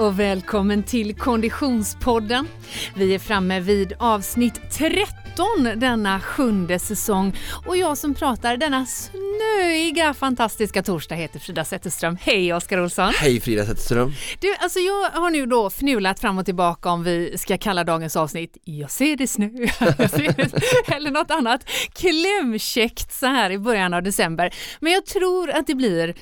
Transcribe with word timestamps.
och 0.00 0.20
välkommen 0.20 0.82
till 0.82 1.14
Konditionspodden. 1.14 2.48
Vi 2.94 3.14
är 3.14 3.18
framme 3.18 3.60
vid 3.60 3.92
avsnitt 3.98 4.60
13 4.72 5.70
denna 5.76 6.20
sjunde 6.20 6.78
säsong 6.78 7.36
och 7.66 7.76
jag 7.76 7.98
som 7.98 8.14
pratar 8.14 8.56
denna 8.56 8.86
snöiga 8.86 10.14
fantastiska 10.14 10.82
torsdag 10.82 11.14
heter 11.14 11.38
Frida 11.38 11.64
Zetterström. 11.64 12.16
Hej 12.20 12.54
Oskar 12.54 12.78
Olsson! 12.78 13.12
Hej 13.16 13.40
Frida 13.40 13.66
Zetterström! 13.66 14.12
Du, 14.40 14.54
alltså 14.58 14.78
jag 14.78 15.10
har 15.10 15.30
nu 15.30 15.46
då 15.46 15.70
fnulat 15.70 16.20
fram 16.20 16.38
och 16.38 16.44
tillbaka 16.44 16.90
om 16.90 17.04
vi 17.04 17.38
ska 17.38 17.58
kalla 17.58 17.84
dagens 17.84 18.16
avsnitt 18.16 18.56
Jag 18.64 18.90
ser 18.90 19.16
det 19.16 19.26
snö 19.26 19.46
eller 20.96 21.10
något 21.10 21.30
annat 21.30 21.64
klämkäckt 21.92 23.12
så 23.12 23.26
här 23.26 23.50
i 23.50 23.58
början 23.58 23.94
av 23.94 24.02
december. 24.02 24.54
Men 24.80 24.92
jag 24.92 25.06
tror 25.06 25.50
att 25.50 25.66
det 25.66 25.74
blir 25.74 26.14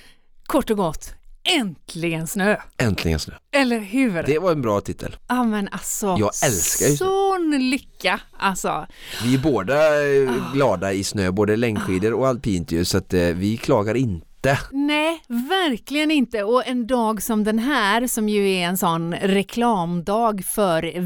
kort 0.46 0.70
och 0.70 0.76
gott 0.76 1.17
Äntligen 1.44 2.26
snö! 2.26 2.56
Äntligen 2.78 3.18
snö! 3.18 3.34
Eller 3.52 3.78
hur? 3.78 4.22
Det 4.22 4.38
var 4.38 4.52
en 4.52 4.62
bra 4.62 4.80
titel. 4.80 5.16
Ja 5.28 5.44
men 5.44 5.68
alltså, 5.68 6.06
jag 6.06 6.30
älskar 6.44 6.86
ju 6.86 6.96
sån 6.96 7.70
lycka 7.70 8.20
alltså. 8.38 8.86
Vi 9.24 9.34
är 9.34 9.38
båda 9.38 9.74
oh. 9.74 10.52
glada 10.52 10.92
i 10.92 11.04
snö, 11.04 11.30
både 11.30 11.56
längdskidor 11.56 12.12
och 12.12 12.28
alpint 12.28 12.72
ju, 12.72 12.84
så 12.84 12.98
att 12.98 13.14
eh, 13.14 13.20
vi 13.20 13.56
klagar 13.56 13.94
inte. 13.94 14.58
Nej, 14.70 15.22
verkligen 15.28 16.10
inte. 16.10 16.42
Och 16.42 16.66
en 16.66 16.86
dag 16.86 17.22
som 17.22 17.44
den 17.44 17.58
här, 17.58 18.06
som 18.06 18.28
ju 18.28 18.50
är 18.50 18.64
en 18.64 18.76
sån 18.76 19.14
reklamdag 19.14 20.44
för 20.44 21.00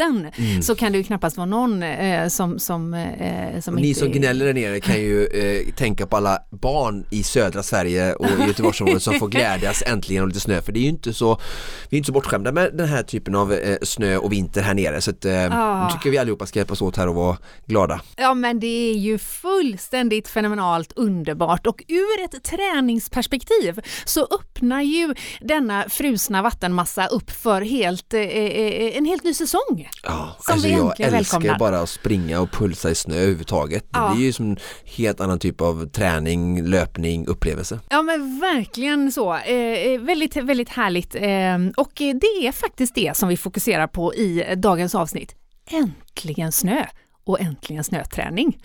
vintern, 0.00 0.30
mm. 0.36 0.62
så 0.62 0.74
kan 0.74 0.92
det 0.92 0.98
ju 0.98 1.04
knappast 1.04 1.36
vara 1.36 1.46
någon 1.46 1.82
eh, 1.82 2.28
som, 2.28 2.58
som, 2.58 2.94
eh, 2.94 3.60
som 3.60 3.74
Ni 3.74 3.88
inte... 3.88 4.00
som 4.00 4.12
gnäller 4.12 4.46
där 4.46 4.54
nere 4.54 4.80
kan 4.80 5.00
ju 5.00 5.26
eh, 5.26 5.74
tänka 5.74 6.06
på 6.06 6.16
alla 6.16 6.38
barn 6.50 7.06
i 7.10 7.22
södra 7.22 7.62
Sverige 7.62 8.14
och 8.14 8.26
i 8.26 8.46
Göteborgsområdet 8.46 9.02
som 9.02 9.14
får 9.14 9.28
glädjas 9.38 9.82
äntligen 9.86 10.22
av 10.22 10.28
lite 10.28 10.40
snö, 10.40 10.62
för 10.62 10.72
det 10.72 10.78
är 10.78 10.82
ju 10.82 10.88
inte 10.88 11.14
så, 11.14 11.40
vi 11.88 11.96
är 11.96 11.98
inte 11.98 12.06
så 12.06 12.12
bortskämda 12.12 12.52
med 12.52 12.70
den 12.74 12.88
här 12.88 13.02
typen 13.02 13.34
av 13.34 13.52
eh, 13.52 13.76
snö 13.82 14.16
och 14.16 14.32
vinter 14.32 14.62
här 14.62 14.74
nere, 14.74 15.00
så 15.00 15.10
att, 15.10 15.26
ah. 15.50 15.90
tycker 15.90 16.10
vi 16.10 16.18
allihopa 16.18 16.46
ska 16.46 16.58
hjälpas 16.58 16.82
åt 16.82 16.96
här 16.96 17.08
och 17.08 17.14
vara 17.14 17.36
glada. 17.66 18.00
Ja, 18.16 18.34
men 18.34 18.60
det 18.60 18.90
är 18.90 18.94
ju 18.94 19.18
fullständigt 19.18 20.28
fenomenalt 20.28 20.92
underbart 20.96 21.66
och 21.66 21.84
ur 21.88 22.24
ett 22.24 22.42
träningsperspektiv 22.44 23.80
så 24.04 24.26
öppnar 24.30 24.82
ju 24.82 25.14
denna 25.40 25.84
frusna 25.88 26.42
vattenmassa 26.42 27.06
upp 27.06 27.30
för 27.30 27.62
helt, 27.62 28.14
eh, 28.14 28.20
eh 28.20 28.96
en 28.96 29.04
helt 29.04 29.24
ny 29.24 29.34
säsong. 29.34 29.89
Ja, 30.02 30.36
som 30.40 30.52
alltså 30.52 30.68
vi 30.68 30.72
jag 30.72 31.00
älskar 31.00 31.10
välkomnar. 31.10 31.58
bara 31.58 31.80
att 31.80 31.88
springa 31.88 32.40
och 32.40 32.50
pulsa 32.52 32.90
i 32.90 32.94
snö 32.94 33.14
överhuvudtaget. 33.14 33.84
Ja. 33.92 34.08
Det 34.08 34.14
blir 34.14 34.26
ju 34.26 34.32
som 34.32 34.50
en 34.50 34.56
helt 34.84 35.20
annan 35.20 35.38
typ 35.38 35.60
av 35.60 35.88
träning, 35.88 36.62
löpning, 36.62 37.26
upplevelse. 37.26 37.80
Ja 37.90 38.02
men 38.02 38.40
verkligen 38.40 39.12
så. 39.12 39.34
Eh, 39.34 39.54
eh 39.54 40.00
väldigt, 40.00 40.36
väldigt 40.36 40.68
härligt. 40.68 41.14
Eh, 41.14 41.82
och 41.84 41.92
det 41.94 42.46
är 42.46 42.52
faktiskt 42.52 42.94
det 42.94 43.16
som 43.16 43.28
vi 43.28 43.36
fokuserar 43.36 43.86
på 43.86 44.14
i 44.14 44.54
dagens 44.56 44.94
avsnitt. 44.94 45.34
Äntligen 45.70 46.52
snö 46.52 46.84
och 47.24 47.40
äntligen 47.40 47.84
snöträning. 47.84 48.58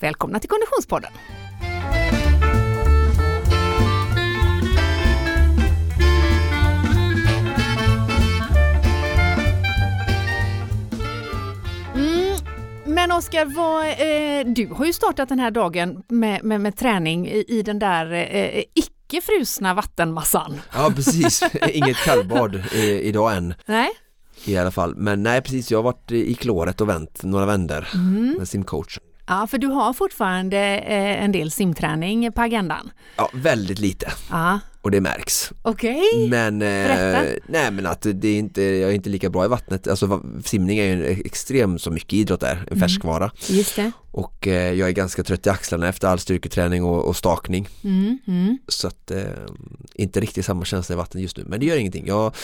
Välkomna 0.00 0.38
till 0.38 0.48
Konditionspodden! 0.48 1.12
Men 13.00 13.12
Oskar, 13.12 13.46
eh, 13.46 14.46
du 14.46 14.66
har 14.66 14.84
ju 14.84 14.92
startat 14.92 15.28
den 15.28 15.38
här 15.38 15.50
dagen 15.50 16.02
med, 16.08 16.44
med, 16.44 16.60
med 16.60 16.76
träning 16.76 17.28
i, 17.28 17.44
i, 17.48 17.62
den 17.62 17.78
där 17.78 18.12
eh, 18.12 18.64
icke 18.74 19.20
frusna 19.20 19.74
vattenmassan. 19.74 20.60
Ja 20.74 20.92
precis, 20.96 21.42
inget 21.68 21.96
kallbad 21.96 22.54
eh, 22.54 22.84
idag 22.84 23.36
än. 23.36 23.54
Nej. 23.66 23.90
I 24.44 24.56
alla 24.56 24.70
fall, 24.70 24.94
men 24.96 25.22
nej 25.22 25.42
precis 25.42 25.70
jag 25.70 25.78
har 25.78 25.82
varit 25.82 26.12
i 26.12 26.34
kloret 26.34 26.80
och 26.80 26.88
vänt 26.88 27.22
några 27.22 27.46
vändor 27.46 27.86
mm. 27.94 28.34
med 28.38 28.48
simcoach. 28.48 28.98
Ja, 29.26 29.46
för 29.46 29.58
du 29.58 29.66
har 29.66 29.92
fortfarande 29.92 30.58
eh, 30.58 31.24
en 31.24 31.32
del 31.32 31.50
simträning 31.50 32.32
på 32.32 32.42
agendan. 32.42 32.90
Ja, 33.16 33.30
väldigt 33.32 33.78
lite. 33.78 34.12
Ja 34.30 34.58
och 34.82 34.90
det 34.90 35.00
märks. 35.00 35.52
Okej, 35.62 36.02
okay. 36.14 36.28
Men, 36.28 36.62
eh, 36.62 37.32
nej 37.46 37.70
men 37.70 37.86
att 37.86 38.06
det 38.14 38.28
är 38.28 38.38
inte, 38.38 38.62
jag 38.62 38.90
är 38.90 38.94
inte 38.94 39.10
lika 39.10 39.30
bra 39.30 39.44
i 39.44 39.48
vattnet. 39.48 39.88
Alltså 39.88 40.22
simning 40.44 40.78
är 40.78 40.84
ju 40.84 40.92
en 40.92 41.20
extrem 41.24 41.78
så 41.78 41.90
mycket 41.90 42.12
idrott 42.12 42.40
där, 42.40 42.56
en 42.56 42.66
mm. 42.66 42.80
färskvara. 42.80 43.30
Just 43.48 43.76
det. 43.76 43.92
Och 44.12 44.46
eh, 44.46 44.72
jag 44.72 44.88
är 44.88 44.92
ganska 44.92 45.22
trött 45.22 45.46
i 45.46 45.50
axlarna 45.50 45.88
efter 45.88 46.08
all 46.08 46.18
styrketräning 46.18 46.84
och, 46.84 47.04
och 47.04 47.16
stakning. 47.16 47.68
Mm, 47.84 48.18
mm. 48.26 48.58
Så 48.68 48.86
att 48.86 49.10
eh, 49.10 49.22
inte 49.94 50.20
riktigt 50.20 50.44
samma 50.44 50.64
känsla 50.64 50.92
i 50.92 50.96
vattnet 50.96 51.22
just 51.22 51.36
nu. 51.36 51.44
Men 51.46 51.60
det 51.60 51.66
gör 51.66 51.76
ingenting. 51.76 52.06
Jag 52.06 52.34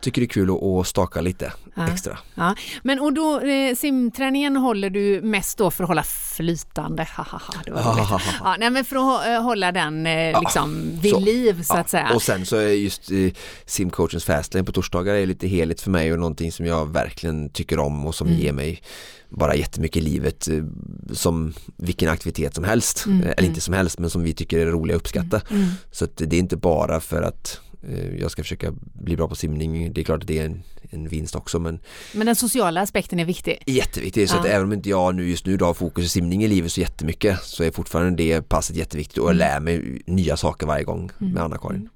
tycker 0.00 0.20
det 0.20 0.24
är 0.24 0.28
kul 0.28 0.50
att, 0.50 0.62
att 0.62 0.86
staka 0.86 1.20
lite 1.20 1.52
ja. 1.74 1.88
extra. 1.88 2.18
Ja. 2.34 2.54
Men 2.82 3.00
och 3.00 3.12
då 3.12 3.40
eh, 3.40 3.74
simträningen 3.74 4.56
håller 4.56 4.90
du 4.90 5.20
mest 5.22 5.58
då 5.58 5.70
för 5.70 5.84
att 5.84 5.88
hålla 5.88 6.02
flytande? 6.02 7.06
det 7.64 7.70
var 7.70 8.20
ja, 8.40 8.56
nej, 8.58 8.70
men 8.70 8.84
för 8.84 8.96
att 8.96 9.26
eh, 9.26 9.42
hålla 9.42 9.72
den 9.72 10.04
liksom 10.40 10.98
vid 11.02 11.12
så. 11.12 11.20
liv 11.20 11.62
så 11.62 11.83
att 11.84 11.90
säga. 11.90 12.14
Och 12.14 12.22
sen 12.22 12.46
så 12.46 12.56
är 12.56 12.68
just 12.68 13.10
eh, 13.10 13.30
simcoachens 13.66 14.24
fastlane 14.24 14.64
på 14.64 14.72
torsdagar 14.72 15.14
är 15.14 15.26
lite 15.26 15.46
heligt 15.46 15.80
för 15.80 15.90
mig 15.90 16.12
och 16.12 16.18
någonting 16.18 16.52
som 16.52 16.66
jag 16.66 16.92
verkligen 16.92 17.48
tycker 17.48 17.78
om 17.78 18.06
och 18.06 18.14
som 18.14 18.26
mm. 18.26 18.40
ger 18.40 18.52
mig 18.52 18.82
bara 19.28 19.56
jättemycket 19.56 19.96
i 19.96 20.00
livet 20.00 20.48
eh, 20.48 20.64
som 21.12 21.54
vilken 21.76 22.08
aktivitet 22.08 22.54
som 22.54 22.64
helst. 22.64 23.06
Mm, 23.06 23.20
Eller 23.20 23.30
inte 23.30 23.44
mm. 23.44 23.60
som 23.60 23.74
helst 23.74 23.98
men 23.98 24.10
som 24.10 24.22
vi 24.22 24.34
tycker 24.34 24.58
är 24.58 24.66
roliga 24.66 24.96
att 24.96 25.00
uppskatta. 25.00 25.40
Mm, 25.50 25.62
mm. 25.62 25.74
Så 25.90 26.04
att 26.04 26.16
det 26.16 26.36
är 26.36 26.40
inte 26.40 26.56
bara 26.56 27.00
för 27.00 27.22
att 27.22 27.60
eh, 27.60 27.63
jag 28.18 28.30
ska 28.30 28.42
försöka 28.42 28.72
bli 28.82 29.16
bra 29.16 29.28
på 29.28 29.34
simning. 29.34 29.92
Det 29.92 30.00
är 30.00 30.04
klart 30.04 30.20
att 30.20 30.28
det 30.28 30.38
är 30.38 30.44
en, 30.44 30.62
en 30.90 31.08
vinst 31.08 31.34
också 31.34 31.58
men 31.58 31.78
Men 32.12 32.26
den 32.26 32.36
sociala 32.36 32.80
aspekten 32.80 33.20
är 33.20 33.24
viktig? 33.24 33.62
Jätteviktig, 33.66 34.30
så 34.30 34.36
ja. 34.36 34.40
att 34.40 34.46
även 34.46 34.66
om 34.66 34.72
inte 34.72 34.88
jag 34.88 35.14
nu 35.14 35.28
just 35.28 35.46
nu 35.46 35.56
då 35.56 35.64
har 35.64 35.74
fokus 35.74 36.04
i 36.04 36.08
simning 36.08 36.44
i 36.44 36.48
livet 36.48 36.72
så 36.72 36.80
jättemycket 36.80 37.42
så 37.42 37.64
är 37.64 37.70
fortfarande 37.70 38.22
det 38.22 38.48
passet 38.48 38.76
jätteviktigt 38.76 39.18
och 39.18 39.28
jag 39.28 39.36
lär 39.36 39.60
mig 39.60 40.02
nya 40.06 40.36
saker 40.36 40.66
varje 40.66 40.84
gång 40.84 41.10
med 41.18 41.42
Anna-Karin. 41.42 41.88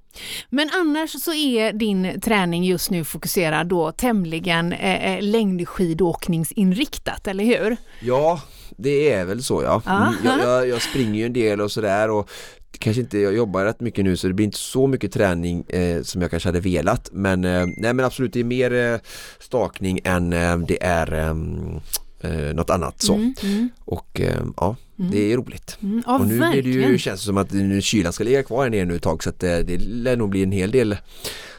Men 0.51 0.71
annars 0.73 1.23
så 1.23 1.35
är 1.35 1.73
din 1.73 2.21
träning 2.21 2.65
just 2.65 2.91
nu 2.91 3.05
fokuserad 3.05 3.67
då 3.67 3.93
tämligen 3.93 4.73
eh, 4.73 5.15
eh 5.15 5.23
längdskidåkningsinriktat, 5.23 7.27
eller 7.27 7.45
hur? 7.45 7.77
Ja, 8.01 8.41
det 8.77 9.13
är 9.13 9.25
väl 9.25 9.43
så 9.43 9.63
ja. 9.63 9.83
Mm, 9.87 10.15
jag, 10.25 10.41
jag, 10.41 10.69
jag, 10.69 10.83
springer 10.83 11.15
ju 11.15 11.27
en 11.27 11.33
del 11.33 11.61
och 11.61 11.73
sådär 11.73 12.11
och 12.11 12.31
kanske 12.79 13.01
inte, 13.01 13.19
jag 13.19 13.35
jobbar 13.35 13.65
rätt 13.65 13.81
mycket 13.81 14.05
nu 14.05 14.17
så 14.17 14.27
det 14.27 14.35
blir 14.35 14.47
inte 14.47 14.59
så 14.59 14.87
mycket 14.87 15.13
träning 15.13 15.65
eh, 15.69 16.03
som 16.03 16.23
jag 16.23 16.31
kanske 16.31 16.49
hade 16.49 16.61
velat 16.61 17.09
men, 17.13 17.45
eh, 17.45 17.67
nej 17.77 17.95
men 17.95 18.05
absolut 18.05 18.33
det 18.33 18.41
är 18.41 18.45
mer 18.45 18.73
eh, 18.73 18.99
stakning 19.39 20.01
än 20.05 20.33
eh, 20.33 20.59
det 20.59 20.83
är 20.83 21.13
ehm, 21.13 21.81
eh, 22.21 22.55
något 22.55 22.71
annat 22.71 23.03
så. 23.03 23.15
Mm, 23.15 23.35
mm. 23.43 23.69
Och 23.85 24.21
eh, 24.21 24.43
ja, 24.57 24.77
mm. 24.99 25.11
det 25.11 25.33
är 25.33 25.37
roligt. 25.37 25.79
Mm, 25.83 26.03
ja, 26.07 26.19
och 26.19 26.27
nu 26.27 26.39
verkligen. 26.39 26.65
blir 26.65 26.87
det 26.87 26.93
ju, 26.93 26.99
känns 26.99 27.21
det 27.21 27.27
som 27.27 27.37
att 27.39 27.85
kylan 27.85 28.13
ska 28.13 28.25
ligga 28.25 28.43
kvar 28.43 28.63
här 28.63 28.71
nere 28.71 28.85
nu 28.85 28.97
ett 28.97 29.03
tag 29.03 29.23
så 29.23 29.29
att 29.31 29.41
det, 29.41 29.63
det 29.63 29.79
lär 29.79 30.17
nog 30.17 30.31
bli 30.31 30.43
en 30.43 30.53
hel 30.53 30.71
del 30.71 30.97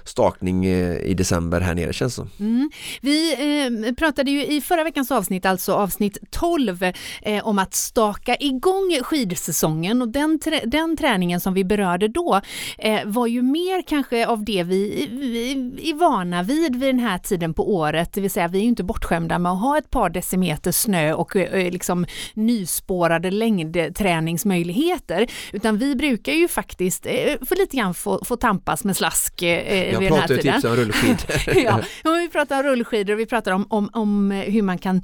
stakning 0.10 0.66
eh, 0.66 0.98
i 0.98 1.14
december 1.14 1.62
här 1.62 1.76
nere 1.76 1.94
känns 1.94 2.16
som. 2.16 2.30
Mm. 2.40 2.72
Vi 3.02 3.34
eh, 3.34 3.94
pratade 3.94 4.32
ju 4.32 4.46
i 4.46 4.62
förra 4.62 4.84
veckans 4.84 5.12
avsnitt, 5.12 5.46
alltså 5.46 5.74
avsnitt 5.74 6.18
12, 6.30 6.84
eh, 7.22 7.48
om 7.48 7.60
att 7.60 7.74
staka 7.74 8.36
igång 8.40 9.00
skidsäsongen 9.04 10.02
och 10.02 10.10
den, 10.10 10.40
trä 10.40 10.62
den 10.66 10.98
träningen 10.98 11.40
som 11.40 11.54
vi 11.54 11.64
berörde 11.64 12.08
då 12.08 12.42
eh, 12.78 13.00
var 13.06 13.28
ju 13.28 13.42
mer 13.42 13.82
kanske 13.82 14.28
av 14.28 14.44
det 14.44 14.64
vi, 14.64 15.10
vi 15.12 15.90
är 15.90 15.96
vana 15.96 16.44
vid 16.44 16.76
vid 16.76 16.90
den 16.90 17.00
här 17.00 17.18
tiden 17.18 17.54
på 17.54 17.74
året, 17.76 18.14
det 18.14 18.22
vill 18.22 18.32
säga 18.32 18.48
vi 18.48 18.60
är 18.60 18.64
inte 18.64 18.84
bortskämda 18.84 19.40
med 19.40 19.52
att 19.52 19.62
ha 19.62 19.78
ett 19.78 19.90
par 19.90 20.10
decimeter 20.10 20.72
snö 20.72 21.14
och 21.14 21.36
eh, 21.36 21.72
liksom 21.72 22.06
nyspårade 22.34 23.32
längdträningsmöjligheter, 23.32 25.28
utan 25.52 25.78
vi 25.78 25.96
brukar 25.96 26.34
ju 26.34 26.48
faktiskt 26.48 27.06
eh, 27.06 27.12
för 27.46 27.56
lite 27.56 27.78
grann 27.78 27.94
få, 27.94 28.26
få 28.26 28.36
tampas 28.36 28.84
med 28.84 28.98
slask 28.98 29.42
jag 29.42 29.99
vid 30.00 30.12
den 30.12 30.20
här 30.20 30.28
tiden. 30.28 30.46
Jag 30.46 30.62
pratar 30.62 30.78
ju 30.78 30.86
typ 30.86 31.04
om 31.04 31.12
rullskidor. 31.16 31.84
ja, 32.04 32.12
vi 32.14 32.30
pratar 32.30 32.58
om 32.58 32.64
rullskidor 32.64 33.14
och 33.14 33.20
vi 33.20 33.26
pratar 33.26 33.52
om, 33.52 33.68
om, 33.70 33.90
om 33.94 34.32
hur 34.32 34.62
man 34.62 34.78
kan 34.78 35.02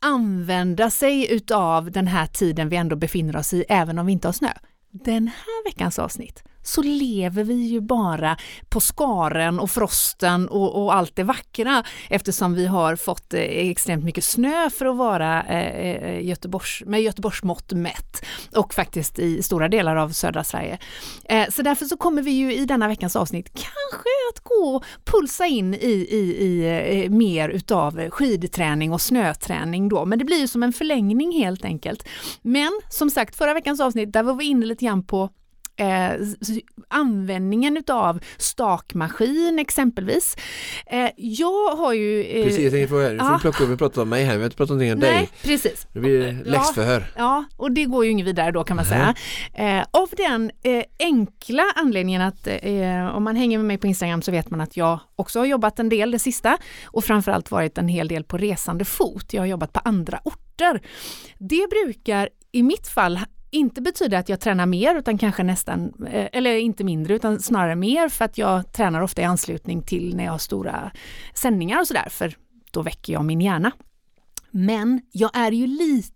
använda 0.00 0.90
sig 0.90 1.32
utav 1.34 1.90
den 1.90 2.06
här 2.06 2.26
tiden 2.26 2.68
vi 2.68 2.76
ändå 2.76 2.96
befinner 2.96 3.36
oss 3.36 3.54
i, 3.54 3.64
även 3.68 3.98
om 3.98 4.06
vi 4.06 4.12
inte 4.12 4.28
har 4.28 4.32
snö. 4.32 4.52
Den 4.90 5.26
här 5.26 5.64
veckans 5.64 5.98
avsnitt 5.98 6.44
så 6.66 6.82
lever 6.82 7.44
vi 7.44 7.54
ju 7.54 7.80
bara 7.80 8.36
på 8.68 8.80
skaren 8.80 9.60
och 9.60 9.70
frosten 9.70 10.48
och, 10.48 10.84
och 10.84 10.94
allt 10.94 11.16
det 11.16 11.22
vackra 11.22 11.84
eftersom 12.10 12.54
vi 12.54 12.66
har 12.66 12.96
fått 12.96 13.34
eh, 13.34 13.40
extremt 13.40 14.04
mycket 14.04 14.24
snö 14.24 14.70
för 14.70 14.86
att 14.86 14.96
vara 14.96 15.42
eh, 15.42 15.76
eh 15.76 16.26
Göteborgs, 16.26 16.82
med 16.86 17.02
Göteborgsmått 17.02 17.72
mätt 17.72 18.24
och 18.56 18.74
faktiskt 18.74 19.18
i 19.18 19.42
stora 19.42 19.68
delar 19.68 19.96
av 19.96 20.10
södra 20.10 20.44
Sverige. 20.44 20.78
Eh, 21.24 21.48
så 21.50 21.62
därför 21.62 21.84
så 21.84 21.96
kommer 21.96 22.22
vi 22.22 22.30
ju 22.30 22.54
i 22.54 22.66
denna 22.66 22.88
veckans 22.88 23.16
avsnitt 23.16 23.46
kanske 23.54 24.08
att 24.32 24.40
gå 24.42 24.76
och 24.76 24.84
pulsa 25.04 25.46
in 25.46 25.74
i, 25.74 26.06
i, 26.10 26.36
i 26.46 27.04
eh, 27.04 27.10
mer 27.10 27.48
utav 27.48 28.10
skidträning 28.10 28.92
och 28.92 29.00
snöträning 29.00 29.88
då, 29.88 30.04
men 30.04 30.18
det 30.18 30.24
blir 30.24 30.38
ju 30.38 30.48
som 30.48 30.62
en 30.62 30.72
förlängning 30.72 31.32
helt 31.32 31.64
enkelt. 31.64 32.08
Men 32.42 32.80
som 32.90 33.10
sagt, 33.10 33.36
förra 33.36 33.54
veckans 33.54 33.80
avsnitt, 33.80 34.12
där 34.12 34.22
var 34.22 34.34
vi 34.34 34.44
inne 34.44 34.66
lite 34.66 34.84
grann 34.84 35.06
på 35.06 35.30
Eh, 35.76 36.12
användningen 36.88 37.76
utav 37.76 38.20
stakmaskin 38.36 39.58
exempelvis. 39.58 40.36
Eh, 40.86 41.10
jag 41.16 41.76
har 41.76 41.92
ju... 41.92 42.22
Eh, 42.22 42.44
precis, 42.44 42.62
jag 42.62 42.72
tänkte 42.72 42.88
fråga, 42.88 43.08
nu 43.08 43.18
får 43.18 43.32
du 43.32 43.38
plocka 43.38 43.64
upp 43.64 43.70
och 43.70 43.78
prata 43.78 44.02
om 44.02 44.08
mig 44.08 44.24
här, 44.24 44.32
vi 44.32 44.38
har 44.38 44.44
inte 44.44 44.56
pratat 44.56 44.70
någonting 44.70 44.92
om 44.92 44.98
nej, 44.98 45.12
dig. 45.12 45.28
precis. 45.42 45.86
Det 45.92 46.00
blir 46.00 46.44
läxförhör. 46.44 47.00
Ja, 47.00 47.22
ja, 47.22 47.44
och 47.56 47.72
det 47.72 47.84
går 47.84 48.04
ju 48.04 48.10
inget 48.10 48.26
vidare 48.26 48.50
då 48.50 48.64
kan 48.64 48.76
man 48.76 48.84
säga. 48.84 49.14
Eh, 49.54 49.84
av 49.90 50.08
den 50.16 50.50
eh, 50.62 50.84
enkla 50.98 51.62
anledningen 51.76 52.22
att 52.22 52.46
eh, 52.46 53.16
om 53.16 53.24
man 53.24 53.36
hänger 53.36 53.58
med 53.58 53.66
mig 53.66 53.78
på 53.78 53.86
Instagram 53.86 54.22
så 54.22 54.30
vet 54.30 54.50
man 54.50 54.60
att 54.60 54.76
jag 54.76 55.00
också 55.16 55.38
har 55.38 55.46
jobbat 55.46 55.78
en 55.78 55.88
del 55.88 56.10
det 56.10 56.18
sista 56.18 56.58
och 56.84 57.04
framförallt 57.04 57.50
varit 57.50 57.78
en 57.78 57.88
hel 57.88 58.08
del 58.08 58.24
på 58.24 58.36
resande 58.38 58.84
fot. 58.84 59.32
Jag 59.32 59.42
har 59.42 59.46
jobbat 59.46 59.72
på 59.72 59.80
andra 59.84 60.20
orter. 60.24 60.80
Det 61.38 61.70
brukar 61.70 62.28
i 62.52 62.62
mitt 62.62 62.88
fall 62.88 63.20
inte 63.56 63.82
betyder 63.82 64.18
att 64.18 64.28
jag 64.28 64.40
tränar 64.40 64.66
mer 64.66 64.94
utan 64.94 65.18
kanske 65.18 65.42
nästan, 65.42 65.92
eh, 66.10 66.28
eller 66.32 66.56
inte 66.56 66.84
mindre 66.84 67.14
utan 67.14 67.40
snarare 67.40 67.76
mer 67.76 68.08
för 68.08 68.24
att 68.24 68.38
jag 68.38 68.72
tränar 68.72 69.00
ofta 69.00 69.22
i 69.22 69.24
anslutning 69.24 69.82
till 69.82 70.16
när 70.16 70.24
jag 70.24 70.32
har 70.32 70.38
stora 70.38 70.90
sändningar 71.34 71.80
och 71.80 71.86
sådär 71.86 72.08
för 72.10 72.36
då 72.70 72.82
väcker 72.82 73.12
jag 73.12 73.24
min 73.24 73.40
hjärna. 73.40 73.72
Men 74.50 75.00
jag 75.12 75.36
är 75.36 75.52
ju 75.52 75.66
lite 75.66 76.15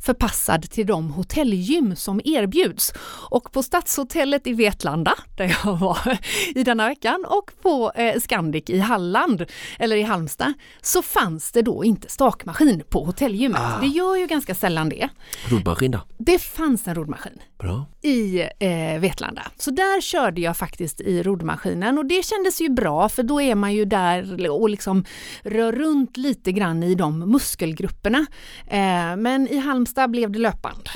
förpassad 0.00 0.70
till 0.70 0.86
de 0.86 1.10
hotellgym 1.10 1.96
som 1.96 2.20
erbjuds. 2.24 2.92
Och 3.30 3.52
på 3.52 3.62
Stadshotellet 3.62 4.46
i 4.46 4.52
Vetlanda, 4.52 5.14
där 5.36 5.56
jag 5.64 5.76
var 5.76 6.18
i 6.54 6.62
denna 6.64 6.88
veckan, 6.88 7.24
och 7.28 7.50
på 7.62 7.92
eh, 7.94 8.20
Scandic 8.20 8.70
i 8.70 8.78
Halland, 8.78 9.44
eller 9.78 9.96
i 9.96 10.02
Halmstad, 10.02 10.52
så 10.82 11.02
fanns 11.02 11.52
det 11.52 11.62
då 11.62 11.84
inte 11.84 12.08
stakmaskin 12.08 12.82
på 12.88 13.04
hotellgymmet. 13.04 13.60
Ah. 13.60 13.80
Det 13.80 13.86
gör 13.86 14.16
ju 14.16 14.26
ganska 14.26 14.54
sällan 14.54 14.88
det. 14.88 15.08
Roddmaskin 15.48 15.90
då? 15.90 16.00
Det 16.18 16.38
fanns 16.38 16.88
en 16.88 16.94
roddmaskin. 16.94 17.42
Bra. 17.58 17.86
I 18.02 18.40
eh, 18.40 19.00
Vetlanda. 19.00 19.42
Så 19.56 19.70
där 19.70 20.00
körde 20.00 20.40
jag 20.40 20.56
faktiskt 20.56 21.00
i 21.00 21.22
roddmaskinen 21.22 21.98
och 21.98 22.06
det 22.06 22.24
kändes 22.24 22.60
ju 22.60 22.68
bra 22.68 23.08
för 23.08 23.22
då 23.22 23.40
är 23.40 23.54
man 23.54 23.74
ju 23.74 23.84
där 23.84 24.50
och 24.50 24.68
liksom 24.68 25.04
rör 25.42 25.72
runt 25.72 26.16
lite 26.16 26.52
grann 26.52 26.82
i 26.82 26.94
de 26.94 27.18
muskelgrupperna. 27.18 28.26
Eh, 28.66 29.16
men 29.16 29.47
i 29.48 29.58
Halmstad 29.58 30.10
blev 30.10 30.30
det 30.30 30.38
löpband. 30.38 30.88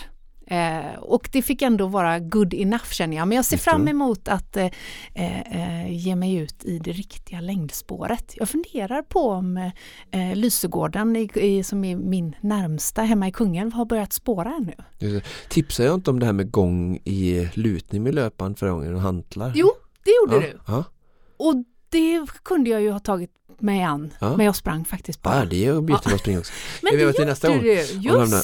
Eh, 0.46 0.98
och 0.98 1.28
det 1.32 1.42
fick 1.42 1.62
ändå 1.62 1.86
vara 1.86 2.18
good 2.18 2.54
enough 2.54 2.90
känner 2.90 3.16
jag. 3.16 3.28
Men 3.28 3.36
jag 3.36 3.44
ser 3.44 3.56
fram 3.56 3.88
emot 3.88 4.28
att 4.28 4.56
eh, 4.56 4.70
eh, 5.14 5.92
ge 5.92 6.16
mig 6.16 6.34
ut 6.34 6.64
i 6.64 6.78
det 6.78 6.92
riktiga 6.92 7.40
längdspåret. 7.40 8.34
Jag 8.36 8.48
funderar 8.48 9.02
på 9.02 9.28
om 9.30 9.56
eh, 10.10 10.34
Lysegården, 10.34 11.16
i, 11.16 11.30
i, 11.34 11.64
som 11.64 11.84
är 11.84 11.96
min 11.96 12.36
närmsta 12.40 13.02
hemma 13.02 13.28
i 13.28 13.32
Kungälv, 13.32 13.72
har 13.72 13.84
börjat 13.84 14.12
spåra 14.12 14.54
ännu. 14.54 14.74
Tipsade 15.48 15.88
jag 15.88 15.94
inte 15.94 16.10
om 16.10 16.20
det 16.20 16.26
här 16.26 16.32
med 16.32 16.50
gång 16.50 16.96
i 16.96 17.48
lutning 17.54 18.02
med 18.02 18.14
löpband 18.14 18.58
förra 18.58 18.70
gången 18.70 18.94
och 18.94 19.00
hantlar? 19.00 19.52
Jo, 19.54 19.70
det 20.04 20.10
gjorde 20.10 20.46
ja, 20.46 20.52
du. 20.52 20.58
Ja. 20.66 20.84
Och 21.36 21.54
det 21.92 22.26
kunde 22.42 22.70
jag 22.70 22.82
ju 22.82 22.90
ha 22.90 22.98
tagit 22.98 23.30
mig 23.58 23.82
an, 23.82 24.14
ja. 24.18 24.36
men 24.36 24.46
jag 24.46 24.56
sprang 24.56 24.84
faktiskt 24.84 25.22
bara. 25.22 25.38
Ja, 25.38 25.44
det 25.44 25.56
är 25.56 25.74
jättebra 25.74 26.00
ja. 26.04 26.14
att 26.14 26.20
springa 26.20 26.38
också. 26.38 26.52
men 26.82 26.96
det 26.96 27.02
gjorde 27.02 27.24
nästa 27.24 27.48
du, 27.48 27.72
just 27.72 27.94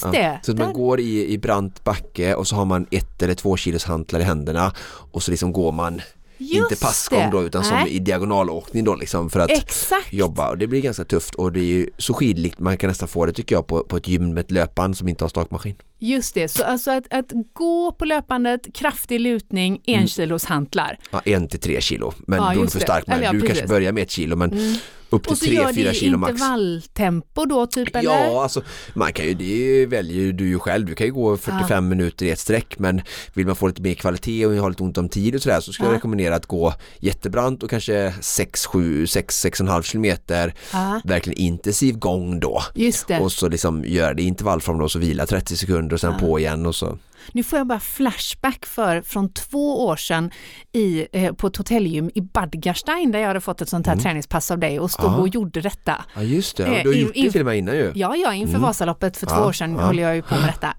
ja. 0.05 0.11
det. 0.13 0.41
Så 0.43 0.53
att 0.53 0.59
man 0.59 0.73
går 0.73 1.01
i, 1.01 1.33
i 1.33 1.39
brant 1.39 1.85
backe 1.85 2.35
och 2.35 2.47
så 2.47 2.57
har 2.57 2.65
man 2.65 2.87
ett 2.91 3.23
eller 3.23 3.35
två 3.35 3.57
kilos 3.57 3.85
hantlar 3.85 4.21
i 4.21 4.23
händerna 4.23 4.73
och 5.13 5.23
så 5.23 5.31
liksom 5.31 5.53
går 5.53 5.73
man 5.73 6.01
Just 6.39 6.71
inte 6.71 6.85
passgång 6.85 7.31
då 7.31 7.43
utan 7.43 7.65
som 7.65 7.87
i 7.87 7.99
diagonalåkning 7.99 8.85
då 8.85 8.95
liksom 8.95 9.31
för 9.31 9.41
att 9.41 9.51
Exakt. 9.51 10.13
jobba 10.13 10.51
och 10.51 10.59
det 10.59 10.67
blir 10.67 10.81
ganska 10.81 11.05
tufft 11.05 11.35
och 11.35 11.53
det 11.53 11.61
är 11.61 11.65
ju 11.65 11.91
så 11.99 12.15
skidlikt 12.15 12.59
man 12.59 12.77
kan 12.77 12.89
nästan 12.89 13.09
få 13.09 13.27
det 13.27 13.33
tycker 13.33 13.55
jag 13.55 13.67
på, 13.67 13.85
på 13.85 13.97
ett 13.97 14.09
gym 14.09 14.35
med 14.35 14.41
ett 14.41 14.51
löpband 14.51 14.97
som 14.97 15.09
inte 15.09 15.25
har 15.25 15.29
stakmaskin. 15.29 15.75
Just 15.99 16.35
det, 16.35 16.49
så 16.49 16.65
alltså 16.65 16.91
att, 16.91 17.13
att 17.13 17.33
gå 17.53 17.93
på 17.93 18.05
löpandet, 18.05 18.75
kraftig 18.75 19.21
lutning, 19.21 19.83
en 19.87 19.95
mm. 19.95 20.09
kilos 20.09 20.45
hantlar. 20.45 20.99
Ja, 21.11 21.21
en 21.25 21.49
till 21.49 21.61
tre 21.61 21.81
kilo, 21.81 22.13
men 22.19 22.43
ja, 22.43 22.55
du 22.55 22.63
är 22.63 22.67
för 22.67 22.81
stark. 22.81 23.05
Ja, 23.07 23.33
du 23.33 23.41
precis. 23.41 23.49
kanske 23.49 23.67
börjar 23.67 23.93
med 23.93 24.03
ett 24.03 24.11
kilo 24.11 24.37
men 24.37 24.53
mm 24.53 24.77
upp 25.11 25.25
till 25.25 25.37
3-4 25.37 25.93
kilo 25.93 26.19
max. 26.19 26.33
Och 26.33 26.39
så 26.39 26.45
gör 26.45 26.57
det 26.57 26.65
intervalltempo 26.65 27.45
då 27.45 27.67
typ 27.67 27.97
eller? 27.97 28.11
Ja, 28.11 28.43
alltså 28.43 28.63
man 28.95 29.13
kan 29.13 29.27
ju, 29.27 29.35
det 29.35 29.87
väljer 29.87 30.33
du 30.33 30.49
ju 30.49 30.59
själv. 30.59 30.87
Du 30.87 30.95
kan 30.95 31.07
ju 31.07 31.13
gå 31.13 31.37
45 31.37 31.67
ja. 31.71 31.81
minuter 31.81 32.27
i 32.27 32.31
ett 32.31 32.39
streck 32.39 32.79
men 32.79 33.01
vill 33.35 33.47
man 33.47 33.57
få 33.57 33.67
lite 33.67 33.83
mer 33.83 33.95
kvalitet 33.95 34.47
och 34.47 34.55
ha 34.55 34.69
lite 34.69 34.83
ont 34.83 34.99
om 34.99 35.09
tid 35.09 35.35
och 35.35 35.43
sådär 35.43 35.61
så 35.61 35.73
skulle 35.73 35.89
ja. 35.89 35.93
jag 35.93 35.97
rekommendera 35.97 36.37
att 36.37 36.47
gå 36.47 36.75
jättebrant 36.99 37.63
och 37.63 37.71
kanske 37.71 38.09
6-7, 38.09 39.03
6-6,5 39.03 39.83
kilometer 39.83 40.55
ja. 40.73 41.01
verkligen 41.05 41.39
intensiv 41.39 41.99
gång 41.99 42.41
då. 42.41 42.63
Just 42.75 43.09
det. 43.09 43.21
Och 43.21 43.33
så 43.33 43.49
liksom 43.49 43.85
gör 43.85 44.15
det 44.15 44.23
intervallform 44.23 44.79
då 44.79 44.85
och 44.85 44.91
så 44.91 44.99
vila 44.99 45.27
30 45.27 45.57
sekunder 45.57 45.95
och 45.95 46.01
sen 46.01 46.19
på 46.19 46.39
igen 46.39 46.67
och 46.67 46.75
så 46.75 46.99
nu 47.33 47.43
får 47.43 47.59
jag 47.59 47.67
bara 47.67 47.81
flashback 47.81 48.67
för 48.67 49.03
från 49.03 49.33
två 49.33 49.87
år 49.87 49.97
sedan 49.97 50.31
i, 50.73 51.07
eh, 51.13 51.35
på 51.35 51.47
ett 51.47 51.57
hotellgym 51.57 52.11
i 52.15 52.21
Badgarstein 52.21 53.13
där 53.13 53.19
jag 53.19 53.27
hade 53.27 53.41
fått 53.41 53.61
ett 53.61 53.69
sånt 53.69 53.87
här 53.87 53.93
mm. 53.93 54.03
träningspass 54.03 54.51
av 54.51 54.59
dig 54.59 54.81
och 54.81 54.91
stod 54.99 55.13
ja. 55.13 55.17
och 55.17 55.29
gjorde 55.29 55.61
detta. 55.61 56.05
Ja 56.15 56.23
just 56.23 56.57
det, 56.57 56.63
ja, 56.63 56.83
du 56.83 56.89
har 56.89 56.97
eh, 56.97 57.03
gjort 57.03 57.15
det 57.15 57.31
till 57.31 57.41
och 57.41 57.47
med 57.47 57.59
innan 57.59 57.77
ju. 57.77 57.93
Ja, 57.95 58.17
ja 58.17 58.35
inför 58.35 58.55
mm. 58.55 58.63
Vasaloppet 58.63 59.17
för 59.17 59.27
två 59.27 59.37
år 59.37 59.53
sedan 59.53 59.77
ja. 59.79 59.87
håller 59.87 60.03
jag 60.03 60.17
ju 60.17 60.23
på 60.23 60.35
med 60.35 60.45
detta. 60.47 60.75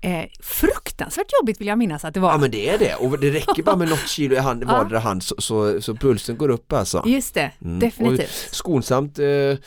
Eh, 0.00 0.24
fruktansvärt 0.40 1.26
jobbigt 1.40 1.60
vill 1.60 1.66
jag 1.66 1.78
minnas 1.78 2.04
att 2.04 2.14
det 2.14 2.20
var. 2.20 2.30
Ja 2.30 2.38
men 2.38 2.50
det 2.50 2.68
är 2.68 2.78
det 2.78 2.94
och 2.94 3.18
det 3.18 3.30
räcker 3.30 3.62
bara 3.62 3.76
med 3.76 3.88
något 3.90 4.08
kilo 4.08 4.34
i 4.34 4.38
hand, 4.38 4.64
vardera 4.64 4.98
hand 4.98 5.22
så, 5.22 5.34
så, 5.38 5.80
så, 5.80 5.94
pulsen 5.94 6.36
går 6.36 6.48
upp 6.48 6.72
alltså. 6.72 7.02
Just 7.06 7.34
det, 7.34 7.50
mm. 7.64 7.78
definitivt. 7.78 8.48
Och 8.50 8.54
skonsamt 8.54 9.18
eh, 9.18 9.26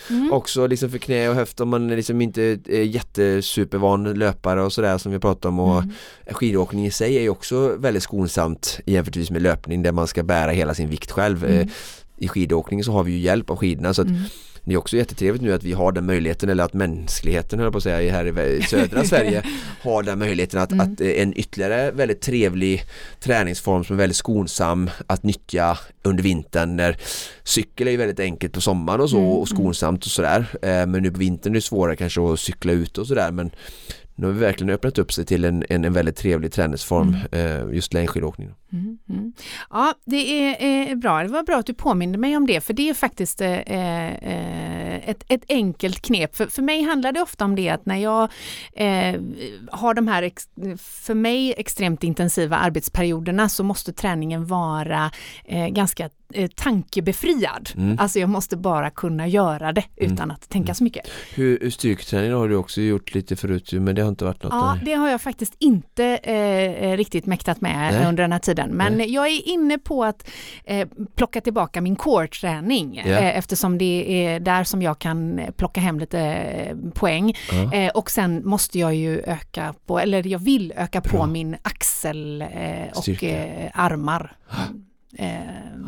mm. 0.10 0.31
också 0.31 0.68
liksom 0.68 0.89
för 0.89 0.98
knä 0.98 1.30
och 1.30 1.36
höft 1.36 1.60
om 1.60 1.69
man 1.69 1.88
liksom 1.88 2.21
inte 2.21 2.42
är 2.68 2.83
jättesupervan 2.83 4.13
löpare 4.13 4.62
och 4.63 4.74
sådär 4.74 4.98
som 4.98 5.12
vi 5.12 5.19
pratade 5.19 5.48
om 5.48 5.60
och 5.60 5.77
mm. 5.77 5.94
skidåkning 6.31 6.86
i 6.86 6.92
sig 6.92 7.18
är 7.18 7.21
ju 7.21 7.30
också 7.30 7.75
väldigt 7.77 8.03
skonsamt 8.03 8.80
jämfört 8.86 9.30
med 9.30 9.42
löpning 9.42 9.83
där 9.83 9.92
man 9.92 10.07
ska 10.07 10.24
bära 10.24 10.51
hela 10.51 10.74
sin 10.74 10.89
vikt 10.89 11.12
själv. 11.12 11.45
Mm. 11.45 11.69
I 12.18 12.28
skidåkning 12.28 12.84
så 12.84 12.92
har 12.92 13.04
vi 13.04 13.12
ju 13.12 13.18
hjälp 13.18 13.50
av 13.50 13.58
skidorna 13.58 13.94
så 13.94 14.02
att 14.02 14.08
mm. 14.08 14.22
Det 14.68 14.74
är 14.74 14.78
också 14.78 14.98
jättetrevligt 14.98 15.42
nu 15.42 15.54
att 15.54 15.64
vi 15.64 15.74
har 15.74 15.92
den 15.92 16.06
möjligheten 16.06 16.50
eller 16.50 16.64
att 16.64 16.74
mänskligheten 16.74 17.60
höll 17.60 17.72
på 17.72 17.78
att 17.78 17.84
säga 17.84 18.12
här 18.12 18.40
i 18.40 18.62
södra 18.62 19.04
Sverige 19.06 19.44
har 19.81 20.04
den 20.04 20.19
möjligheten 20.19 20.60
att, 20.60 20.72
mm. 20.72 20.94
att 20.94 21.02
en 21.02 21.38
ytterligare 21.38 21.92
väldigt 21.92 22.22
trevlig 22.22 22.84
träningsform 23.19 23.84
som 23.84 23.96
är 23.96 23.98
väldigt 23.98 24.18
skonsam 24.18 24.90
att 25.08 25.24
nyttja 25.24 25.78
under 26.04 26.24
vintern 26.24 26.75
när 26.75 26.98
cykel 27.44 27.88
är 27.88 27.92
ju 27.92 27.98
väldigt 27.98 28.20
enkelt 28.20 28.54
på 28.54 28.62
sommaren 28.62 29.02
och 29.02 29.10
så 29.10 29.18
mm. 29.18 29.30
och 29.30 29.48
skonsamt 29.48 30.06
och 30.06 30.12
sådär 30.12 30.46
eh, 30.62 30.86
men 30.86 31.04
nu 31.04 31.12
på 31.12 31.20
vintern 31.20 31.54
är 31.54 31.56
det 31.56 31.62
svårare 31.62 31.96
kanske 31.96 32.34
att 32.34 32.39
cykla 32.39 32.72
ut 32.72 32.98
och 32.98 33.08
sådär 33.08 33.32
men 33.32 33.51
nu 34.15 34.25
har 34.25 34.34
vi 34.34 34.39
verkligen 34.39 34.74
öppnat 34.74 34.98
upp 34.98 35.13
sig 35.13 35.25
till 35.25 35.46
en, 35.46 35.65
en, 35.70 35.86
en 35.86 35.94
väldigt 35.94 36.15
trevlig 36.15 36.51
träningsform, 36.51 37.15
mm. 37.32 37.68
eh, 37.68 37.75
just 37.75 37.94
längdskidåkning. 37.94 38.50
Mm, 38.74 38.97
mm. 39.09 39.33
Ja, 39.69 39.93
det 40.05 40.43
är 40.43 40.89
eh, 40.89 40.95
bra. 40.95 41.24
Det 41.24 41.29
var 41.29 41.43
bra 41.43 41.55
att 41.57 41.65
du 41.65 41.74
påminde 41.74 42.17
mig 42.17 42.38
om 42.38 42.47
det, 42.47 42.62
för 42.62 42.74
det 42.74 42.89
är 42.89 42.93
faktiskt 42.93 43.41
eh, 43.41 43.51
eh, 43.51 45.09
ett, 45.09 45.24
ett 45.27 45.43
enkelt 45.50 46.01
knep. 46.01 46.36
För, 46.36 46.47
för 46.47 46.62
mig 46.62 46.81
handlar 46.81 47.12
det 47.12 47.21
ofta 47.21 47.45
om 47.45 47.55
det 47.55 47.69
att 47.69 47.86
när 47.86 47.97
jag 47.97 48.29
eh, 48.74 49.21
har 49.71 49.93
de 49.93 50.07
här, 50.07 50.24
ex, 50.24 50.50
för 50.77 51.13
mig, 51.13 51.53
extremt 51.57 52.03
intensiva 52.03 52.57
arbetsperioderna 52.57 53.50
så 53.50 53.63
måste 53.63 53.93
träningen 53.93 54.45
vara 54.45 55.12
eh, 55.45 55.67
ganska 55.67 56.09
tankebefriad. 56.55 57.69
Mm. 57.77 57.97
Alltså 58.00 58.19
jag 58.19 58.29
måste 58.29 58.57
bara 58.57 58.89
kunna 58.89 59.27
göra 59.27 59.71
det 59.71 59.83
mm. 59.97 60.13
utan 60.13 60.24
mm. 60.24 60.31
att 60.31 60.50
tänka 60.50 60.74
så 60.74 60.83
mycket. 60.83 61.07
Hur, 61.33 61.69
styrketräning 61.69 62.33
har 62.33 62.50
du 62.50 62.55
också 62.55 62.81
gjort 62.81 63.13
lite 63.13 63.36
förut 63.36 63.74
men 63.74 63.95
det 63.95 64.01
har 64.01 64.09
inte 64.09 64.25
varit 64.25 64.43
något? 64.43 64.53
Ja, 64.53 64.79
det 64.86 64.93
har 64.93 65.09
jag 65.09 65.21
faktiskt 65.21 65.55
inte 65.59 66.17
riktigt 66.95 67.25
mäktat 67.25 67.62
med 67.62 67.93
Nej. 67.93 68.07
under 68.07 68.24
den 68.24 68.31
här 68.31 68.39
tiden. 68.39 68.57
Men 68.66 68.98
Nej. 68.98 69.14
jag 69.14 69.28
är 69.28 69.48
inne 69.48 69.78
på 69.78 70.04
att 70.04 70.30
eh, 70.64 70.88
plocka 71.16 71.42
tillbaka 71.42 71.82
min 71.82 71.96
core-träning 71.96 73.02
ja. 73.06 73.12
eh, 73.12 73.38
eftersom 73.38 73.78
det 73.78 74.26
är 74.26 74.40
där 74.40 74.64
som 74.64 74.82
jag 74.82 75.00
kan 75.00 75.42
plocka 75.58 75.82
hem 75.82 76.00
lite 76.00 76.20
eh, 76.20 76.76
poäng. 76.94 77.38
Ja. 77.72 77.92
och 77.94 78.12
sen 78.12 78.42
måste 78.48 78.80
jag 78.80 78.96
ju 78.96 79.20
öka 79.20 79.74
på, 79.86 80.00
eller 80.00 80.28
jag 80.28 80.40
vill 80.40 80.74
öka 80.76 81.02
Bra. 81.02 81.12
på 81.12 81.26
min 81.26 81.58
axel 81.62 82.46
och 82.96 83.24
armar. 83.74 84.36
Eh, 85.14 85.30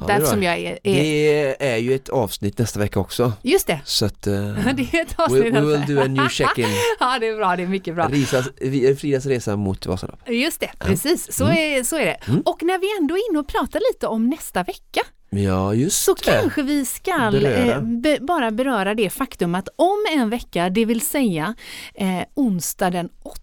ja, 0.08 0.26
som 0.26 0.44
jag 0.44 0.58
är, 0.58 0.72
är, 0.72 0.94
Det 0.94 1.66
är 1.66 1.78
ju 1.78 1.96
ett 1.96 2.10
avsnitt 2.10 2.58
nästa 2.58 2.80
vecka 2.80 3.00
också. 3.00 3.34
Just 3.42 3.68
det. 3.68 3.82
Så 3.86 4.06
att, 4.06 4.28
uh, 4.28 4.34
det 4.76 4.94
är 4.94 5.02
ett 5.02 5.20
avsnitt. 5.20 5.54
We, 5.54 5.62
we 5.62 5.78
will 5.78 5.96
do 5.96 6.02
a 6.02 6.08
new 6.08 6.30
check-in. 6.30 6.68
ja, 7.00 7.20
det 7.20 7.28
är 7.28 7.36
bra, 7.36 7.56
det 7.56 7.64
är 7.64 7.68
mycket 7.68 7.96
bra. 7.96 8.08
Risas, 8.08 8.50
Fridas 9.00 9.26
resa 9.26 9.56
mot 9.56 9.86
Vasalopp. 9.86 10.30
Just 10.30 10.60
det, 10.60 10.70
precis. 10.80 11.34
Så, 11.34 11.46
mm. 11.46 11.58
är, 11.58 11.84
så 11.84 11.96
är 11.96 12.06
det. 12.06 12.18
Mm. 12.28 12.42
Och 12.42 12.64
när 12.64 12.78
vi 12.78 12.98
ändå 13.02 13.16
är 13.16 13.30
inne 13.30 13.40
och 13.40 13.48
pratar 13.48 13.82
lite 13.94 14.08
om 14.08 14.30
nästa 14.30 14.64
vecka 14.64 15.02
Ja, 15.30 15.74
just 15.74 16.04
Så 16.04 16.14
det. 16.14 16.24
kanske 16.24 16.62
vi 16.62 16.86
ska 16.86 17.30
beröra. 17.32 17.76
Eh, 17.76 17.82
be, 17.82 18.18
bara 18.22 18.52
beröra 18.52 18.96
det 18.96 19.10
faktum 19.10 19.56
att 19.56 19.70
om 19.76 20.06
en 20.12 20.30
vecka, 20.30 20.70
det 20.70 20.86
vill 20.86 21.02
säga 21.02 21.56
eh, 21.94 22.24
onsdag 22.34 22.90
den 22.90 23.10
8 23.24 23.34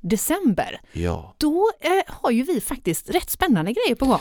december, 0.00 0.80
ja. 0.92 1.34
då 1.38 1.70
eh, 1.80 1.90
har 2.06 2.30
ju 2.30 2.42
vi 2.42 2.60
faktiskt 2.60 3.10
rätt 3.10 3.30
spännande 3.30 3.72
grejer 3.72 3.94
på 3.94 4.06
gång. 4.06 4.20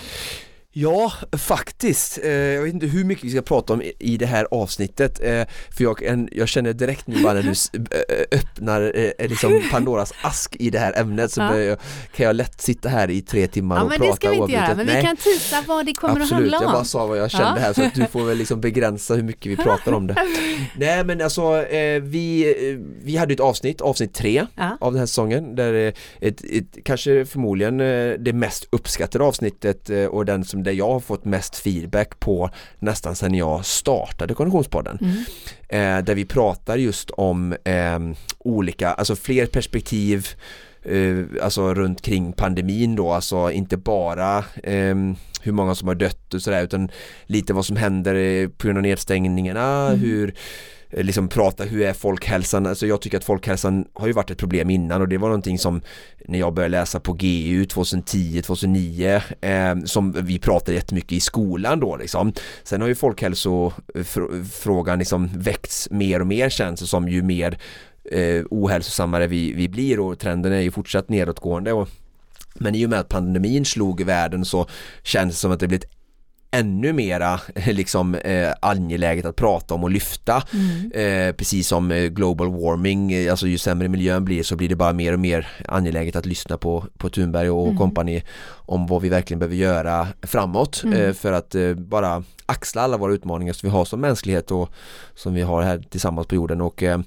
Ja, 0.82 1.12
faktiskt. 1.38 2.20
Eh, 2.24 2.32
jag 2.32 2.64
vet 2.64 2.74
inte 2.74 2.88
hur 2.88 3.04
mycket 3.04 3.24
vi 3.24 3.30
ska 3.32 3.42
prata 3.42 3.74
om 3.74 3.82
i 4.00 4.18
det 4.18 4.26
här 4.26 4.48
avsnittet 4.52 5.20
eh, 5.24 5.44
för 5.78 5.84
jag, 5.84 6.28
jag 6.32 6.48
känner 6.48 6.74
direkt 6.74 7.08
nu 7.08 7.24
bara 7.24 7.34
när 7.34 7.42
du 7.44 7.50
eh, 7.50 8.40
öppnar 8.40 8.94
liksom 9.28 9.62
Pandoras 9.72 10.14
ask 10.22 10.56
i 10.60 10.70
det 10.70 10.80
här 10.80 11.00
ämnet 11.00 11.32
så 11.32 11.42
ja. 11.42 11.76
kan 12.16 12.26
jag 12.26 12.36
lätt 12.36 12.62
sitta 12.62 12.90
här 12.90 13.10
i 13.10 13.22
tre 13.22 13.48
timmar 13.48 13.76
ja, 13.76 13.84
och 13.84 13.90
prata 13.90 14.04
Ja 14.04 14.08
men 14.08 14.12
det 14.12 14.16
ska 14.16 14.30
vi 14.30 14.36
inte 14.36 14.54
göra, 14.54 14.76
men 14.76 14.86
Nej. 14.86 14.96
vi 14.96 15.02
kan 15.02 15.18
tisa 15.18 15.64
vad 15.68 15.86
det 15.86 15.94
kommer 15.94 16.22
Absolut, 16.22 16.32
att 16.32 16.40
handla 16.40 16.58
om. 16.58 16.64
jag 16.64 16.74
bara 16.74 16.84
sa 16.84 17.06
vad 17.06 17.18
jag 17.18 17.32
kände 17.32 17.60
ja. 17.60 17.66
här 17.66 17.74
så 17.74 17.84
att 17.84 17.94
du 17.94 18.06
får 18.06 18.26
väl 18.26 18.38
liksom 18.38 18.62
begränsa 18.62 19.16
hur 19.16 19.24
mycket 19.24 19.52
vi 19.52 19.58
pratar 19.64 19.94
om 19.94 20.08
det. 20.08 20.16
Nej 20.78 21.04
men 21.04 21.22
alltså 21.22 21.66
vi, 22.02 22.56
vi 23.04 23.18
hade 23.18 23.34
ett 23.34 23.40
avsnitt, 23.40 23.82
avsnitt 23.82 24.14
tre 24.14 24.46
av 24.80 24.92
den 24.92 25.00
här 25.00 25.06
säsongen 25.06 25.56
där 25.56 25.94
ett, 26.20 26.44
ett, 26.52 26.78
kanske 26.86 27.26
förmodligen 27.26 27.78
det 28.24 28.34
mest 28.34 28.68
uppskattade 28.72 29.24
avsnittet 29.24 29.90
och 30.10 30.26
den 30.26 30.46
som 30.46 30.64
där 30.70 30.76
jag 30.76 30.88
har 30.92 31.00
fått 31.00 31.26
mest 31.26 31.56
feedback 31.56 32.20
på 32.20 32.50
nästan 32.80 33.16
sedan 33.16 33.34
jag 33.34 33.66
startade 33.66 34.34
Konditionspodden. 34.34 34.98
Mm. 35.02 35.18
Eh, 35.70 36.04
där 36.04 36.16
vi 36.16 36.26
pratar 36.26 36.78
just 36.78 37.12
om 37.12 37.56
eh, 37.64 38.00
olika, 38.40 38.94
alltså 38.94 39.16
fler 39.16 39.46
perspektiv 39.46 40.28
eh, 40.84 41.44
alltså 41.44 41.74
runt 41.74 42.02
kring 42.02 42.34
pandemin 42.34 42.96
då, 42.96 43.12
alltså 43.12 43.52
inte 43.52 43.78
bara 43.78 44.44
ehm, 44.64 45.16
hur 45.42 45.52
många 45.52 45.76
som 45.76 45.88
har 45.88 45.96
dött 45.96 46.34
och 46.34 46.42
sådär 46.42 46.64
utan 46.64 46.92
lite 47.26 47.54
vad 47.54 47.66
som 47.66 47.76
händer 47.76 48.48
på 48.48 48.68
grund 48.68 48.78
av 48.78 48.82
nedstängningarna, 48.82 49.88
mm. 49.88 50.00
hur 50.00 50.34
Eh, 50.92 51.04
liksom 51.04 51.28
prata 51.28 51.64
hur 51.64 51.82
är 51.82 51.94
folkhälsan, 51.94 52.66
alltså 52.66 52.88
jag 52.88 53.02
tycker 53.02 53.18
att 53.18 53.24
folkhälsan 53.24 53.86
har 53.94 54.08
ju 54.08 54.14
varit 54.14 54.32
ett 54.32 54.38
problem 54.38 54.70
innan 54.70 55.02
och 55.02 55.08
det 55.08 55.18
var 55.18 55.28
någonting 55.28 55.60
som 55.60 55.82
när 56.26 56.40
jag 56.40 56.54
började 56.54 56.72
läsa 56.72 57.00
på 57.00 57.14
GU 57.14 57.64
2010-2009 57.64 59.22
eh, 59.42 59.76
som 59.86 60.12
vi 60.12 60.40
pratade 60.40 60.74
jättemycket 60.74 61.12
i 61.12 61.20
skolan 61.20 61.80
då 61.80 61.98
liksom. 61.98 62.34
Sen 62.64 62.82
har 62.82 62.88
ju 62.88 62.96
folkhälsofrågan 62.96 65.00
liksom 65.00 65.30
väckts 65.34 65.88
mer 65.92 66.20
och 66.20 66.28
mer 66.28 66.50
känns 66.50 66.80
det 66.80 66.88
som 66.88 67.10
ju 67.10 67.22
mer 67.22 67.58
eh, 68.12 68.44
ohälsosammare 68.50 69.28
vi, 69.28 69.54
vi 69.54 69.70
blir 69.70 70.00
och 70.00 70.20
trenden 70.20 70.54
är 70.54 70.62
ju 70.62 70.72
fortsatt 70.72 71.10
nedåtgående 71.10 71.74
och 71.74 71.90
men 72.54 72.76
i 72.76 72.86
och 72.86 72.90
med 72.90 73.00
att 73.00 73.10
pandemin 73.10 73.66
slog 73.66 74.02
världen 74.02 74.46
så 74.46 74.68
känns 75.04 75.34
det 75.34 75.40
som 75.40 75.52
att 75.52 75.60
det 75.60 75.68
blivit 75.68 75.86
ännu 76.52 76.94
mera 76.94 77.40
liksom 77.56 78.16
eh, 78.16 78.54
angeläget 78.60 79.26
att 79.26 79.36
prata 79.36 79.74
om 79.74 79.84
och 79.84 79.90
lyfta 79.90 80.44
mm. 80.54 80.92
eh, 80.92 81.36
precis 81.36 81.68
som 81.68 81.92
eh, 81.92 82.04
global 82.04 82.52
warming 82.52 83.12
eh, 83.12 83.32
alltså 83.32 83.48
ju 83.48 83.58
sämre 83.58 83.88
miljön 83.88 84.26
blir 84.26 84.44
så 84.44 84.56
blir 84.56 84.70
det 84.70 84.76
bara 84.76 84.94
mer 84.94 85.14
och 85.14 85.20
mer 85.20 85.48
angeläget 85.68 86.16
att 86.16 86.26
lyssna 86.26 86.58
på, 86.58 86.86
på 86.98 87.10
Thunberg 87.10 87.50
och 87.50 87.98
mm. 87.98 88.22
om 88.52 88.88
vad 88.88 89.02
vi 89.02 89.10
verkligen 89.10 89.40
behöver 89.40 89.56
göra 89.56 90.08
framåt 90.22 90.84
mm. 90.84 91.02
eh, 91.02 91.14
för 91.14 91.32
att 91.32 91.56
eh, 91.56 91.74
bara 91.74 92.24
axla 92.46 92.82
alla 92.82 92.98
våra 92.98 93.14
utmaningar 93.14 93.54
som 93.54 93.70
vi 93.70 93.76
har 93.76 93.86
som 93.86 94.02
mänsklighet 94.02 94.52
och 94.52 94.70
som 95.16 95.34
vi 95.34 95.42
har 95.42 95.62
här 95.62 95.84
tillsammans 95.90 96.28
på 96.28 96.36
jorden 96.36 96.62
och 96.62 96.84
Eh, 96.84 97.00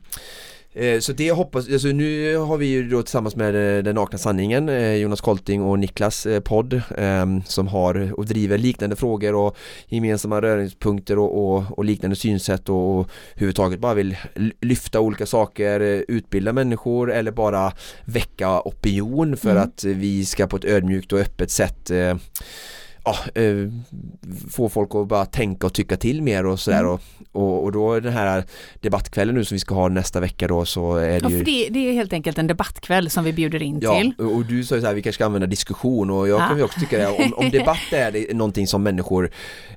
så 1.01 1.13
det 1.13 1.33
hoppas, 1.33 1.69
alltså 1.73 1.89
nu 1.89 2.37
har 2.37 2.57
vi 2.57 2.67
ju 2.67 2.89
då 2.89 3.03
tillsammans 3.03 3.37
med 3.37 3.79
eh, 3.79 3.85
Den 3.85 3.95
nakna 3.95 4.19
sanningen, 4.19 4.69
eh, 4.69 4.95
Jonas 4.95 5.21
Kolting 5.21 5.63
och 5.63 5.79
Niklas 5.79 6.27
podd 6.45 6.83
ehm, 6.99 7.43
som 7.43 7.69
har 7.69 8.13
och 8.19 8.27
driver 8.27 8.59
liknande 8.59 8.97
frågor 8.97 9.35
och 9.35 9.57
gemensamma 9.87 10.43
röringspunkter 10.43 11.19
och, 11.19 11.45
och, 11.45 11.79
och 11.79 11.85
liknande 11.85 12.17
synsätt 12.17 12.69
och, 12.69 12.99
och 12.99 13.09
överhuvudtaget 13.33 13.81
bara 13.81 13.95
vill 13.95 14.17
lyfta 14.61 15.01
olika 15.01 15.27
saker, 15.27 16.05
utbilda 16.09 16.53
människor 16.53 17.13
eller 17.13 17.33
bara 17.33 17.73
väcka 18.05 18.61
opinion 18.61 19.37
för 19.37 19.51
mm. 19.51 19.63
att 19.63 19.85
vi 19.85 20.25
ska 20.25 20.47
på 20.47 20.57
ett 20.57 20.65
ödmjukt 20.65 21.13
och 21.13 21.19
öppet 21.19 21.51
sätt 21.51 21.91
ja, 23.05 23.17
eh, 23.35 23.55
få 24.51 24.69
folk 24.69 24.95
att 24.95 25.09
bara 25.09 25.27
tänka 25.27 25.67
och 25.67 25.75
tycka 25.75 25.97
till 25.97 26.23
mer 26.23 26.47
och 26.47 26.61
sådär 26.61 26.81
mm. 26.81 26.91
och, 26.93 27.01
och, 27.33 27.65
och, 27.65 27.73
då 27.73 28.01
den 28.01 28.13
här 28.13 28.45
debattkvällen 28.81 29.35
nu 29.35 29.45
som 29.45 29.55
vi 29.55 29.59
ska 29.59 29.75
ha 29.75 29.89
nästa 29.89 30.21
vecka 30.21 30.49
då 30.49 30.65
så 30.65 30.97
är 30.97 31.21
det 31.21 31.21
ja, 31.23 31.31
ju 31.31 31.45
det, 31.45 31.69
det, 31.71 31.89
är 31.89 31.93
helt 31.93 32.13
enkelt 32.13 32.39
en 32.39 32.47
debattkväll 32.47 33.11
som 33.11 33.25
vi 33.25 33.33
bjuder 33.33 33.63
in 33.63 33.79
ja, 33.83 34.01
till. 34.01 34.15
och 34.19 34.45
du 34.45 34.65
sa 34.65 34.75
ju 34.75 34.81
så 34.81 34.87
här, 34.87 34.95
vi 34.95 35.03
kanske 35.03 35.17
ska 35.17 35.25
använda 35.25 35.47
diskussion 35.47 36.11
och 36.11 36.29
jag 36.29 36.41
ja. 36.41 36.49
kan 36.49 36.57
ju 36.57 36.63
också 36.63 36.81
tycka 36.81 36.99
det, 36.99 37.07
om, 37.09 37.35
om 37.35 37.51
debatt 37.53 37.93
är 37.93 38.13
det 38.13 38.35
någonting 38.35 38.67
som 38.67 38.83
människor 38.83 39.31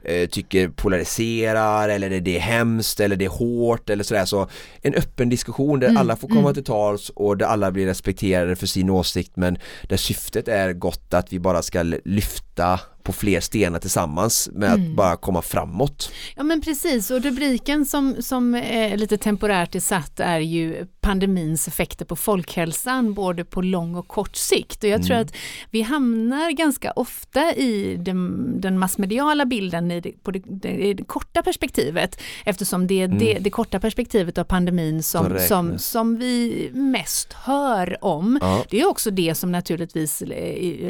eh, 0.03 0.29
tycker 0.29 0.69
polariserar 0.69 1.89
eller 1.89 2.11
är 2.11 2.21
det 2.21 2.35
är 2.35 2.39
hemskt 2.39 2.99
eller 2.99 3.15
det 3.15 3.25
är 3.25 3.29
hårt 3.29 3.89
eller 3.89 4.03
sådär 4.03 4.25
så 4.25 4.47
en 4.81 4.93
öppen 4.93 5.29
diskussion 5.29 5.79
där 5.79 5.87
mm. 5.87 5.97
alla 5.97 6.15
får 6.15 6.27
komma 6.27 6.39
mm. 6.39 6.53
till 6.53 6.63
tals 6.63 7.09
och 7.09 7.37
där 7.37 7.45
alla 7.45 7.71
blir 7.71 7.85
respekterade 7.85 8.55
för 8.55 8.67
sin 8.67 8.89
åsikt 8.89 9.31
men 9.35 9.57
där 9.83 9.97
syftet 9.97 10.47
är 10.47 10.73
gott 10.73 11.13
att 11.13 11.33
vi 11.33 11.39
bara 11.39 11.61
ska 11.61 11.83
lyfta 12.05 12.79
på 13.05 13.13
fler 13.13 13.39
stenar 13.39 13.79
tillsammans 13.79 14.49
med 14.53 14.73
mm. 14.73 14.81
att 14.81 14.95
bara 14.95 15.15
komma 15.15 15.41
framåt. 15.41 16.11
Ja 16.35 16.43
men 16.43 16.61
precis 16.61 17.11
och 17.11 17.23
rubriken 17.23 17.85
som, 17.85 18.15
som 18.19 18.55
är 18.55 18.97
lite 18.97 19.17
temporärt 19.17 19.75
är 19.75 19.79
satt 19.79 20.19
är 20.19 20.39
ju 20.39 20.85
pandemins 21.01 21.67
effekter 21.67 22.05
på 22.05 22.15
folkhälsan 22.15 23.13
både 23.13 23.45
på 23.45 23.61
lång 23.61 23.95
och 23.95 24.07
kort 24.07 24.35
sikt 24.35 24.83
och 24.83 24.89
jag 24.89 24.95
mm. 24.95 25.07
tror 25.07 25.17
att 25.17 25.35
vi 25.71 25.81
hamnar 25.81 26.51
ganska 26.51 26.91
ofta 26.91 27.53
i 27.53 27.95
den, 27.95 28.61
den 28.61 28.79
massmediala 28.79 29.45
bilden 29.45 29.91
i 29.91 30.01
det, 30.01 30.23
på 30.23 30.31
det, 30.31 30.41
det, 30.45 30.93
det, 30.93 31.03
korta 31.03 31.43
perspektivet 31.43 32.21
eftersom 32.45 32.87
det 32.87 33.01
är 33.01 33.05
mm. 33.05 33.43
det, 33.43 33.49
korta 33.49 33.79
perspektivet 33.79 34.37
av 34.37 34.43
pandemin 34.43 35.03
som, 35.03 35.39
som, 35.39 35.79
som 35.79 36.17
vi 36.17 36.69
mest 36.73 37.33
hör 37.33 37.97
om. 38.01 38.39
Ja. 38.41 38.63
Det 38.69 38.81
är 38.81 38.89
också 38.89 39.11
det 39.11 39.35
som 39.35 39.51
naturligtvis 39.51 40.23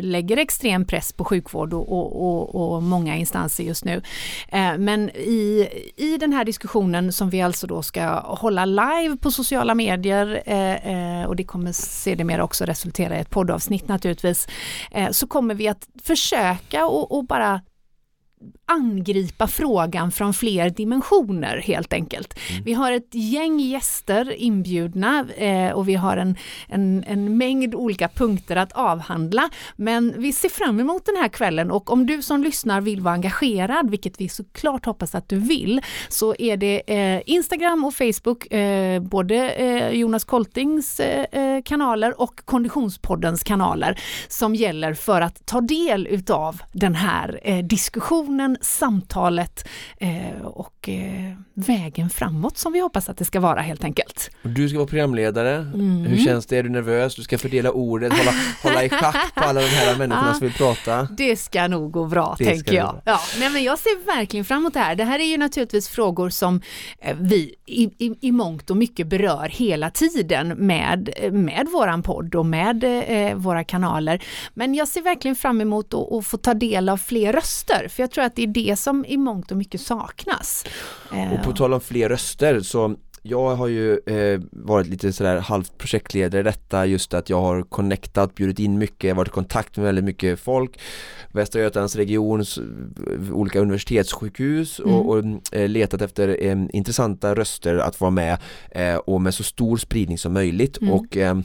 lägger 0.02 0.38
extrem 0.38 0.86
press 0.86 1.14
på 1.14 1.24
sjukvård 1.24 1.74
och, 1.74 2.00
och 2.00 2.05
och, 2.06 2.76
och, 2.76 2.84
många 2.84 3.16
instanser 3.16 3.64
just 3.64 3.86
nu. 3.86 4.02
Eh, 4.48 4.78
men 4.78 5.10
i, 5.10 5.68
i 5.96 6.18
den 6.18 6.34
här 6.34 6.46
diskussionen 6.46 7.14
som 7.14 7.30
vi 7.30 7.42
alltså 7.42 7.68
då 7.68 7.82
ska 7.82 8.20
hålla 8.20 8.66
live 8.66 9.18
på 9.18 9.32
sociala 9.32 9.76
medier 9.76 10.44
eh, 10.46 11.22
eh, 11.22 11.26
och 11.26 11.36
det 11.36 11.44
kommer 11.44 11.72
sedermera 11.72 12.44
också 12.44 12.66
resultera 12.66 13.18
i 13.18 13.20
ett 13.20 13.30
poddavsnitt 13.30 13.88
naturligtvis, 13.88 14.48
så 15.12 15.28
kommer 15.28 15.56
vi 15.56 15.68
att 15.68 15.88
försöka 16.04 16.86
och, 16.86 17.18
och 17.18 17.26
bara 17.26 17.62
angripa 18.66 19.48
frågan 19.48 20.12
från 20.12 20.34
fler 20.34 20.70
dimensioner 20.70 21.58
helt 21.58 21.94
enkelt. 21.94 22.40
Mm. 22.50 22.64
Vi 22.64 22.74
har 22.74 22.92
ett 22.92 23.10
gäng 23.12 23.60
gäster 23.60 24.34
inbjudna 24.38 25.26
eh, 25.38 25.72
och 25.72 25.90
vi 25.90 25.96
har 25.96 26.18
en, 26.18 26.38
en, 26.68 27.04
en, 27.08 27.38
mängd 27.38 27.76
olika 27.76 28.08
punkter 28.08 28.56
att 28.56 28.72
avhandla. 28.72 29.50
Men 29.76 30.14
vi 30.18 30.34
ser 30.34 30.50
fram 30.50 30.80
emot 30.80 31.06
den 31.06 31.16
här 31.16 31.28
kvällen 31.28 31.72
och 31.72 31.92
om 31.92 32.06
du 32.06 32.22
som 32.22 32.44
lyssnar 32.44 32.82
vill 32.82 33.02
vara 33.02 33.14
engagerad, 33.14 33.90
vilket 33.90 34.22
vi 34.22 34.30
såklart 34.30 34.86
hoppas 34.86 35.16
att 35.16 35.30
du 35.30 35.40
vill, 35.40 35.82
så 36.10 36.36
är 36.40 36.58
det 36.58 36.82
eh, 36.88 37.22
Instagram 37.26 37.86
och 37.86 37.94
Facebook, 37.94 38.52
eh, 38.52 39.02
både 39.02 39.50
eh, 39.50 39.90
Jonas 39.90 40.24
Koltings 40.24 41.00
eh, 41.00 41.42
eh, 41.42 41.62
kanaler 41.64 42.22
och 42.22 42.42
Konditionspoddens 42.46 43.44
kanaler 43.44 44.00
som 44.28 44.56
gäller 44.56 44.94
för 44.94 45.22
att 45.22 45.46
ta 45.46 45.62
del 45.62 46.08
utav 46.08 46.62
den 46.72 46.96
här 46.96 47.62
diskussionen 47.62 48.55
samtalet 48.62 49.68
eh, 49.98 50.42
och 50.44 50.90
eh, 50.90 51.34
vägen 51.54 52.10
framåt 52.10 52.58
som 52.58 52.74
vi 52.74 52.80
hoppas 52.80 53.10
att 53.10 53.18
det 53.18 53.26
ska 53.26 53.40
vara 53.40 53.62
helt 53.62 53.84
enkelt. 53.84 54.30
Du 54.42 54.70
ska 54.70 54.78
vara 54.78 54.88
programledare. 54.88 55.56
Mm. 55.56 56.06
Hur 56.06 56.26
känns 56.26 56.46
det? 56.46 56.58
Är 56.58 56.64
du 56.64 56.70
nervös? 56.70 57.16
Du 57.16 57.24
ska 57.24 57.38
fördela 57.38 57.72
ordet, 57.72 58.14
hålla, 58.14 58.32
hålla 58.64 58.84
i 58.84 58.90
schack 58.90 59.36
på 59.36 59.44
alla 59.44 59.62
de 59.62 59.68
här 59.68 59.98
människorna 59.98 60.34
som 60.34 60.48
vill 60.48 60.54
prata. 60.58 61.08
Det 61.18 61.36
ska 61.36 61.68
nog 61.68 61.92
gå 61.92 62.06
bra, 62.06 62.36
det 62.40 62.46
tänker 62.46 62.74
jag. 62.74 63.02
Ja, 63.06 63.20
nej, 63.40 63.50
men 63.50 63.64
jag 63.64 63.80
ser 63.80 64.06
verkligen 64.06 64.46
fram 64.46 64.60
emot 64.60 64.74
det 64.74 64.80
här. 64.80 64.96
Det 64.96 65.04
här 65.04 65.20
är 65.20 65.26
ju 65.26 65.38
naturligtvis 65.38 65.90
frågor 65.90 66.30
som 66.30 66.62
eh, 67.00 67.16
vi 67.20 67.56
i, 67.66 67.84
i, 67.84 68.14
i 68.22 68.32
mångt 68.32 68.70
och 68.70 68.78
mycket 68.78 69.08
berör 69.08 69.50
hela 69.52 69.90
tiden 69.90 70.48
med, 70.48 71.10
med 71.32 71.68
våran 71.74 72.04
podd 72.04 72.36
och 72.36 72.46
med 72.46 72.84
eh, 72.84 73.36
våra 73.36 73.64
kanaler. 73.64 74.24
Men 74.54 74.76
jag 74.76 74.88
ser 74.88 75.02
verkligen 75.02 75.36
fram 75.36 75.62
emot 75.62 75.94
att, 75.94 76.14
att 76.14 76.26
få 76.26 76.38
ta 76.38 76.54
del 76.54 76.90
av 76.90 76.98
fler 76.98 77.34
röster, 77.34 77.88
för 77.88 78.04
jag 78.04 78.12
tror 78.12 78.24
att 78.24 78.36
det 78.36 78.45
är 78.46 78.70
det 78.70 78.76
som 78.76 79.06
i 79.06 79.18
mångt 79.18 79.52
och 79.52 79.58
mycket 79.58 79.82
saknas. 79.82 80.66
Och 81.10 81.44
på 81.44 81.52
tal 81.52 81.74
om 81.74 81.82
fler 81.82 82.10
röster 82.10 82.60
så 82.60 82.96
jag 83.28 83.56
har 83.56 83.68
ju 83.68 84.00
eh, 84.06 84.42
varit 84.52 84.88
lite 84.88 85.14
sådär 85.14 85.40
halvt 85.40 85.78
projektledare 85.78 86.42
i 86.42 86.44
detta 86.44 86.86
just 86.86 87.14
att 87.14 87.30
jag 87.30 87.42
har 87.42 87.62
connectat, 87.62 88.36
bjudit 88.36 88.60
in 88.60 88.78
mycket, 88.78 89.16
varit 89.16 89.28
i 89.28 89.32
kontakt 89.32 89.78
med 89.78 89.86
väldigt 89.86 90.06
mycket 90.06 90.40
folk 90.40 90.80
Västra 91.32 91.62
Götalands 91.62 91.96
regions 91.96 92.60
olika 93.32 93.60
universitetssjukhus 93.60 94.80
mm. 94.80 94.94
och, 94.94 95.10
och 95.10 95.24
eh, 95.52 95.70
letat 95.70 96.02
efter 96.02 96.38
eh, 96.46 96.58
intressanta 96.74 97.36
röster 97.36 97.78
att 97.78 98.02
vara 98.02 98.12
med 98.12 98.38
eh, 98.72 98.96
och 98.96 99.22
med 99.22 99.34
så 99.34 99.44
stor 99.44 99.78
spridning 99.78 100.18
som 100.18 100.34
möjligt 100.34 100.82
mm. 100.82 100.94
och 100.94 101.18
eh, 101.18 101.40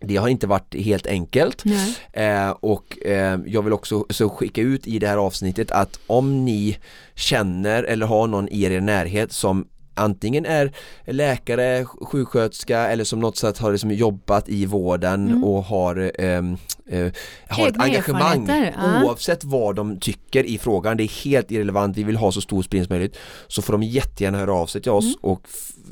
det 0.00 0.16
har 0.16 0.28
inte 0.28 0.46
varit 0.46 0.74
helt 0.74 1.06
enkelt 1.06 1.64
eh, 2.12 2.50
och 2.50 3.06
eh, 3.06 3.40
jag 3.46 3.62
vill 3.62 3.72
också 3.72 4.06
så 4.10 4.28
skicka 4.28 4.60
ut 4.60 4.86
i 4.86 4.98
det 4.98 5.08
här 5.08 5.16
avsnittet 5.16 5.70
att 5.70 5.98
om 6.06 6.44
ni 6.44 6.78
känner 7.14 7.82
eller 7.82 8.06
har 8.06 8.26
någon 8.26 8.48
i 8.48 8.62
er 8.62 8.80
närhet 8.80 9.32
som 9.32 9.66
antingen 9.94 10.46
är 10.46 10.72
läkare, 11.04 11.84
sjuksköterska 11.84 12.78
eller 12.78 13.04
som 13.04 13.20
något 13.20 13.36
sätt 13.36 13.58
har 13.58 13.72
liksom 13.72 13.90
jobbat 13.90 14.48
i 14.48 14.66
vården 14.66 15.28
mm. 15.28 15.44
och 15.44 15.64
har 15.64 16.12
eh, 16.24 16.42
eh, 16.88 17.12
har 17.48 17.68
ett 17.68 17.80
engagemang 17.80 18.48
ja. 18.76 19.04
oavsett 19.04 19.44
vad 19.44 19.76
de 19.76 20.00
tycker 20.00 20.44
i 20.44 20.58
frågan. 20.58 20.96
Det 20.96 21.02
är 21.02 21.24
helt 21.24 21.50
irrelevant, 21.50 21.96
vi 21.96 22.02
vill 22.02 22.16
ha 22.16 22.32
så 22.32 22.40
stor 22.40 22.62
spridning 22.62 22.86
som 22.86 22.94
möjligt. 22.96 23.16
Så 23.48 23.62
får 23.62 23.72
de 23.72 23.82
jättegärna 23.82 24.38
höra 24.38 24.52
av 24.54 24.66
sig 24.66 24.82
till 24.82 24.92
oss 24.92 25.04
Mm. 25.04 25.16
och 25.20 25.40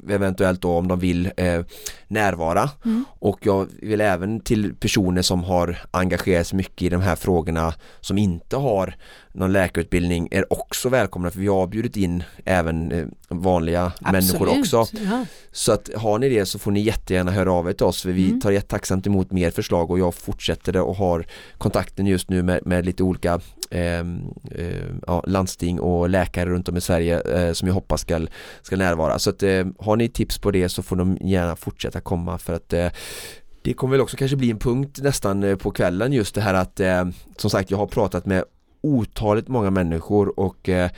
eventuellt 0.08 0.60
då 0.62 0.70
om 0.76 0.88
de 0.88 0.98
vill 1.00 1.30
eh, 1.36 1.60
närvara. 2.08 2.70
Mm. 2.84 3.04
Och 3.18 3.38
jag 3.46 3.68
vill 3.82 4.00
även 4.00 4.40
till 4.40 4.74
personer 4.74 5.22
som 5.22 5.44
har 5.44 5.78
engagerat 5.90 6.46
sig 6.46 6.56
mycket 6.56 6.82
i 6.82 6.88
de 6.88 7.00
här 7.00 7.16
frågorna 7.16 7.74
som 8.00 8.18
inte 8.18 8.56
har 8.56 8.94
någon 9.34 9.52
läkarutbildning 9.52 10.28
är 10.30 10.52
också 10.52 10.88
välkomna 10.88 11.30
för 11.30 11.40
vi 11.40 11.46
har 11.46 11.66
bjudit 11.66 11.96
in 11.96 12.22
även 12.44 12.92
eh, 12.92 13.06
vanliga 13.28 13.92
människor 14.00 14.48
Absolut. 14.48 14.58
också. 14.58 14.86
Ja. 15.10 15.24
Så 15.52 15.72
att 15.72 15.90
har 15.96 16.18
ni 16.18 16.28
det 16.28 16.46
så 16.46 16.58
får 16.58 16.70
ni 16.70 16.80
jättegärna 16.80 17.30
höra 17.30 17.52
av 17.52 17.68
er 17.68 17.72
till 17.72 17.86
oss 17.86 18.02
för 18.02 18.10
vi 18.10 18.26
Mm. 18.28 18.40
tar 18.40 18.50
jättetacksamt 18.50 19.06
emot 19.06 19.30
mer 19.30 19.50
förslag 19.50 19.90
och 19.90 19.98
jag 19.98 20.14
fortsätter 20.14 20.72
och 20.82 20.96
har 20.96 21.26
kontakten 21.58 22.06
just 22.06 22.30
nu 22.30 22.42
med, 22.42 22.66
med 22.66 22.86
lite 22.86 23.02
olika 23.02 23.40
eh, 23.70 24.00
eh, 24.50 24.86
ja, 25.06 25.24
landsting 25.26 25.80
och 25.80 26.08
läkare 26.08 26.50
runt 26.50 26.68
om 26.68 26.76
i 26.76 26.80
Sverige 26.80 27.20
eh, 27.20 27.52
som 27.52 27.68
jag 27.68 27.74
hoppas 27.74 28.00
ska, 28.00 28.26
ska 28.62 28.76
närvara. 28.76 29.18
Så 29.18 29.30
att 29.30 29.42
eh, 29.42 29.64
har 29.78 29.96
ni 29.96 30.08
tips 30.08 30.38
på 30.38 30.50
det 30.50 30.68
så 30.68 30.82
får 30.82 30.96
de 30.96 31.18
gärna 31.20 31.56
fortsätta 31.56 32.00
komma 32.00 32.38
för 32.38 32.52
att 32.52 32.72
eh, 32.72 32.88
det 33.62 33.74
kommer 33.74 33.90
väl 33.90 34.00
också 34.00 34.16
kanske 34.16 34.36
bli 34.36 34.50
en 34.50 34.58
punkt 34.58 34.98
nästan 35.02 35.42
eh, 35.42 35.56
på 35.56 35.70
kvällen 35.70 36.12
just 36.12 36.34
det 36.34 36.40
här 36.40 36.54
att 36.54 36.80
eh, 36.80 37.04
som 37.36 37.50
sagt 37.50 37.70
jag 37.70 37.78
har 37.78 37.86
pratat 37.86 38.26
med 38.26 38.44
otaligt 38.80 39.48
många 39.48 39.70
människor 39.70 40.40
och 40.40 40.68
eh, 40.68 40.90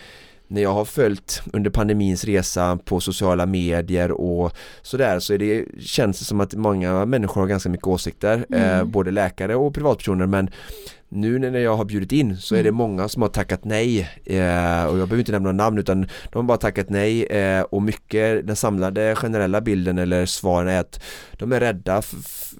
när 0.49 0.63
jag 0.63 0.73
har 0.73 0.85
följt 0.85 1.43
under 1.53 1.71
pandemins 1.71 2.25
resa 2.25 2.79
på 2.85 3.01
sociala 3.01 3.47
medier 3.47 4.11
och 4.11 4.53
sådär 4.83 5.19
så 5.19 5.35
är 5.35 5.39
det, 5.39 5.65
känns 5.81 6.19
det 6.19 6.25
som 6.25 6.41
att 6.41 6.55
många 6.55 7.05
människor 7.07 7.41
har 7.41 7.49
ganska 7.49 7.69
mycket 7.69 7.87
åsikter, 7.87 8.45
Mm. 8.51 8.79
eh, 8.79 8.85
både 8.85 9.11
läkare 9.11 9.55
och 9.57 9.75
privatpersoner 9.75 10.27
men 10.27 10.51
nu 11.15 11.39
när 11.39 11.59
jag 11.59 11.77
har 11.77 11.85
bjudit 11.85 12.13
in 12.13 12.37
så 12.37 12.55
är 12.55 12.63
det 12.63 12.69
Mm. 12.69 12.79
många 12.79 13.09
som 13.09 13.23
har 13.23 13.29
tackat 13.29 13.65
nej 13.65 14.01
eh, 14.25 14.85
och 14.85 14.99
jag 14.99 15.09
behöver 15.09 15.19
inte 15.19 15.33
nämna 15.33 15.53
några 15.53 15.65
namn 15.65 15.79
utan 15.79 16.01
de 16.33 16.37
har 16.39 16.43
bara 16.43 16.59
tackat 16.59 16.91
nej 16.91 17.25
eh, 17.25 17.61
och 17.63 17.83
mycket 17.83 18.47
den 18.47 18.57
samlade 18.57 19.15
generella 19.17 19.61
bilden 19.61 19.99
eller 19.99 20.27
svaren 20.27 20.69
är 20.69 20.81
att 20.81 21.01
de 21.33 21.53
är 21.53 21.61
rädda 21.61 22.03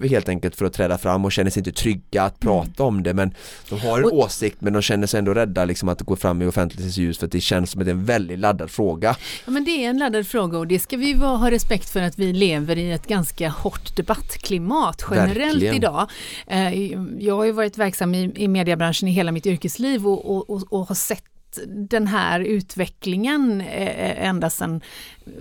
helt 0.09 0.29
enkelt 0.29 0.55
för 0.55 0.65
att 0.65 0.73
träda 0.73 0.97
fram 0.97 1.25
och 1.25 1.31
känner 1.31 1.51
sig 1.51 1.59
inte 1.59 1.71
trygga 1.71 2.23
att 2.23 2.39
prata 2.39 2.83
om 2.83 3.03
det 3.03 3.13
men 3.13 3.33
de 3.69 3.79
har 3.79 3.97
en 3.99 4.05
Och- 4.05 4.13
åsikt 4.13 4.57
men 4.61 4.73
de 4.73 4.81
känner 4.81 5.07
sig 5.07 5.17
ändå 5.17 5.33
rädda 5.33 5.65
liksom 5.65 5.89
att 5.89 6.01
gå 6.01 6.15
fram 6.15 6.41
i 6.41 6.45
offentlighetens 6.45 6.97
ljus 6.97 7.17
för 7.17 7.25
att 7.25 7.31
det 7.31 7.39
känns 7.41 7.71
som 7.71 7.81
att 7.81 7.85
det 7.85 7.91
är 7.91 7.93
en 7.93 8.05
väldigt 8.05 8.39
laddad 8.39 8.69
fråga. 8.71 9.15
Ja, 9.45 9.51
men 9.51 9.63
det 9.65 9.71
är 9.85 9.89
en 9.89 9.97
laddad 9.97 10.27
fråga 10.27 10.57
och 10.57 10.67
det 10.67 10.79
ska 10.79 10.97
vi 10.97 11.13
vara- 11.13 11.37
ha 11.37 11.51
respekt 11.51 11.89
för 11.89 12.01
att 12.01 12.19
vi 12.19 12.33
lever 12.33 12.77
i 12.77 12.91
ett 12.91 13.07
ganska 13.07 13.49
hårt 13.49 13.95
debattklimat 13.95 15.05
generellt 15.11 15.53
Verkligen. 15.53 15.75
idag. 15.75 16.09
Eh, 16.47 16.73
Jag 17.19 17.35
har 17.35 17.45
ju 17.45 17.51
varit 17.51 17.77
verksam 17.77 18.15
i, 18.15 18.31
i 18.45 18.47
mediebranschen 18.47 19.09
i 19.09 19.11
hela 19.11 19.31
mitt 19.31 19.45
yrkesliv 19.45 20.07
och, 20.07 20.35
och, 20.35 20.49
och, 20.49 20.73
och 20.73 20.87
har 20.87 20.95
sett 20.95 21.23
den 21.67 22.07
här 22.07 22.39
utvecklingen 22.39 23.61
eh, 23.61 24.27
ända 24.27 24.49
sedan 24.49 24.81
eh, 25.25 25.31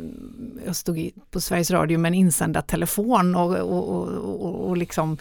jag 0.66 0.76
stod 0.76 1.11
på 1.30 1.40
Sveriges 1.40 1.70
Radio 1.70 1.99
med 1.99 2.08
en 2.08 2.14
insändartelefon 2.14 3.34
och, 3.34 3.56
och, 3.56 3.88
och, 3.88 4.08
och, 4.44 4.63
och 4.74 4.78
liksom 4.78 5.18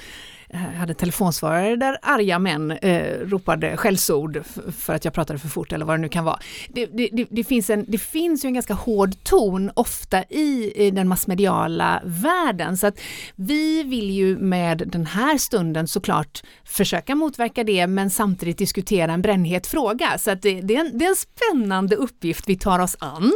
eh, 0.49 0.59
hade 0.59 0.93
telefonsvarare 0.93 1.75
där 1.75 1.97
arga 2.01 2.39
män 2.39 2.71
eh, 2.71 3.19
ropade 3.19 3.77
skällsord 3.77 4.43
för 4.79 4.93
att 4.93 5.05
jag 5.05 5.13
pratade 5.13 5.39
för 5.39 5.47
fort 5.47 5.71
eller 5.71 5.85
vad 5.85 5.97
det 5.97 6.01
nu 6.01 6.09
kan 6.09 6.25
vara. 6.25 6.39
Det, 6.69 6.85
det, 6.85 7.27
det, 7.29 7.43
finns, 7.43 7.69
en, 7.69 7.85
det 7.87 7.97
finns 7.97 8.45
ju 8.45 8.47
en 8.47 8.53
ganska 8.53 8.73
hård 8.73 9.23
ton 9.23 9.71
ofta 9.73 10.23
i, 10.23 10.73
i 10.75 10.91
den 10.91 11.07
massmediala 11.07 12.01
världen 12.05 12.77
så 12.77 12.87
att 12.87 12.99
vi 13.35 13.83
vill 13.83 14.09
ju 14.09 14.37
med 14.37 14.83
den 14.87 15.05
här 15.05 15.37
stunden 15.37 15.87
såklart 15.87 16.43
försöka 16.63 17.15
motverka 17.15 17.63
det 17.63 17.87
men 17.87 18.09
samtidigt 18.09 18.57
diskutera 18.57 19.13
en 19.13 19.21
brännhet 19.21 19.67
fråga 19.67 20.17
så 20.17 20.31
att 20.31 20.41
det, 20.41 20.61
det, 20.61 20.75
är 20.75 20.79
en, 20.79 20.97
det 20.97 21.05
är 21.05 21.09
en 21.09 21.15
spännande 21.15 21.95
uppgift 21.95 22.43
vi 22.47 22.55
tar 22.57 22.79
oss 22.79 22.95
an. 22.99 23.33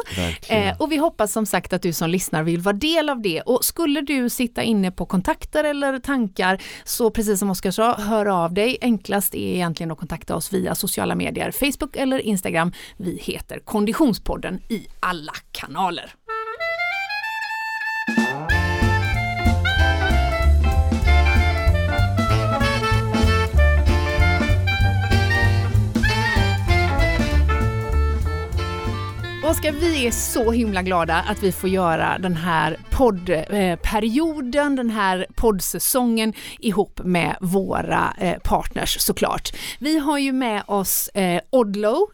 Eh, 0.50 0.82
och 0.82 0.92
vi 0.92 0.98
hoppas 0.98 1.32
som 1.32 1.46
sagt 1.46 1.74
att 1.74 1.82
du 1.82 1.94
som 1.94 2.10
lyssnar 2.10 2.44
vill 2.44 2.62
vara 2.62 2.76
del 2.76 3.10
av 3.10 3.22
det. 3.22 3.42
Och 3.42 3.66
skulle 3.66 4.02
du 4.02 4.30
sitta 4.30 4.64
inne 4.64 4.92
på 4.92 5.06
kontakter 5.06 5.64
eller 5.64 6.00
tankar 6.08 6.62
så 6.84 7.10
precis 7.10 7.40
som 7.40 7.50
Oskar 7.50 7.72
sa, 7.72 7.96
hör 7.96 8.26
av 8.26 8.54
dig. 8.54 8.78
Enklast 8.82 9.36
är 9.36 9.54
egentligen 9.56 9.92
att 9.92 9.98
kontakta 9.98 10.36
oss 10.36 10.54
via 10.54 10.76
sociala 10.76 11.16
medier, 11.16 11.52
Facebook 11.52 11.96
eller 11.96 12.20
Instagram. 12.20 12.72
Vi 12.98 13.20
heter 13.22 13.60
Konditionspodden 13.60 14.60
i 14.70 14.88
alla 15.00 15.34
kanaler. 15.52 16.27
Oskar, 29.50 29.72
vi 29.72 30.08
är 30.08 30.12
så 30.12 30.52
himla 30.52 30.82
glada 30.82 31.16
att 31.16 31.44
vi 31.44 31.52
får 31.52 31.70
göra 31.70 32.18
den 32.18 32.36
här 32.36 32.78
poddperioden, 32.90 34.72
eh, 34.72 34.76
den 34.76 34.90
här 34.90 35.28
poddsäsongen 35.36 36.34
ihop 36.60 37.02
med 37.04 37.38
våra 37.42 38.14
eh, 38.20 38.38
partners 38.44 38.98
såklart. 39.00 39.50
Vi 39.80 40.00
har 40.00 40.18
ju 40.18 40.32
med 40.32 40.64
oss 40.68 41.08
eh, 41.08 41.42
Odlo, 41.50 42.08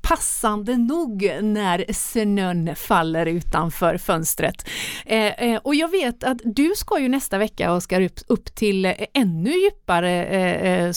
passande 0.00 0.76
nog 0.76 1.38
när 1.42 1.92
snön 1.92 2.76
faller 2.76 3.26
utanför 3.26 3.98
fönstret. 3.98 4.68
Och 5.62 5.74
jag 5.74 5.90
vet 5.90 6.24
att 6.24 6.38
du 6.44 6.72
ska 6.76 6.98
ju 6.98 7.08
nästa 7.08 7.38
vecka, 7.38 7.72
Oskar, 7.72 8.08
upp, 8.26 8.54
till 8.54 8.94
ännu 9.14 9.50
djupare 9.50 10.24
eh, 10.24 10.92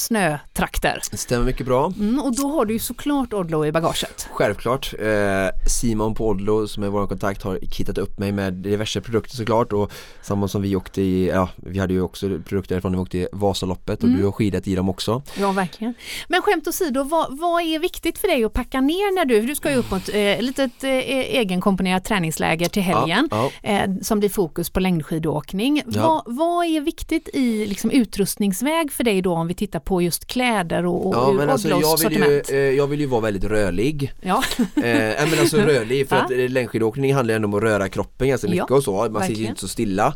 det 1.12 1.18
stämmer 1.18 1.46
mycket 1.46 1.66
bra. 1.66 1.94
Mm, 2.00 2.20
och 2.20 2.36
då 2.36 2.48
har 2.48 2.66
du 2.66 2.74
ju 2.74 2.80
såklart 2.80 3.34
Odlo 3.34 3.66
i 3.66 3.72
bagaget. 3.72 4.28
Självklart. 4.32 4.94
Eh, 5.00 5.68
Simon 5.70 6.16
på 6.16 6.28
Odlo 6.28 6.68
som 6.68 6.84
är 6.84 6.88
vår 6.88 7.08
kontakt 7.08 7.42
har 7.44 7.60
kittat 7.72 7.98
upp 7.98 8.20
mig 8.20 8.32
med 8.32 8.54
diverse 8.54 9.02
produkter 9.02 9.36
såklart 9.36 9.74
och 9.74 9.92
samma 10.22 10.48
som 10.48 10.62
vi 10.62 10.76
åkte 10.76 11.02
i, 11.02 11.28
ja 11.28 11.50
vi 11.56 11.80
hade 11.80 11.94
ju 11.94 12.02
också 12.02 12.28
produkter 12.46 12.76
därifrån 12.76 12.92
när 12.92 13.00
vi 13.00 13.04
åkte 13.04 13.18
i 13.18 13.28
Vasaloppet 13.34 14.00
och 14.00 14.04
Mm. 14.10 14.20
du 14.20 14.26
har 14.26 14.32
skidat 14.32 14.68
i 14.68 14.76
dem 14.76 14.89
också. 14.89 15.22
Ja, 15.39 15.52
verkligen. 15.52 15.94
Men 16.28 16.42
skämt 16.42 16.68
åsido, 16.68 17.04
vad, 17.04 17.38
vad 17.39 17.62
är 17.62 17.80
viktigt 17.80 18.18
för 18.18 18.28
dig 18.28 18.44
att 18.44 18.54
packa 18.54 18.82
ner 18.82 19.16
när 19.16 19.26
du, 19.26 19.42
du 19.42 19.56
ska 19.56 19.72
ju 19.72 19.76
upp 19.78 19.92
mot 19.92 20.10
eh, 20.10 20.42
litet 20.42 20.84
eh, 20.84 20.89
egenkomponerat 20.89 22.06
träningsläger 22.06 22.70
till 22.70 22.82
helgen 22.84 23.30
Ja, 23.32 23.52
eh, 23.63 23.89
som 24.02 24.20
blir 24.20 24.30
fokus 24.30 24.70
på 24.70 24.80
längdskidåkning. 24.80 25.84
Ja. 25.88 26.22
Vad, 26.26 26.36
vad 26.38 26.66
är 26.66 26.82
viktigt 26.82 27.30
i 27.34 27.66
liksom, 27.66 27.92
utrustningsväg 27.92 28.92
för 28.92 29.04
dig 29.04 29.22
då 29.22 29.34
om 29.34 29.48
vi 29.48 29.54
tittar 29.54 29.80
på 29.80 30.02
just 30.02 30.26
kläder 30.26 30.42
och, 30.86 31.06
och 31.06 31.15
ja 31.15 31.32
men 31.32 31.49
alltså 31.49 31.67
jag 31.69 31.75
vill, 31.77 31.86
ju, 31.86 31.97
sortiment? 31.97 32.49
eh, 32.51 32.58
jag 32.58 32.88
vill 32.88 32.99
ju 32.99 33.06
vara 33.06 33.21
väldigt 33.21 33.43
rörlig. 33.43 34.12
Ja, 34.21 34.43
Eh, 34.75 35.29
men 35.29 35.39
alltså 35.39 35.58
rörlig 35.65 36.10
för 36.10 36.15
att 36.15 36.32
eh, 36.32 36.49
längdskidåkning 36.49 37.13
handlar 37.13 37.34
ju 37.34 37.36
ändå 37.36 37.47
om 37.47 37.53
att 37.53 37.63
röra 37.63 37.89
kroppen 37.89 38.27
ganska 38.27 38.47
mycket 38.47 38.65
Ja, 38.69 38.75
och 38.75 38.84
så, 38.84 38.91
man 38.91 39.03
sitter 39.06 39.17
ju 39.17 39.19
verkligen. 39.19 39.49
inte 39.49 39.62
så 39.62 39.67
stilla. 39.67 40.13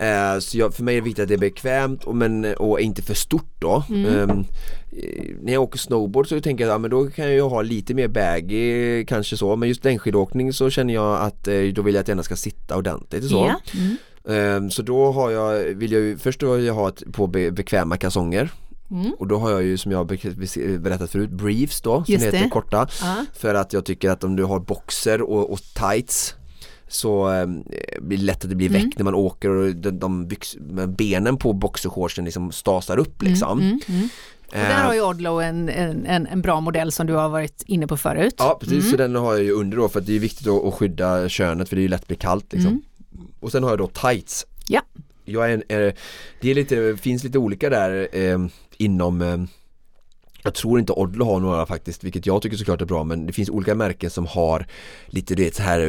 Eh, 0.00 0.38
så 0.38 0.58
jag, 0.58 0.74
för 0.74 0.82
mig 0.82 0.96
är 0.96 1.00
det 1.00 1.04
viktigt 1.04 1.22
att 1.22 1.28
det 1.28 1.34
är 1.34 1.38
bekvämt 1.38 2.04
och, 2.04 2.16
men, 2.16 2.44
och 2.44 2.80
inte 2.80 3.02
för 3.02 3.14
stort 3.14 3.54
då. 3.58 3.84
Mm. 3.88 4.06
Ehm, 4.30 4.44
eh, 4.92 5.34
när 5.42 5.52
jag 5.52 5.62
åker 5.62 5.78
snowboard 5.78 6.28
så 6.28 6.40
tänker 6.40 6.64
jag 6.64 6.70
att 6.70 6.74
ja, 6.74 6.78
men 6.78 6.90
då 6.90 7.06
kan 7.10 7.34
jag 7.34 7.48
ha 7.48 7.62
lite 7.62 7.94
mer 7.94 8.08
baggy 8.08 9.04
kanske 9.04 9.36
så 9.36 9.56
men 9.56 9.68
just 9.68 9.84
längdskidåkning 9.84 10.52
så 10.52 10.70
känner 10.70 10.94
jag 10.94 11.22
att 11.22 11.48
då 11.74 11.82
vill 11.82 11.94
jag 11.94 12.00
att 12.00 12.06
den 12.06 12.22
ska 12.24 12.36
sitta 12.36 12.76
ordentligt 12.76 13.24
och 13.24 13.30
så. 13.30 13.36
ja. 13.36 13.60
Mm. 13.80 13.96
Ehm, 14.28 14.70
så 14.70 14.82
då 14.82 15.12
har 15.12 15.30
jag, 15.30 15.58
vill 15.74 15.92
jag 15.92 16.02
ju, 16.02 16.18
först 16.18 16.42
vill 16.42 16.64
jag 16.64 16.74
ha 16.74 16.88
ett, 16.88 17.02
på 17.12 17.26
be, 17.26 17.50
bekväma 17.50 17.96
kalsonger 17.96 18.50
Mm. 18.90 19.12
och 19.18 19.26
då 19.26 19.38
har 19.38 19.50
jag 19.50 19.62
ju 19.62 19.76
som 19.78 19.92
jag 19.92 20.06
be- 20.06 20.78
berättat 20.78 21.10
förut 21.10 21.30
briefs 21.30 21.80
då 21.80 22.04
som 22.04 22.12
Just 22.12 22.24
heter 22.26 22.38
det. 22.42 22.48
korta 22.48 22.88
Ja. 23.02 23.24
för 23.34 23.54
att 23.54 23.72
jag 23.72 23.84
tycker 23.84 24.10
att 24.10 24.24
om 24.24 24.36
du 24.36 24.44
har 24.44 24.60
boxer 24.60 25.22
och, 25.22 25.52
och 25.52 25.58
tights 25.74 26.34
så 26.88 27.32
eh, 27.32 27.46
blir 28.00 28.18
det 28.18 28.24
lätt 28.24 28.44
att 28.44 28.50
det 28.50 28.56
blir 28.56 28.68
Mm. 28.68 28.82
väck 28.84 28.96
när 28.98 29.04
man 29.04 29.14
åker 29.14 29.50
och 29.50 29.74
de, 29.76 29.90
de 29.90 30.26
byx, 30.26 30.56
benen 30.88 31.36
på 31.36 31.52
boxershortsen 31.52 32.24
liksom 32.24 32.52
stasar 32.52 32.98
upp 32.98 33.22
liksom. 33.22 33.60
Mm, 33.60 33.80
mm. 33.88 34.08
Och 34.48 34.54
där 34.54 34.70
Eh, 34.70 34.86
har 34.86 34.94
ju 34.94 35.02
Odlo 35.02 35.40
en, 35.40 35.68
en, 35.68 36.06
en, 36.06 36.26
en 36.26 36.42
bra 36.42 36.60
modell 36.60 36.92
som 36.92 37.06
du 37.06 37.12
har 37.14 37.28
varit 37.28 37.62
inne 37.66 37.86
på 37.86 37.96
förut. 37.96 38.34
Ja 38.38 38.56
precis, 38.60 38.78
Mm. 38.78 38.90
så 38.90 38.96
den 38.96 39.14
har 39.14 39.34
jag 39.34 39.42
ju 39.44 39.52
under 39.52 39.76
då 39.76 39.88
för 39.88 40.00
att 40.00 40.06
det 40.06 40.16
är 40.16 40.20
viktigt 40.20 40.46
att, 40.46 40.64
att 40.64 40.74
skydda 40.74 41.28
könet 41.28 41.68
för 41.68 41.76
det 41.76 41.80
är 41.80 41.82
ju 41.82 41.88
lätt 41.88 42.00
att 42.00 42.06
bli 42.08 42.16
kallt 42.16 42.52
liksom. 42.52 42.70
Mm. 42.70 43.26
Och 43.40 43.52
sen 43.52 43.62
har 43.62 43.70
jag 43.70 43.78
då 43.78 43.86
tights. 43.86 44.46
Ja. 44.68 44.80
Jag 45.24 45.50
är 45.50 45.54
en, 45.54 45.62
eh, 45.86 45.94
det 46.40 46.50
är 46.50 46.54
lite, 46.54 46.96
finns 47.00 47.24
lite 47.24 47.38
olika 47.38 47.70
där 47.70 48.08
eh, 48.12 48.38
inom 48.78 49.22
eh, 49.22 49.36
jag 50.42 50.54
tror 50.54 50.78
inte 50.80 50.92
Odlo 50.92 51.24
har 51.24 51.40
några 51.40 51.66
faktiskt, 51.66 52.04
vilket 52.04 52.26
jag 52.26 52.42
tycker 52.42 52.56
såklart 52.56 52.80
är 52.80 52.86
bra 52.86 53.04
men 53.04 53.26
det 53.26 53.32
finns 53.32 53.50
olika 53.50 53.74
märken 53.74 54.10
som 54.10 54.26
har 54.26 54.66
lite 55.06 55.34
du 55.34 55.44
vet 55.44 55.54
så 55.56 55.62
här 55.62 55.80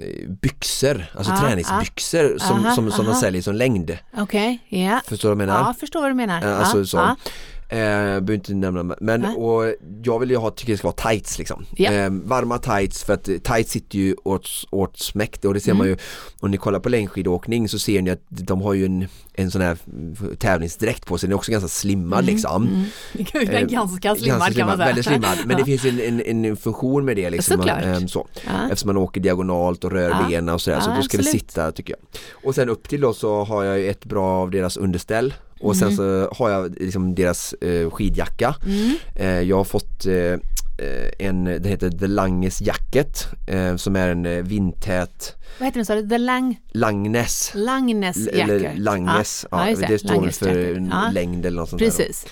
eh, 0.00 0.28
byxor, 0.28 1.04
alltså 1.14 1.32
Ah, 1.32 1.36
träningsbyxor 1.40 2.38
som, 2.38 2.64
Aha, 2.64 2.74
som, 2.74 2.90
som 2.90 3.06
de 3.06 3.14
säljer 3.14 3.42
som 3.42 3.54
längd. 3.54 3.98
Okej, 4.16 4.58
ja. 4.68 5.00
Förstår 5.06 5.28
du 5.28 5.34
vad 5.34 5.42
jag 5.42 5.48
menar? 5.48 5.60
Ja, 5.68 5.74
förstår 5.80 6.00
vad 6.00 6.10
du 6.10 6.14
menar. 6.14 6.42
Eh, 6.42 6.58
Alltså 6.60 6.78
ja, 6.78 6.84
så. 6.84 7.16
Eh, 7.70 7.76
behöver 7.78 8.34
inte 8.34 8.54
nämna 8.54 8.96
men 9.00 9.20
Nej. 9.20 9.34
och 9.36 9.74
jag 10.02 10.18
vill 10.18 10.30
ju 10.30 10.36
ha, 10.36 10.50
tycker 10.50 10.72
det 10.72 10.76
ska 10.78 10.88
vara 10.88 11.12
tights 11.12 11.38
liksom. 11.38 11.64
Ja. 11.76 11.92
Eh, 11.92 12.10
varma 12.10 12.58
tights 12.58 13.04
för 13.04 13.12
att 13.14 13.24
tights 13.24 13.70
sitter 13.72 13.98
ju 13.98 14.16
åt, 14.24 14.48
åt 14.70 14.98
smäck 14.98 15.44
och 15.44 15.54
det 15.54 15.60
ser 15.60 15.74
man 15.74 15.86
Mm. 15.86 15.88
ju 15.88 15.96
om 16.40 16.50
ni 16.50 16.56
kollar 16.56 16.80
på 16.80 16.88
längdskidåkning 16.88 17.68
så 17.68 17.78
ser 17.78 18.02
ni 18.02 18.10
att 18.10 18.22
de 18.28 18.60
har 18.62 18.74
ju 18.74 18.84
en, 18.84 19.06
en 19.34 19.50
sån 19.50 19.60
här 19.60 19.78
tävlingsdräkt 20.38 21.06
på 21.06 21.18
sig, 21.18 21.26
den 21.26 21.32
är 21.32 21.36
också 21.36 21.52
ganska 21.52 21.68
slimmad 21.68 22.24
liksom. 22.24 22.68
Mm. 22.68 22.84
Är 23.52 23.54
Eh, 23.62 23.66
ganska 23.66 24.14
slimmad 24.16 24.56
kan 24.56 24.66
man 24.66 24.76
säga. 24.76 24.86
Väldigt 24.86 25.04
slimmad, 25.06 25.38
men 25.46 25.56
det 25.56 25.64
finns 25.64 25.84
ju 25.84 25.88
en, 26.06 26.20
en, 26.20 26.44
en 26.44 26.56
funktion 26.56 27.04
med 27.04 27.16
det 27.16 27.30
liksom. 27.30 27.56
Såklart. 27.56 27.84
ehm, 27.84 28.08
så. 28.08 28.26
Ja. 28.46 28.50
Eftersom 28.64 28.86
man 28.88 28.96
åker 28.96 29.20
diagonalt 29.20 29.84
och 29.84 29.92
rör 29.92 30.10
Ja. 30.10 30.26
benen 30.28 30.54
och 30.54 30.60
sådär, 30.60 30.80
så 30.80 30.90
då 30.90 31.02
ska 31.02 31.16
det 31.16 31.20
absolut. 31.22 31.26
sitta 31.50 31.72
tycker 31.72 31.92
jag. 31.94 32.20
Och 32.48 32.54
sen 32.54 32.68
upp 32.68 32.88
till 32.88 33.00
då 33.00 33.12
så 33.14 33.44
har 33.44 33.64
jag 33.64 33.78
ju 33.78 33.90
ett 33.90 34.04
bra 34.04 34.26
av 34.26 34.50
deras 34.50 34.76
underställ 34.76 35.34
och 35.60 35.76
sen 35.76 35.88
Mm. 35.88 35.96
så 35.96 36.34
har 36.34 36.50
jag 36.50 36.74
liksom 36.80 37.14
deras 37.14 37.52
eh, 37.52 37.90
skidjacka. 37.90 38.54
Mm. 38.66 38.94
Eh, 39.16 39.40
jag 39.48 39.56
har 39.56 39.64
fått 39.64 40.06
eh, 40.06 40.34
en, 41.18 41.44
det 41.44 41.68
heter 41.68 41.90
The 41.90 42.06
Langes 42.06 42.60
Jacket 42.60 43.26
eh, 43.46 43.76
som 43.76 43.96
är 43.96 44.08
en 44.08 44.26
eh, 44.26 44.42
vindtät 44.42 45.36
Vad 45.58 45.66
heter 45.66 45.78
den 45.78 45.86
sa 45.86 45.94
du? 45.94 46.08
The 46.08 46.18
Lang, 46.18 46.60
Langnes 46.72 47.50
Langnes 47.54 48.16
jacket. 48.16 48.34
eller 48.48 48.74
Langes, 48.76 49.46
Ja, 49.50 49.70
ja, 49.70 49.88
det, 49.88 49.98
står 49.98 50.30
för 50.30 50.74
jacket. 50.74 51.14
längd 51.14 51.46
eller 51.46 51.56
något 51.60 51.68
sånt 51.68 51.80
där. 51.80 51.86
Precis. 51.86 52.26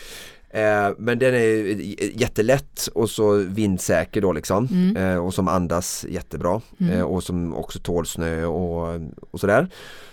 Eh, 0.57 0.95
men 0.99 1.19
den 1.19 1.35
är 1.35 1.81
jättelätt 2.21 2.89
och 2.95 3.11
så 3.11 3.33
vindsäker 3.37 4.21
då 4.21 4.33
liksom 4.33 4.69
Mm. 4.73 4.97
eh, 4.97 5.17
och 5.25 5.35
som 5.35 5.49
andas 5.49 6.05
jättebra 6.09 6.61
Mm. 6.81 6.93
eh, 6.93 7.03
och 7.03 7.23
som 7.25 7.55
också 7.55 7.79
tål 7.79 8.07
snö 8.07 8.45
och, 8.45 9.01
och 9.31 9.41
sådär. 9.41 9.69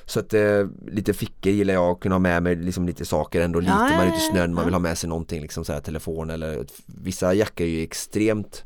Så 0.06 0.19
att 0.19 0.34
eh, 0.34 0.67
lite 0.91 1.13
fickor 1.13 1.51
gillar 1.51 1.73
jag 1.73 1.91
att 1.91 1.99
kunna 1.99 2.15
ha 2.15 2.19
med 2.19 2.43
mig 2.43 2.56
liksom 2.56 2.86
lite 2.88 3.06
saker 3.06 3.41
ändå 3.41 3.60
lite, 3.60 3.71
Ja, 3.71 3.79
man 3.97 3.99
är 4.01 4.08
ute 4.08 4.17
i 4.17 4.19
snön, 4.32 4.53
man 4.53 4.65
vill 4.65 4.73
ha 4.73 4.79
med 4.79 4.97
sig 4.97 5.10
någonting 5.10 5.41
liksom 5.41 5.65
så 5.65 5.73
här 5.73 5.79
telefon 5.79 6.29
eller 6.29 6.65
vissa 6.86 7.34
jackor 7.34 7.65
är 7.67 7.69
ju 7.69 7.84
extremt 7.84 8.63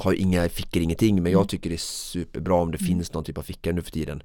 har 0.00 0.12
ju 0.12 0.18
inga 0.18 0.48
fickor, 0.48 0.82
ingenting 0.82 1.14
men 1.14 1.20
Mm. 1.26 1.32
jag 1.32 1.48
tycker 1.48 1.70
det 1.70 1.76
är 1.76 1.78
superbra 1.78 2.54
om 2.54 2.70
det 2.72 2.78
finns 2.78 3.12
någon 3.12 3.24
typ 3.24 3.38
av 3.38 3.42
ficka 3.42 3.72
nu 3.72 3.82
för 3.82 3.90
tiden. 3.90 4.22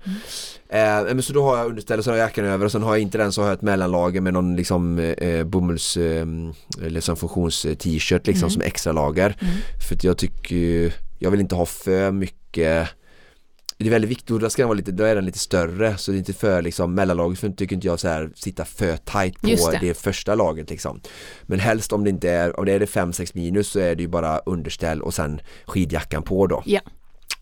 Eh, 0.70 0.80
men 1.04 1.24
så 1.24 1.34
då 1.34 1.44
har 1.44 1.58
jag 1.58 1.68
underställ 1.68 1.98
och 2.00 2.04
så 2.06 2.12
har 2.12 2.18
jag 2.18 2.26
jackan 2.26 2.46
över 2.46 2.66
och 2.66 2.72
sen 2.72 2.84
har 2.84 2.96
jag 2.96 3.02
inte 3.02 3.18
den 3.18 3.32
så 3.32 3.42
har 3.42 3.48
jag 3.48 3.56
ett 3.56 3.62
mellanlager 3.62 4.22
med 4.22 4.34
någon 4.34 4.56
liksom 4.56 5.00
eh, 5.00 5.44
bomulls 5.44 5.98
eh, 5.98 6.26
eller 6.86 7.02
som 7.02 7.16
funktions 7.18 7.66
eh, 7.66 7.76
t-shirt 7.76 8.28
liksom 8.28 8.48
Mm. 8.48 8.50
som 8.54 8.62
extra 8.62 8.92
lager. 8.94 9.38
Mm. 9.42 9.54
För 9.88 9.96
att 9.96 10.04
jag 10.04 10.18
tycker 10.18 10.94
jag 11.20 11.32
vill 11.32 11.40
inte 11.40 11.56
ha 11.56 11.66
för 11.66 12.12
mycket 12.12 12.88
det 13.84 13.88
är 13.88 13.92
väldigt 13.92 14.12
viktigt 14.12 14.32
och 14.32 14.40
då 14.40 14.50
ska 14.50 14.62
den 14.62 14.68
vara 14.68 14.78
lite, 14.78 14.92
då 14.92 15.04
är 15.04 15.16
den 15.16 15.26
lite 15.26 15.40
större 15.40 15.98
så 15.98 16.12
det 16.12 16.18
är 16.18 16.20
inte 16.20 16.34
för 16.34 16.62
liksom 16.62 16.94
mellanlaget 16.94 17.40
för 17.40 17.50
tycker 17.50 17.76
inte 17.76 17.88
jag 17.88 18.00
så 18.00 18.08
här 18.08 18.30
sitta 18.36 18.66
för 18.66 18.98
tight 18.98 19.42
på 19.42 19.72
det. 19.72 19.78
det. 19.82 19.94
första 19.94 20.36
laget 20.36 20.70
liksom. 20.70 21.02
Men 21.44 21.60
helst 21.60 21.94
om 21.94 22.04
det 22.04 22.10
inte 22.10 22.30
är, 22.30 22.60
om 22.60 22.66
det 22.66 22.72
är 22.72 22.80
det 22.80 22.86
5-6 22.86 23.32
minus 23.34 23.68
så 23.68 23.80
är 23.80 23.96
det 23.96 24.02
ju 24.02 24.08
bara 24.08 24.38
underställ 24.38 25.02
och 25.02 25.14
sen 25.14 25.42
skidjackan 25.66 26.24
på 26.24 26.48
då. 26.48 26.64
Ja. 26.66 26.82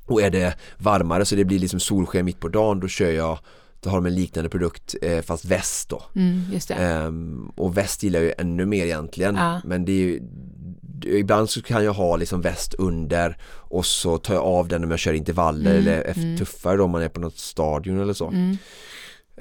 Och 0.05 0.21
är 0.21 0.29
det 0.29 0.55
varmare 0.77 1.25
så 1.25 1.35
det 1.35 1.45
blir 1.45 1.59
liksom 1.59 1.79
solsken 1.79 2.25
mitt 2.25 2.39
på 2.39 2.47
dagen 2.47 2.79
då 2.79 2.87
kör 2.87 3.11
jag 3.11 3.39
då 3.81 3.89
har 3.89 3.97
de 3.97 4.05
en 4.05 4.15
liknande 4.15 4.49
produkt 4.49 4.95
eh, 5.01 5.21
fast 5.21 5.45
väst 5.45 5.89
då. 5.89 6.03
Mm. 6.15 6.41
Ehm, 6.69 7.51
och 7.55 7.77
väst 7.77 8.03
gillar 8.03 8.19
jag 8.19 8.25
ju 8.25 8.33
ännu 8.37 8.65
mer 8.65 8.85
egentligen. 8.85 9.35
Ja. 9.35 9.61
Men 9.65 9.85
det 9.85 9.91
är 9.91 10.05
ju, 10.05 10.21
ibland 11.05 11.49
så 11.49 11.61
kan 11.61 11.83
jag 11.83 11.93
ha 11.93 12.15
liksom 12.15 12.41
väst 12.41 12.73
under 12.73 13.37
och 13.69 13.85
så 13.85 14.17
tar 14.17 14.33
jag 14.33 14.43
av 14.43 14.67
den 14.67 14.83
om 14.83 14.91
jag 14.91 14.99
kör 14.99 15.13
intervaller 15.13 15.71
Mm, 15.71 15.87
eller 15.87 16.17
mm. 16.17 16.37
tuffare 16.37 16.77
då 16.77 16.83
om 16.83 16.91
man 16.91 17.01
är 17.01 17.09
på 17.09 17.19
något 17.19 17.37
stadion 17.37 18.01
eller 18.01 18.13
så. 18.13 18.27
Mm. 18.27 18.57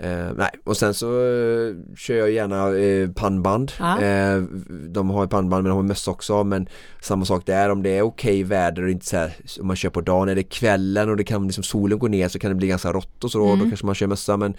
Eh, 0.01 0.33
nej, 0.37 0.51
och 0.65 0.77
sen 0.77 0.95
så 0.95 1.07
eh, 1.07 1.75
kör 1.97 2.15
jag 2.17 2.31
gärna 2.31 2.77
eh, 2.77 3.11
pannband. 3.11 3.73
Ja. 3.79 4.01
Eh, 4.03 4.43
de 4.89 5.11
har 5.11 5.23
ju 5.25 5.29
pannband 5.29 5.63
men 5.63 5.71
de 5.71 5.77
har 5.77 5.83
mössa 5.83 6.11
också 6.11 6.45
men 6.45 6.69
samma 7.01 7.25
sak 7.25 7.47
där 7.47 7.71
om 7.71 7.83
det 7.83 7.91
är 7.99 8.03
okej 8.03 8.43
väder 8.43 8.83
och 8.83 8.91
inte 8.91 9.07
så 9.07 9.17
här, 9.17 9.33
om 9.61 9.67
man 9.67 9.77
kör 9.77 9.91
på 9.91 10.01
dagen, 10.01 10.29
är 10.29 10.35
det 10.35 10.43
kvällen 10.43 11.11
och 11.11 11.17
det 11.17 11.25
kan 11.25 11.45
liksom 11.47 11.65
solen 11.65 11.99
går 11.99 12.09
ner 12.09 12.29
så 12.29 12.39
kan 12.39 12.51
det 12.51 12.55
bli 12.55 12.67
ganska 12.67 12.93
rått 12.93 13.25
och 13.25 13.31
så 13.31 13.39
då, 13.39 13.47
Mm. 13.47 13.59
då 13.59 13.65
kanske 13.65 13.87
man 13.87 13.95
kör 13.95 14.07
mössa 14.07 14.37
men 14.37 14.55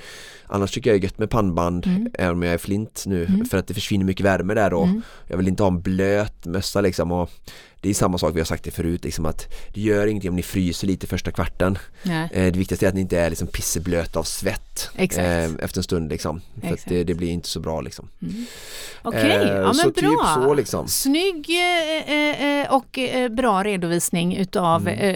annars 0.47 0.71
tycker 0.71 0.89
jag 0.89 1.01
det 1.01 1.05
är 1.05 1.07
gött 1.07 1.19
med 1.19 1.29
pannband 1.29 1.87
Mm. 1.87 2.09
även 2.13 2.33
om 2.35 2.43
jag 2.43 2.53
är 2.53 2.57
flint 2.57 3.03
nu 3.05 3.25
Mm. 3.25 3.45
för 3.45 3.57
att 3.57 3.67
det 3.67 3.73
försvinner 3.73 4.05
mycket 4.05 4.25
värme 4.25 4.53
där 4.53 4.69
då. 4.69 4.83
Mm. 4.83 5.01
Jag 5.27 5.37
vill 5.37 5.47
inte 5.47 5.63
ha 5.63 5.67
en 5.67 5.81
blöt 5.81 6.45
mössa 6.45 6.81
liksom 6.81 7.11
och 7.11 7.29
det 7.87 7.91
är 7.91 7.93
samma 7.93 8.17
sak 8.17 8.35
vi 8.35 8.39
har 8.39 8.45
sagt 8.45 8.63
det 8.63 8.71
förut 8.71 9.03
liksom 9.03 9.25
att 9.25 9.53
det 9.73 9.81
gör 9.81 10.07
ingenting 10.07 10.29
om 10.29 10.35
ni 10.35 10.43
fryser 10.43 10.87
lite 10.87 11.07
första 11.07 11.31
kvarten. 11.31 11.77
Eh, 12.03 12.19
det 12.31 12.51
viktigaste 12.57 12.85
är 12.85 12.87
att 12.89 12.95
ni 12.95 13.01
inte 13.01 13.19
är 13.19 13.29
liksom 13.29 13.47
pisseblöta 13.47 14.19
av 14.19 14.23
svett 14.23 14.89
eh, 14.95 15.43
efter 15.63 15.77
en 15.77 15.83
stund 15.83 16.09
liksom. 16.09 16.41
För 16.61 16.89
det, 16.89 17.03
det 17.03 17.13
blir 17.13 17.29
inte 17.29 17.47
så 17.49 17.59
bra 17.59 17.81
liksom. 17.81 18.09
Mm. 18.21 18.45
Okej, 19.01 19.31
Eh, 19.31 19.47
ja 19.47 19.61
men 19.65 19.73
så 19.75 19.89
bra. 19.89 20.09
typ 20.09 20.43
så 20.43 20.53
liksom. 20.53 20.87
Snygg 20.87 21.49
eh, 22.07 22.61
eh, 22.61 22.73
och 22.73 22.99
bra 23.31 23.63
redovisning 23.63 24.35
utav 24.37 24.87
Mm. 24.87 25.15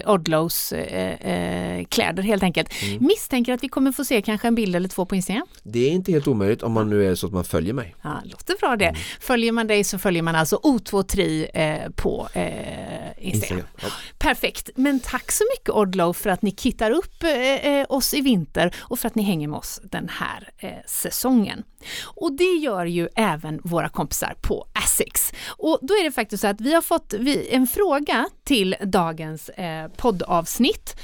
eh, 1.23 1.85
kläder 1.85 2.23
helt 2.23 2.43
enkelt. 2.43 2.69
Mm. 2.83 3.05
Misstänker 3.07 3.53
att 3.53 3.63
vi 3.63 3.67
kommer 3.67 3.91
få 3.91 4.05
se 4.05 4.21
kanske 4.21 4.47
en 4.47 4.55
bild 4.55 4.75
eller 4.75 4.89
två 4.89 5.05
på 5.05 5.15
Instagram. 5.15 5.47
Det 5.63 5.79
är 5.79 5.91
inte 5.91 6.11
helt 6.11 6.27
omöjligt 6.27 6.63
om 6.63 6.71
man 6.71 6.89
nu 6.89 7.07
är 7.11 7.15
så 7.15 7.27
att 7.27 7.33
man 7.33 7.43
följer 7.43 7.73
mig. 7.73 7.95
Ja, 8.01 8.21
låter 8.23 8.55
bra 8.59 8.75
det. 8.75 8.85
Mm. 8.85 9.01
Följer 9.19 9.51
man 9.51 9.67
dig 9.67 9.83
så 9.83 9.97
följer 9.97 10.23
man 10.23 10.35
alltså 10.35 10.55
O23 10.63 11.47
eh, 11.53 11.89
på 11.95 12.27
eh, 12.61 13.27
Instagram. 13.27 13.67
Ja. 13.81 13.87
Perfekt, 14.17 14.69
men 14.75 14.99
tack 14.99 15.31
så 15.31 15.43
mycket 15.57 15.69
Oddlow 15.69 16.13
för 16.13 16.29
att 16.29 16.41
ni 16.41 16.51
kittar 16.51 16.91
upp 16.91 17.23
eh, 17.23 17.31
eh, 17.31 17.85
oss 17.89 18.13
i 18.13 18.21
vinter 18.21 18.75
och 18.79 18.99
för 18.99 19.07
att 19.07 19.15
ni 19.15 19.23
hänger 19.23 19.47
med 19.47 19.57
oss 19.57 19.81
den 19.83 20.09
här 20.09 20.49
eh, 20.57 20.71
säsongen. 20.85 21.63
Och 22.03 22.33
det 22.33 22.43
gör 22.43 22.85
ju 22.85 23.07
även 23.15 23.61
våra 23.63 23.89
kompisar 23.89 24.35
på 24.41 24.67
Asics. 24.73 25.33
Och 25.47 25.79
då 25.81 25.93
är 25.93 26.03
det 26.03 26.11
faktiskt 26.11 26.41
så 26.41 26.47
att 26.47 26.61
vi 26.61 26.73
har 26.73 26.81
fått 26.81 27.13
en 27.49 27.67
fråga 27.67 28.29
till 28.43 28.75
dagens 28.83 29.49
eh, 29.49 29.87
poddavsnitt. 29.87 30.95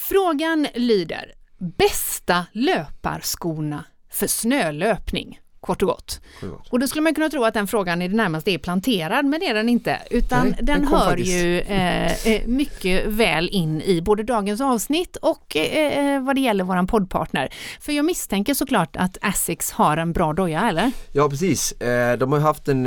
Frågan 0.00 0.66
lyder, 0.74 1.32
bästa 1.58 2.46
löparskorna 2.52 3.84
för 4.10 4.26
snölöpning? 4.26 5.40
Kort 5.66 5.82
och 5.82 5.88
gott. 5.88 6.20
Och 6.70 6.78
då 6.80 6.86
skulle 6.88 7.02
man 7.02 7.14
kunna 7.14 7.28
tro 7.28 7.44
att 7.44 7.54
den 7.54 7.66
frågan 7.66 8.02
i 8.02 8.08
det 8.08 8.16
närmaste 8.16 8.50
är 8.50 8.58
planterad, 8.58 9.24
men 9.24 9.40
det 9.40 9.46
är 9.46 9.54
den 9.54 9.68
inte. 9.68 9.98
Utan 10.10 10.44
Nej, 10.46 10.54
den, 10.62 10.66
den 10.80 10.88
hör 10.88 11.06
faktiskt. 11.10 11.30
ju 11.32 11.60
eh, 11.60 12.26
eh, 12.26 12.46
mycket 12.46 13.06
väl 13.06 13.48
in 13.52 13.82
i 13.82 14.00
både 14.02 14.22
dagens 14.22 14.60
avsnitt 14.60 15.16
och 15.16 15.56
eh, 15.56 16.14
eh, 16.14 16.22
vad 16.22 16.34
det 16.36 16.40
gäller 16.40 16.64
våran 16.64 16.86
poddpartner. 16.86 17.48
För 17.80 17.92
jag 17.92 18.04
misstänker 18.04 18.54
såklart 18.54 18.96
att 18.96 19.18
Asics 19.20 19.70
har 19.70 19.96
en 19.96 20.12
bra 20.12 20.32
doja, 20.32 20.68
eller? 20.68 20.90
Ja 21.12 21.28
precis, 21.30 21.72
eh, 21.72 22.18
de 22.18 22.32
har 22.32 22.40
haft 22.40 22.68
en 22.68 22.82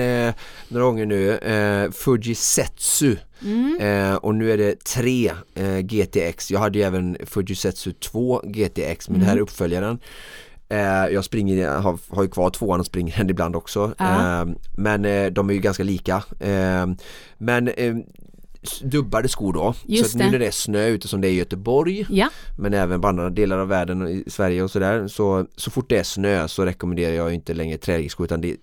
några 0.68 0.86
gånger 0.86 1.06
nu, 1.06 1.38
eh, 1.38 1.92
Fujisetsu 1.92 3.16
Mm. 3.42 3.78
eh, 3.82 4.16
och 4.16 4.36
nu 4.36 4.52
är 4.52 4.58
det 4.58 4.84
tre 4.84 5.32
eh, 5.56 5.78
GTX. 5.80 6.52
Jag 6.52 6.60
hade 6.60 6.80
ju 6.80 6.86
även 6.86 7.18
Fujisetsu 7.26 7.92
2 7.92 8.42
GTX 8.46 9.10
men 9.10 9.20
det 9.20 9.26
här 9.26 9.32
är 9.32 9.36
Mm. 9.38 9.44
uppföljaren. 9.44 10.00
Eh, 10.70 11.14
jag 11.14 11.26
springer, 11.26 11.68
har, 11.70 12.00
har 12.10 12.24
ju 12.24 12.30
kvar 12.30 12.50
tvåan 12.50 12.80
och 12.80 12.86
springer 12.86 13.18
den 13.18 13.30
ibland 13.30 13.56
också. 13.56 13.94
Ja. 13.98 14.42
Eh, 14.42 14.48
men 14.78 15.06
eh, 15.06 15.26
de 15.32 15.50
är 15.50 15.54
ju 15.54 15.60
ganska 15.60 15.84
lika. 15.84 16.24
Men 17.38 17.70
dubbade 18.84 19.28
skor 19.28 19.54
då. 19.54 19.74
Just 19.86 20.12
så 20.12 20.18
nu 20.18 20.32
när 20.32 20.40
det 20.40 20.48
är 20.48 20.52
snö 20.52 20.88
ute 20.88 21.08
som 21.08 21.22
det 21.22 21.28
är 21.28 21.32
i 21.32 21.36
Göteborg 21.36 22.06
Ja, 22.10 22.30
men 22.58 22.74
även 22.74 23.02
på 23.02 23.08
andra 23.08 23.30
delar 23.30 23.58
av 23.58 23.68
världen 23.68 24.02
och 24.02 24.10
i 24.10 24.24
Sverige 24.28 24.64
och 24.64 24.72
sådär 24.72 25.08
så, 25.08 25.46
så 25.56 25.72
fort 25.72 25.90
det 25.90 25.98
är 25.98 26.04
snö 26.04 26.48
så 26.48 26.66
rekommenderar 26.66 27.14
jag 27.14 27.34
inte 27.34 27.54
längre 27.54 27.78
träningsskor 27.78 28.26
utan 28.26 28.42
det 28.42 28.52
är 28.52 28.58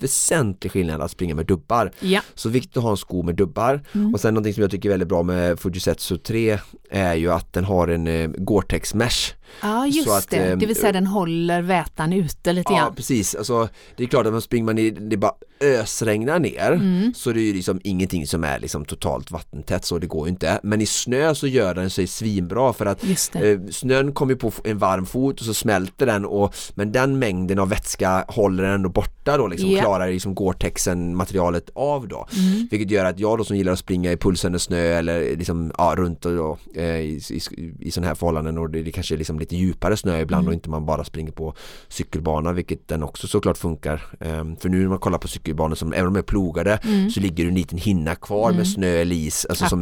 väsentlig 0.00 0.72
skillnad 0.72 1.00
att 1.00 1.10
springa 1.10 1.34
med 1.34 1.46
dubbar. 1.46 1.90
ja. 2.00 2.20
Så 2.34 2.48
viktigt 2.48 2.76
att 2.76 2.82
ha 2.82 2.90
en 2.90 2.96
sko 2.96 3.22
med 3.22 3.34
dubbar 3.34 3.80
Mm. 3.94 4.14
och 4.14 4.20
sen 4.20 4.34
någonting 4.34 4.54
som 4.54 4.60
jag 4.62 4.70
tycker 4.70 4.88
är 4.88 4.90
väldigt 4.92 5.08
bra 5.08 5.22
med 5.22 5.60
Fujisetsu 5.60 6.18
3 6.18 6.58
är 6.90 7.14
ju 7.14 7.32
att 7.32 7.52
den 7.52 7.64
har 7.64 7.88
en 7.88 8.06
eh, 8.06 8.28
Gore-Tex 8.28 8.94
mesh. 8.96 9.34
Ja 9.62 9.86
just 9.86 10.08
att, 10.10 10.30
det. 10.30 10.36
eh, 10.36 10.58
Det 10.58 10.66
vill 10.66 10.76
säga 10.76 10.92
den 10.92 11.06
håller 11.06 11.62
vätan 11.62 12.12
ute 12.12 12.52
lite 12.52 12.72
Ja 12.72 12.78
grann. 12.78 12.94
precis, 12.94 13.34
alltså 13.34 13.68
det 13.96 14.02
är 14.02 14.06
klart 14.08 14.26
att 14.26 14.32
man 14.32 14.42
springer 14.42 14.64
man 14.64 14.78
i, 14.78 14.90
det 14.90 15.16
bara 15.16 15.32
ösregnar 15.60 16.38
ner 16.38 16.72
Mm. 16.72 17.14
så 17.14 17.32
det 17.32 17.40
är 17.40 17.44
ju 17.44 17.52
liksom 17.52 17.80
ingenting 17.84 18.26
som 18.26 18.44
är 18.44 18.58
liksom 18.58 18.84
totalt 18.84 19.30
vattentätt 19.30 19.84
så 19.84 19.98
det 19.98 20.06
går 20.06 20.26
ju 20.26 20.30
inte. 20.30 20.60
Men 20.62 20.80
i 20.80 20.86
snö 20.86 21.34
så 21.34 21.46
gör 21.46 21.74
den 21.74 21.90
sig 21.90 22.06
svinbra 22.06 22.72
för 22.72 22.86
att. 22.86 23.04
Eh, 23.34 23.58
snön 23.70 24.12
kommer 24.12 24.34
på 24.34 24.52
en 24.64 24.78
varm 24.78 25.06
fot 25.06 25.40
och 25.40 25.46
så 25.46 25.54
smälter 25.54 26.06
den 26.06 26.24
och 26.24 26.54
men 26.74 26.92
den 26.92 27.18
mängden 27.18 27.58
av 27.58 27.68
vätska 27.68 28.24
håller 28.28 28.62
den 28.62 28.72
ändå 28.72 28.88
borta 28.88 29.36
då 29.36 29.46
liksom 29.46 29.70
Ja. 29.70 29.80
klarar 29.80 30.08
liksom 30.10 30.34
Gore-Texen 30.34 31.14
materialet 31.14 31.70
av 31.74 32.08
då. 32.08 32.26
Mm. 32.36 32.68
Vilket 32.70 32.90
gör 32.90 33.04
att 33.04 33.18
jag 33.18 33.38
då 33.38 33.44
som 33.44 33.56
gillar 33.56 33.72
att 33.72 33.78
springa 33.78 34.12
i 34.12 34.16
pulsande 34.16 34.58
snö 34.58 34.78
eller 34.78 35.36
liksom 35.36 35.72
ja, 35.78 35.94
runt 35.96 36.24
och 36.26 36.36
då, 36.36 36.58
eh, 36.74 36.84
i, 37.00 37.20
i, 37.30 37.40
i 37.80 37.90
sådana 37.90 38.08
här 38.08 38.14
förhållanden 38.14 38.58
och 38.58 38.70
det, 38.70 38.82
det 38.82 38.90
kanske 38.92 39.16
liksom 39.16 39.38
lite 39.42 39.56
djupare 39.56 39.96
snö 39.96 40.20
ibland 40.20 40.42
Mm. 40.42 40.48
och 40.48 40.54
inte 40.54 40.70
man 40.70 40.86
bara 40.86 41.04
springer 41.04 41.32
på 41.32 41.54
cykelbana 41.88 42.52
vilket 42.52 42.88
den 42.88 43.02
också 43.02 43.26
såklart 43.26 43.58
funkar. 43.58 44.02
Eh, 44.20 44.44
för 44.60 44.68
nu 44.68 44.80
när 44.82 44.88
man 44.88 44.98
kollar 44.98 45.18
på 45.18 45.28
cykelbanor 45.28 45.74
som 45.74 45.92
även 45.92 46.06
om 46.06 46.12
de 46.14 46.18
är 46.18 46.22
plogade 46.22 46.78
Mm. 46.84 47.10
så 47.10 47.20
ligger 47.20 47.44
det 47.44 47.50
en 47.50 47.54
liten 47.54 47.78
hinna 47.78 48.14
kvar 48.14 48.48
Mm. 48.48 48.56
med 48.56 48.68
snö 48.68 48.86
eller 48.86 49.16
is. 49.16 49.46
Alltså 49.48 49.66
som, 49.66 49.80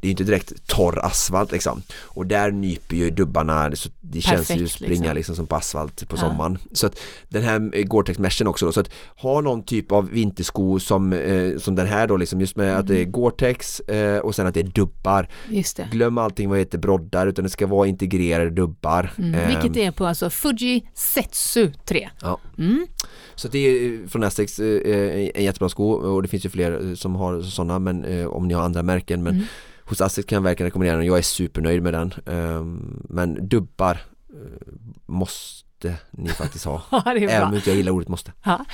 det 0.00 0.08
är 0.08 0.10
inte 0.10 0.24
direkt 0.24 0.66
torr 0.66 0.98
asfalt 1.04 1.52
liksom. 1.52 1.82
Och 2.02 2.26
där 2.26 2.50
nyper 2.50 2.96
ju 2.96 3.10
dubbarna 3.10 3.70
så 3.76 3.88
det 4.00 4.20
känns 4.20 4.40
Perfekt, 4.40 4.60
ju 4.60 4.68
springa 4.68 4.94
liksom. 4.94 5.14
liksom. 5.14 5.36
som 5.36 5.46
på 5.46 5.56
asfalt 5.56 6.08
på 6.08 6.16
Ja. 6.16 6.20
sommaren. 6.20 6.58
Så 6.72 6.86
att 6.86 6.98
den 7.28 7.42
här 7.42 7.70
eh, 7.74 7.84
Gore-Tex 7.84 8.18
meshen 8.18 8.46
också 8.46 8.66
då, 8.66 8.72
så 8.72 8.80
att 8.80 8.90
ha 9.16 9.40
någon 9.40 9.62
typ 9.62 9.92
av 9.92 10.10
vintersko 10.10 10.78
som, 10.80 11.12
eh, 11.12 11.58
som 11.58 11.74
den 11.74 11.86
här 11.86 12.06
då 12.06 12.16
liksom 12.16 12.40
just 12.40 12.56
med 12.56 12.76
att 12.78 12.86
det 12.86 12.94
är 12.94 13.00
Mm. 13.02 13.12
Gore-Tex 13.12 13.80
eh, 13.90 14.18
och 14.18 14.34
sen 14.34 14.46
att 14.46 14.54
det 14.54 14.60
är 14.60 14.64
dubbar. 14.74 15.28
Det. 15.48 15.88
Glöm 15.92 16.18
allting 16.18 16.48
vad 16.50 16.58
heter 16.58 16.78
broddar 16.78 17.26
utan 17.26 17.42
det 17.44 17.50
ska 17.50 17.66
vara 17.66 17.86
integrerade 17.88 18.50
dubbar. 18.50 18.85
Mm. 19.18 19.34
Eh, 19.34 19.48
Vilket 19.48 19.76
är 19.76 19.90
på 19.90 20.06
alltså 20.06 20.30
Fuji 20.30 20.88
Setsu 20.94 21.72
3. 21.84 22.10
Ja. 22.22 22.38
Mm. 22.58 22.86
Så 23.34 23.48
det 23.48 23.58
är 23.58 23.92
eh, 24.02 24.08
från 24.08 24.22
Essex 24.22 24.58
eh, 24.58 25.30
en 25.34 25.44
jättebra 25.44 25.68
sko 25.68 25.90
och 25.90 26.22
det 26.22 26.28
finns 26.28 26.44
ju 26.44 26.48
fler 26.50 26.88
eh, 26.88 26.94
som 26.94 27.16
har 27.16 27.42
sådana 27.42 27.78
men 27.78 28.04
eh, 28.04 28.26
om 28.26 28.48
ni 28.48 28.54
har 28.54 28.62
andra 28.62 28.82
märken 28.82 29.22
men 29.22 29.34
Mm. 29.34 29.46
hos 29.84 30.00
Essex 30.00 30.26
kan 30.26 30.36
jag 30.36 30.42
verkligen 30.42 30.66
rekommendera 30.70 30.96
den. 30.96 31.06
Jag 31.06 31.18
är 31.18 31.22
supernöjd 31.22 31.82
med 31.82 31.94
den. 31.94 32.14
Ehm, 32.26 33.02
men 33.08 33.48
dubbar 33.48 33.92
eh, 34.30 34.72
måste 35.06 35.94
ni 36.10 36.28
faktiskt 36.30 36.64
ha. 36.64 36.82
Ja, 36.90 37.02
Även 37.06 37.48
om 37.48 37.54
inte 37.54 37.70
jag 37.70 37.76
gillar 37.76 37.92
ordet 37.92 38.08
måste. 38.08 38.32
Ja, 38.44 38.64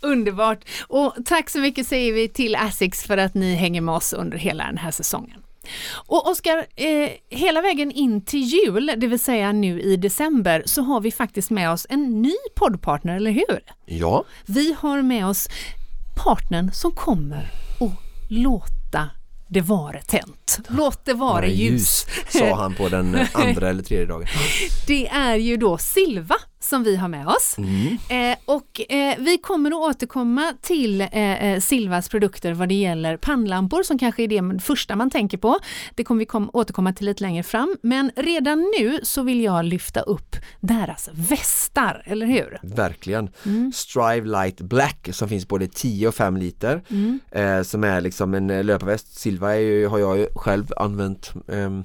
underbart. 0.00 0.58
Och 0.88 1.14
tack 1.24 1.50
så 1.50 1.58
mycket 1.58 1.86
säger 1.86 2.12
vi 2.12 2.28
till 2.28 2.56
Asics 2.56 3.02
för 3.02 3.16
att 3.18 3.34
ni 3.34 3.54
hänger 3.54 3.80
med 3.80 3.94
oss 3.94 4.12
under 4.12 4.38
hela 4.38 4.64
den 4.64 4.78
här 4.78 4.90
säsongen. 4.90 5.40
Och 6.06 6.28
Oskar, 6.30 6.66
eh, 6.76 7.10
hela 7.30 7.62
vägen 7.62 7.92
in 7.92 8.24
till 8.24 8.40
jul, 8.40 8.92
det 8.96 9.06
vill 9.06 9.18
säga 9.20 9.52
nu 9.52 9.80
i 9.80 9.96
december, 9.96 10.62
så 10.66 10.82
har 10.82 11.00
vi 11.00 11.12
faktiskt 11.12 11.50
med 11.50 11.70
oss 11.70 11.86
en 11.90 12.22
ny 12.22 12.34
poddpartner, 12.56 13.16
eller 13.16 13.30
hur? 13.30 13.60
Ja, 13.86 14.24
Vi 14.46 14.76
har 14.78 15.02
med 15.02 15.26
oss 15.26 15.48
partnern 16.24 16.70
som 16.72 16.92
kommer 16.92 17.50
att 17.80 17.90
låta 18.30 19.10
det 19.48 19.60
vara 19.60 20.00
tänt. 20.00 20.58
Låt 20.68 21.04
det 21.04 21.14
vara 21.14 21.32
bara 21.32 21.46
ljus. 21.46 22.06
sa 22.28 22.54
han 22.54 22.74
på 22.74 22.88
den 22.88 23.18
andra 23.32 23.70
eller 23.70 23.82
tredje 23.82 24.06
dagen. 24.06 24.26
Det 24.86 25.08
är 25.08 25.36
ju 25.36 25.56
då 25.56 25.78
Silva 25.78 26.34
som 26.68 26.82
vi 26.82 26.96
har 26.96 27.08
med 27.08 27.28
oss. 27.28 27.58
Mm. 27.58 27.98
Eh, 28.08 28.38
och 28.44 28.92
eh, 28.92 29.14
vi 29.18 29.38
kommer 29.38 29.70
att 29.70 29.76
återkomma 29.96 30.54
till 30.62 31.00
eh, 31.00 31.08
eh, 31.12 31.60
Silvas 31.60 32.08
produkter 32.08 32.52
vad 32.52 32.68
det 32.68 32.74
gäller 32.74 33.16
pannlampor 33.16 33.82
som 33.82 33.98
kanske 33.98 34.22
är 34.22 34.28
det 34.28 34.62
första 34.62 34.96
man 34.96 35.10
tänker 35.10 35.38
på. 35.38 35.58
Det 35.94 36.04
kommer 36.04 36.18
vi 36.18 36.26
kom, 36.26 36.50
återkomma 36.52 36.92
till 36.92 37.06
lite 37.06 37.22
längre 37.22 37.42
fram. 37.42 37.76
Men 37.82 38.10
redan 38.16 38.72
nu 38.78 39.00
så 39.02 39.22
vill 39.22 39.40
jag 39.40 39.64
lyfta 39.64 40.00
upp 40.00 40.36
deras 40.60 41.10
västar, 41.12 42.02
eller 42.06 42.26
hur? 42.26 42.58
Verkligen. 42.62 43.30
Mm. 43.44 43.72
Strive 43.72 44.26
Light 44.26 44.60
Black 44.60 45.08
som 45.12 45.28
finns 45.28 45.48
både 45.48 45.66
10 45.66 46.08
och 46.08 46.14
5 46.14 46.36
liter. 46.36 46.82
Mm. 46.90 47.20
Eh, 47.30 47.62
som 47.62 47.84
är 47.84 48.00
liksom 48.00 48.34
en 48.34 48.50
eh, 48.50 48.64
löparväst. 48.64 49.18
Silva 49.18 49.54
är 49.54 49.60
ju, 49.60 49.86
har 49.86 49.98
jag 49.98 50.18
ju 50.18 50.28
själv 50.34 50.72
använt 50.76 51.32
ehm, 51.48 51.78
eh, 51.78 51.84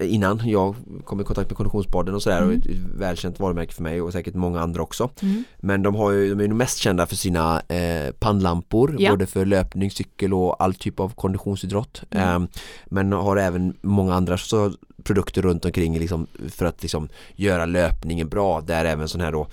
innan 0.00 0.40
jag 0.44 0.74
kom 1.04 1.20
i 1.20 1.24
kontakt 1.24 1.50
med 1.50 1.56
Konditionspodden 1.56 2.14
och 2.14 2.22
sådär 2.22 2.42
Mm. 2.42 2.48
och 2.48 2.54
ett 2.54 2.76
välkänt 2.98 3.40
varumärke 3.40 3.72
för 3.74 3.82
mig 3.82 4.02
och 4.02 4.12
säkert 4.12 4.34
många 4.34 4.60
andra 4.60 4.82
också. 4.82 5.10
Mm. 5.22 5.44
Men 5.56 5.82
de, 5.82 5.94
har 5.94 6.10
ju, 6.10 6.34
de 6.34 6.40
är 6.44 6.48
ju 6.48 6.54
mest 6.54 6.78
kända 6.78 7.06
för 7.06 7.16
sina 7.16 7.60
eh, 7.60 8.12
pannlampor 8.18 8.96
Ja. 8.98 9.10
både 9.10 9.26
för 9.26 9.44
löpning, 9.44 9.90
cykel 9.90 10.34
och 10.34 10.62
all 10.62 10.74
typ 10.74 11.00
av 11.00 11.14
konditionsidrott. 11.14 12.02
Mm. 12.10 12.28
Ehm, 12.28 12.48
men 12.86 13.12
har 13.12 13.36
även 13.36 13.76
många 13.82 14.14
andra 14.14 14.38
så, 14.38 14.72
produkter 15.02 15.42
runt 15.42 15.64
omkring 15.64 15.98
liksom, 15.98 16.26
för 16.48 16.66
att 16.66 16.82
liksom, 16.82 17.08
göra 17.36 17.66
löpningen 17.66 18.28
bra 18.28 18.60
där 18.60 18.84
även 18.84 19.08
sån 19.08 19.20
här 19.20 19.32
då 19.32 19.46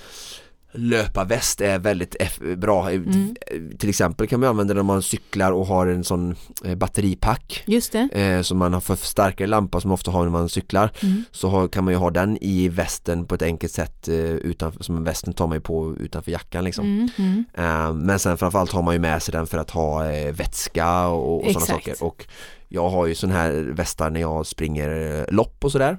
löparväst 0.74 1.62
är 1.62 1.80
väldigt 1.80 2.16
bra. 2.58 2.90
Mm. 2.92 3.36
Till 3.80 3.90
exempel 3.90 4.28
kan 4.28 4.40
man 4.40 4.50
använda 4.50 4.74
den 4.74 4.82
om 4.82 4.86
man 4.86 5.02
cyklar 5.02 5.52
och 5.52 5.66
har 5.66 5.88
en 5.88 6.04
sån 6.04 6.36
eh, 6.66 6.76
batteripack 6.76 7.64
Just 7.66 7.92
det. 7.92 8.10
eh, 8.14 8.42
som 8.42 8.58
man 8.58 8.74
har 8.74 8.82
för 8.82 8.96
starkare 8.96 9.48
lampa 9.48 9.82
som 9.82 9.90
man 9.90 9.94
ofta 9.94 10.12
har 10.12 10.24
när 10.24 10.32
man 10.32 10.50
cyklar 10.50 10.92
Mm. 11.04 11.24
så 11.32 11.50
har, 11.50 11.68
kan 11.68 11.84
man 11.84 11.94
ju 11.94 11.98
ha 11.98 12.10
den 12.10 12.38
i 12.42 12.68
västen 12.70 13.26
på 13.26 13.36
ett 13.36 13.42
enkelt 13.42 13.74
sätt 13.74 14.08
eh, 14.08 14.72
som 14.80 15.04
västen 15.04 15.34
tar 15.34 15.48
man 15.48 15.58
ju 15.58 15.62
på 15.62 15.96
utanför 16.00 16.32
jackan 16.32 16.64
liksom. 16.64 16.86
Mm. 16.86 17.10
Mm. 17.18 17.46
Eh, 17.54 17.94
men 17.94 18.20
sen 18.20 18.38
framförallt 18.38 18.72
har 18.72 18.82
man 18.82 18.94
ju 18.94 19.00
med 19.00 19.24
sig 19.24 19.32
den 19.32 19.48
för 19.48 19.58
att 19.58 19.70
ha 19.72 20.12
eh, 20.12 20.34
vätska 20.34 21.08
och, 21.08 21.38
och 21.46 21.52
sådana 21.52 21.66
saker 21.66 22.04
och 22.04 22.26
jag 22.74 22.90
har 22.90 23.06
ju 23.08 23.16
sån 23.16 23.32
här 23.32 23.52
västar 23.52 24.10
när 24.10 24.20
jag 24.22 24.46
springer 24.48 25.26
lopp 25.32 25.66
och 25.66 25.72
sådär. 25.72 25.98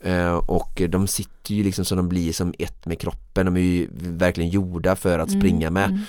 Eh, 0.00 0.34
och 0.34 0.82
de 0.88 1.06
sitter 1.06 1.54
ju 1.54 1.64
liksom 1.64 1.84
så 1.84 1.94
de 1.94 2.08
blir 2.08 2.32
som 2.32 2.54
ett 2.58 2.86
med 2.86 2.98
kroppen, 2.98 3.46
de 3.46 3.56
är 3.56 3.60
ju 3.60 3.88
verkligen 3.92 4.50
gjorda 4.50 4.96
för 4.96 5.18
att 5.18 5.28
Mm, 5.28 5.40
springa 5.40 5.70
med 5.70 5.84
mm. 5.88 6.00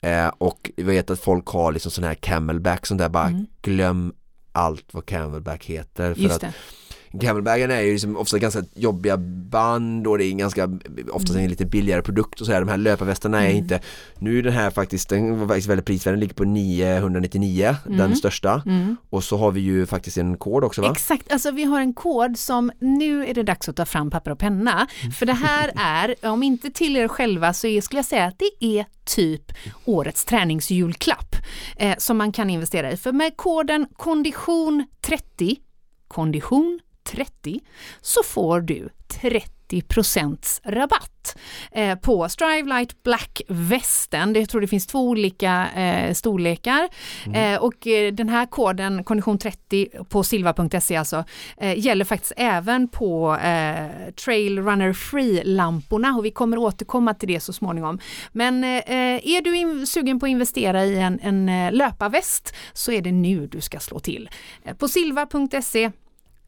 Eh, 0.00 0.32
och 0.38 0.70
jag 0.76 0.84
vet 0.84 1.10
att 1.10 1.20
folk 1.20 1.46
har 1.46 1.72
liksom 1.72 1.90
sån 1.90 2.04
här 2.04 2.14
camelback 2.14 2.86
sånt 2.86 2.98
där 2.98 3.08
bara 3.08 3.28
Mm. 3.28 3.46
glöm 3.62 4.12
allt 4.52 4.84
vad 4.90 5.06
camelback 5.06 5.64
heter 5.64 6.14
för 6.14 6.22
Just 6.22 6.34
att 6.34 6.40
det. 6.40 6.52
Camelbacken 7.20 7.70
är 7.70 7.80
ju 7.80 7.92
liksom 7.92 8.16
ofta 8.16 8.38
ganska 8.38 8.62
jobbiga 8.74 9.16
band 9.16 10.06
och 10.06 10.18
det 10.18 10.24
är 10.24 10.32
ganska 10.32 10.68
oftast 11.12 11.38
en 11.38 11.48
lite 11.48 11.64
billigare 11.66 12.02
produkt 12.02 12.40
och 12.40 12.46
så 12.46 12.52
här. 12.52 12.60
De 12.60 12.68
här 12.68 12.76
löparvästarna 12.76 13.40
är 13.42 13.44
Mm. 13.50 13.56
inte 13.56 13.80
nu 14.18 14.38
är 14.38 14.42
den 14.42 14.52
här 14.52 14.70
faktiskt, 14.70 15.08
den 15.08 15.40
var 15.40 15.46
faktiskt 15.48 15.68
väldigt 15.68 15.86
prisvärd, 15.86 16.12
den 16.14 16.20
ligger 16.20 16.34
på 16.34 16.44
999 16.44 17.76
Mm. 17.86 17.98
den 17.98 18.16
största 18.16 18.62
Mm. 18.66 18.96
och 19.10 19.24
så 19.24 19.36
har 19.36 19.50
vi 19.52 19.60
ju 19.60 19.86
faktiskt 19.86 20.16
en 20.18 20.36
kod 20.36 20.64
också 20.64 20.82
va? 20.82 20.90
Exakt, 20.92 21.32
alltså 21.32 21.50
vi 21.50 21.64
har 21.64 21.80
en 21.80 21.94
kod 21.94 22.38
som 22.38 22.72
nu 22.80 23.26
är 23.26 23.34
det 23.34 23.42
dags 23.42 23.68
att 23.68 23.76
ta 23.76 23.86
fram 23.86 24.10
papper 24.10 24.30
och 24.30 24.38
penna. 24.38 24.86
För 25.18 25.26
det 25.26 25.32
här 25.32 25.72
är, 25.76 26.14
om 26.28 26.42
inte 26.42 26.70
till 26.70 26.96
er 26.96 27.08
själva 27.08 27.52
så 27.52 27.66
är, 27.66 27.80
skulle 27.80 27.98
jag 27.98 28.06
säga 28.06 28.24
att 28.24 28.38
det 28.38 28.66
är 28.78 28.86
typ 29.04 29.52
årets 29.84 30.24
träningsjulklapp 30.24 31.36
eh, 31.76 31.94
som 31.98 32.16
man 32.18 32.32
kan 32.32 32.50
investera 32.50 32.92
i. 32.92 32.96
För 32.96 33.12
med 33.12 33.36
koden 33.36 33.86
kondition 33.96 34.84
30, 35.06 35.56
kondition 36.08 36.80
30, 37.04 37.60
så 38.00 38.22
får 38.22 38.60
du 38.60 38.88
30 39.20 39.50
rabatt 40.64 41.36
eh, 41.72 41.98
på 41.98 42.28
Strive 42.28 42.68
Light 42.68 43.02
Black 43.02 43.42
västen. 43.48 44.32
Det- 44.32 44.40
Jag 44.40 44.48
tror 44.48 44.60
det 44.60 44.66
finns 44.66 44.86
två 44.86 45.08
olika 45.08 45.70
eh, 45.76 46.14
storlekar 46.14 46.88
eh, 47.34 47.56
och 47.62 47.86
eh, 47.86 48.12
den 48.12 48.28
här 48.28 48.46
koden 48.46 49.04
kondition 49.04 49.38
30 49.38 49.88
på 50.08 50.24
silva.se 50.24 50.96
alltså 50.96 51.24
eh, 51.56 51.78
gäller 51.78 52.04
faktiskt 52.04 52.32
även 52.36 52.88
på 52.88 53.36
Trail 54.24 54.58
Runner 54.58 54.92
Free-lamporna 54.92 56.16
och 56.16 56.24
vi 56.24 56.30
kommer 56.30 56.58
återkomma 56.58 57.14
till 57.14 57.28
det 57.28 57.40
så 57.40 57.52
småningom. 57.52 57.98
Men 58.32 58.64
är 58.64 59.42
du 59.42 59.56
in, 59.56 59.86
sugen 59.86 60.20
på 60.20 60.26
att 60.26 60.30
investera 60.30 60.84
i 60.84 60.98
en, 60.98 61.20
en 61.22 61.70
löparväst 61.76 62.54
så 62.72 62.92
är 62.92 63.02
det 63.02 63.12
nu 63.12 63.46
du 63.46 63.60
ska 63.60 63.78
slå 63.80 63.98
till. 63.98 64.30
På 64.78 64.88
silva.se 64.88 65.90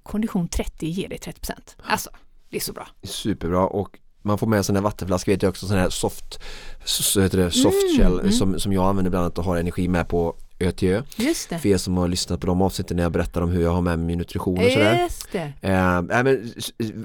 kondition 0.07 0.49
30 0.49 0.87
ger 0.87 1.09
dig 1.09 1.19
30 1.19 1.53
Alltså, 1.83 2.11
det 2.51 2.57
är 2.57 2.61
så 2.61 2.73
bra. 2.73 2.89
Superbra 3.03 3.67
och 3.67 3.99
man 4.23 4.39
får 4.39 4.47
med 4.47 4.67
sig 4.67 4.77
en 4.77 4.83
vattenflaska 4.83 5.31
vet 5.31 5.43
jag 5.43 5.51
också 5.51 5.67
sån 5.67 5.79
här 5.79 5.91
soft 5.91 6.41
så 6.85 7.21
heter 7.21 7.39
det 7.39 7.51
soft 7.51 7.77
Mm, 8.01 8.13
mm. 8.13 8.33
Som, 8.33 8.61
som 8.61 8.73
jag 8.73 8.85
använder 8.85 9.11
bland 9.11 9.25
annat 9.25 9.39
och 9.39 9.45
har 9.45 9.57
energi 9.57 9.89
med 9.89 10.09
på 10.09 10.37
Ö 10.59 10.73
till 10.73 10.89
Ö 10.89 11.03
Just 11.17 11.51
det. 11.51 11.59
för 11.59 11.69
er 11.69 11.77
som 11.77 11.97
har 11.97 12.09
lyssnat 12.09 12.41
på 12.41 12.47
de 12.47 12.63
avsnitten 12.63 12.97
när 12.97 13.03
jag 13.03 13.13
berättar 13.13 13.41
om 13.41 13.51
hur 13.51 13.63
jag 13.63 13.71
har 13.71 13.81
med 13.81 13.99
min 13.99 14.19
nutrition 14.19 14.59
och 14.59 14.71
sådär 14.73 15.03
Just 15.03 15.33
det. 15.33 15.53
Eh, 15.61 16.03
men, 16.03 16.53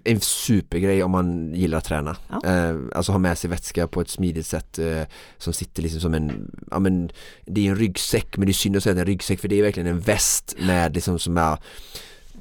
en 0.04 0.20
supergrej 0.20 1.04
om 1.04 1.12
man 1.12 1.54
gillar 1.56 1.78
att 1.78 1.84
träna. 1.86 2.16
Ja. 2.30 2.50
Eh, 2.50 2.76
alltså 2.96 3.12
ha 3.12 3.20
med 3.20 3.38
sig 3.38 3.50
vätska 3.50 3.88
på 3.88 4.02
ett 4.02 4.10
smidigt 4.10 4.46
sätt 4.46 4.80
eh, 4.80 5.02
som 5.38 5.54
sitter 5.54 5.82
liksom 5.84 6.02
som 6.02 6.14
en, 6.14 6.52
ja 6.72 6.80
men 6.80 7.12
det 7.46 7.68
är 7.68 7.72
en 7.72 7.76
ryggsäck 7.78 8.38
men 8.38 8.46
det 8.46 8.52
är 8.52 8.54
synd 8.54 8.78
att 8.78 8.84
säga 8.84 8.92
att 8.92 8.96
det 8.96 9.00
är 9.00 9.06
en 9.06 9.08
ryggsäck 9.12 9.40
för 9.40 9.48
det 9.48 9.60
är 9.60 9.64
verkligen 9.64 9.88
en 9.88 10.00
väst 10.00 10.56
med 10.60 10.96
liksom 10.96 11.20
som 11.20 11.38
är 11.38 11.58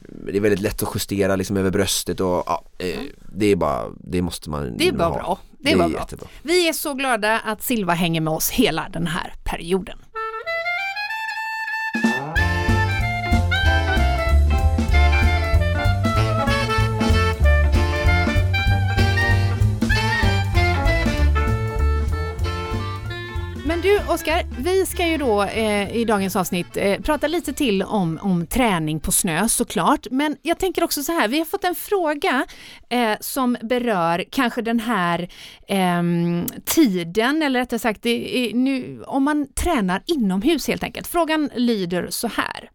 det 0.09 0.37
är 0.37 0.41
väldigt 0.41 0.61
lätt 0.61 0.83
att 0.83 0.89
justera 0.95 1.37
liksom 1.37 1.57
över 1.57 1.71
bröstet 1.71 2.21
och 2.21 2.43
ja, 2.47 2.65
eh, 2.79 3.01
det 3.33 3.47
är 3.47 3.57
bara, 3.57 3.85
det 3.97 4.23
måste 4.23 4.51
man 4.51 4.77
Det 4.77 4.89
är 4.89 4.93
bara 4.93 5.09
ha. 5.09 5.15
bra. 5.15 5.39
Det 5.59 5.73
är 5.73 5.77
bara 5.77 5.89
bra. 5.89 5.99
jättebra. 5.99 6.29
Vi 6.43 6.69
är 6.69 6.73
så 6.73 6.95
glada 6.95 7.39
att 7.41 7.63
Silva 7.63 7.93
hänger 7.95 8.21
med 8.21 8.33
oss 8.33 8.51
hela 8.51 8.89
den 8.93 9.07
här 9.07 9.35
perioden. 9.45 9.99
Oskar, 24.11 24.47
vi 24.59 24.87
ska 24.87 25.07
ju 25.07 25.17
då 25.17 25.43
eh, 25.43 25.97
i 25.97 26.05
dagens 26.05 26.37
avsnitt 26.37 26.77
eh, 26.77 27.01
prata 27.01 27.27
lite 27.27 27.53
till 27.53 27.83
om, 27.83 28.19
om 28.23 28.47
träning 28.47 29.01
på 29.01 29.13
snö 29.13 29.49
såklart. 29.49 30.07
Men 30.11 30.37
jag 30.43 30.59
tänker 30.59 30.85
också 30.85 31.03
så 31.03 31.13
här, 31.13 31.29
vi 31.29 31.39
har 31.39 31.45
fått 31.45 31.65
en 31.65 31.75
fråga 31.75 32.47
eh, 32.89 33.13
som 33.21 33.57
berör 33.63 34.25
kanske 34.31 34.63
den 34.63 34.81
här 34.81 35.29
ehm, 35.69 36.47
tiden, 36.65 37.43
eller 37.43 37.61
rättare 37.61 37.79
sagt 37.79 38.03
det 38.03 38.39
är 38.39 38.55
nu, 38.55 39.03
om 39.07 39.25
man 39.25 39.53
tränar 39.53 40.03
inomhus 40.07 40.69
helt 40.69 40.83
enkelt. 40.83 41.07
Frågan 41.07 41.51
lyder 41.55 42.07
så 42.11 42.29
här. 42.29 42.71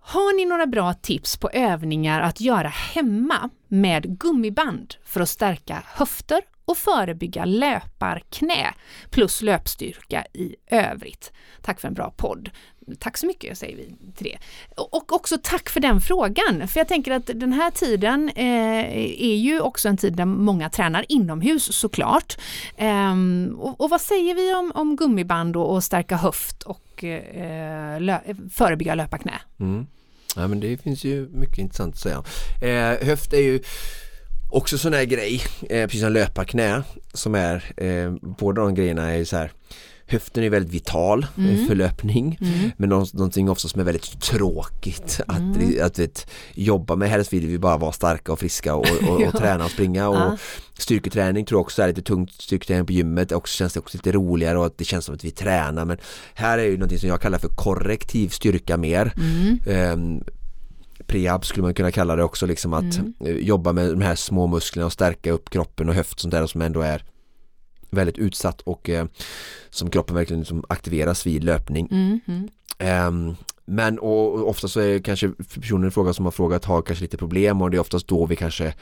Har 0.00 0.36
ni 0.36 0.44
några 0.44 0.66
bra 0.66 0.94
tips 0.94 1.36
på 1.36 1.50
övningar 1.50 2.20
att 2.20 2.40
göra 2.40 2.68
hemma 2.68 3.50
med 3.68 4.18
gummiband 4.18 4.94
för 5.04 5.20
att 5.20 5.28
stärka 5.28 5.82
höfter 5.86 6.40
och 6.64 6.76
förebygga 6.76 7.44
löparknä 7.44 8.74
plus 9.10 9.42
löpstyrka 9.42 10.24
i 10.32 10.56
övrigt. 10.70 11.32
Tack 11.62 11.80
för 11.80 11.88
en 11.88 11.94
bra 11.94 12.10
podd. 12.16 12.50
Tack 12.98 13.16
så 13.16 13.26
mycket 13.26 13.58
säger 13.58 13.76
vi 13.76 14.12
till 14.16 14.26
det. 14.26 14.38
Och 14.76 15.12
också 15.12 15.38
tack 15.42 15.70
för 15.70 15.80
den 15.80 16.00
frågan, 16.00 16.68
för 16.68 16.80
jag 16.80 16.88
tänker 16.88 17.12
att 17.12 17.26
den 17.26 17.52
här 17.52 17.70
tiden 17.70 18.28
eh, 18.28 18.96
är 19.22 19.36
ju 19.36 19.60
också 19.60 19.88
en 19.88 19.96
tid 19.96 20.16
där 20.16 20.24
många 20.24 20.70
tränar 20.70 21.04
inomhus 21.08 21.74
såklart. 21.74 22.38
Eh, 22.76 23.14
och, 23.58 23.80
och, 23.80 23.90
vad 23.90 24.00
säger 24.00 24.34
vi 24.34 24.54
om, 24.54 24.72
om 24.74 24.96
gummiband 24.96 25.56
och, 25.56 25.74
och 25.74 25.84
stärka 25.84 26.16
höft 26.16 26.62
och 26.62 27.04
eh, 27.04 28.00
lö, 28.00 28.18
förebygga 28.52 28.94
löparknä? 28.94 29.40
Mm. 29.60 29.86
Ja 30.36 30.48
men 30.48 30.60
det 30.60 30.82
finns 30.82 31.04
ju 31.04 31.28
mycket 31.28 31.58
intressant 31.58 31.94
att 31.94 32.00
säga. 32.00 32.22
Eh, 32.62 33.06
höft 33.06 33.32
är 33.32 33.40
ju 33.40 33.60
också 34.52 34.78
sån 34.78 34.92
här 34.92 35.04
grej, 35.04 35.42
eh, 35.70 35.86
precis 35.86 36.00
som 36.00 36.12
löparknä 36.12 36.82
som 37.14 37.34
är, 37.34 37.72
eh, 37.76 38.12
båda 38.38 38.62
de 38.62 38.74
grejerna 38.74 39.10
är 39.10 39.24
så 39.24 39.36
här 39.36 39.52
Höften 40.06 40.44
är 40.44 40.50
väldigt 40.50 40.72
vital 40.72 41.26
mm. 41.38 41.66
för 41.66 41.74
löpning 41.74 42.38
mm. 42.40 42.70
men 42.76 42.88
någonting 42.88 43.50
också 43.50 43.68
som 43.68 43.80
är 43.80 43.84
väldigt 43.84 44.20
tråkigt 44.20 45.20
att, 45.26 45.38
mm. 45.38 45.86
att 45.86 45.98
vet, 45.98 46.26
jobba 46.54 46.96
med. 46.96 47.10
Helst 47.10 47.32
vill 47.32 47.46
vi 47.46 47.58
bara 47.58 47.76
vara 47.76 47.92
starka 47.92 48.32
och 48.32 48.38
friska 48.38 48.74
och, 48.74 48.86
och, 48.90 49.08
och, 49.08 49.22
ja. 49.22 49.30
träna 49.30 49.64
och 49.64 49.70
springa 49.70 50.08
och 50.08 50.16
ja. 50.16 50.36
styrketräning 50.78 51.44
tror 51.44 51.58
jag 51.58 51.62
också 51.62 51.82
är 51.82 51.88
lite 51.88 52.02
tungt 52.02 52.32
styrketräning 52.32 52.86
på 52.86 52.92
gymmet 52.92 53.32
också 53.32 53.56
känns 53.56 53.72
det 53.72 53.80
också 53.80 53.98
lite 53.98 54.12
roligare 54.12 54.58
och 54.58 54.66
att 54.66 54.78
det 54.78 54.84
känns 54.84 55.04
som 55.04 55.14
att 55.14 55.24
vi 55.24 55.30
tränar 55.30 55.84
men 55.84 55.98
här 56.34 56.58
är 56.58 56.64
ju 56.64 56.72
någonting 56.72 56.98
som 56.98 57.08
jag 57.08 57.20
kallar 57.20 57.38
för 57.38 57.48
korrektiv 57.48 58.28
styrka 58.28 58.76
mer 58.76 59.12
um, 59.66 60.24
prehab 61.12 61.44
skulle 61.44 61.62
man 61.62 61.74
kunna 61.74 61.90
kalla 61.90 62.16
det 62.16 62.24
också 62.24 62.46
liksom 62.46 62.72
att 62.72 62.98
mm. 62.98 63.14
Eh, 63.20 63.36
jobba 63.36 63.72
med 63.72 63.90
de 63.90 64.00
här 64.00 64.14
små 64.14 64.46
musklerna 64.46 64.86
och 64.86 64.92
stärka 64.92 65.32
upp 65.32 65.50
kroppen 65.50 65.88
och 65.88 65.94
höft 65.94 66.20
sånt 66.20 66.32
där 66.32 66.46
som 66.46 66.62
ändå 66.62 66.80
är 66.80 67.04
väldigt 67.90 68.18
utsatt 68.18 68.60
och 68.60 68.90
eh, 68.90 69.06
som 69.70 69.90
kroppen 69.90 70.16
verkligen 70.16 70.40
liksom 70.40 70.64
aktiveras 70.68 71.26
vid 71.26 71.44
löpning. 71.44 71.88
Mm. 71.90 72.48
Um, 73.08 73.36
men 73.72 73.98
och, 73.98 74.48
ofta 74.48 74.68
så 74.68 74.80
är 74.80 74.88
det 74.88 75.00
kanske 75.00 75.28
personen 75.54 75.88
i 75.88 75.90
fråga 75.90 76.12
som 76.12 76.24
har 76.24 76.32
frågat 76.32 76.64
har 76.64 76.82
kanske 76.82 77.02
lite 77.02 77.16
problem 77.16 77.62
och 77.62 77.70
det 77.70 77.76
är 77.76 77.80
oftast 77.80 78.08
då 78.08 78.26
vi 78.26 78.36
kanske 78.36 78.74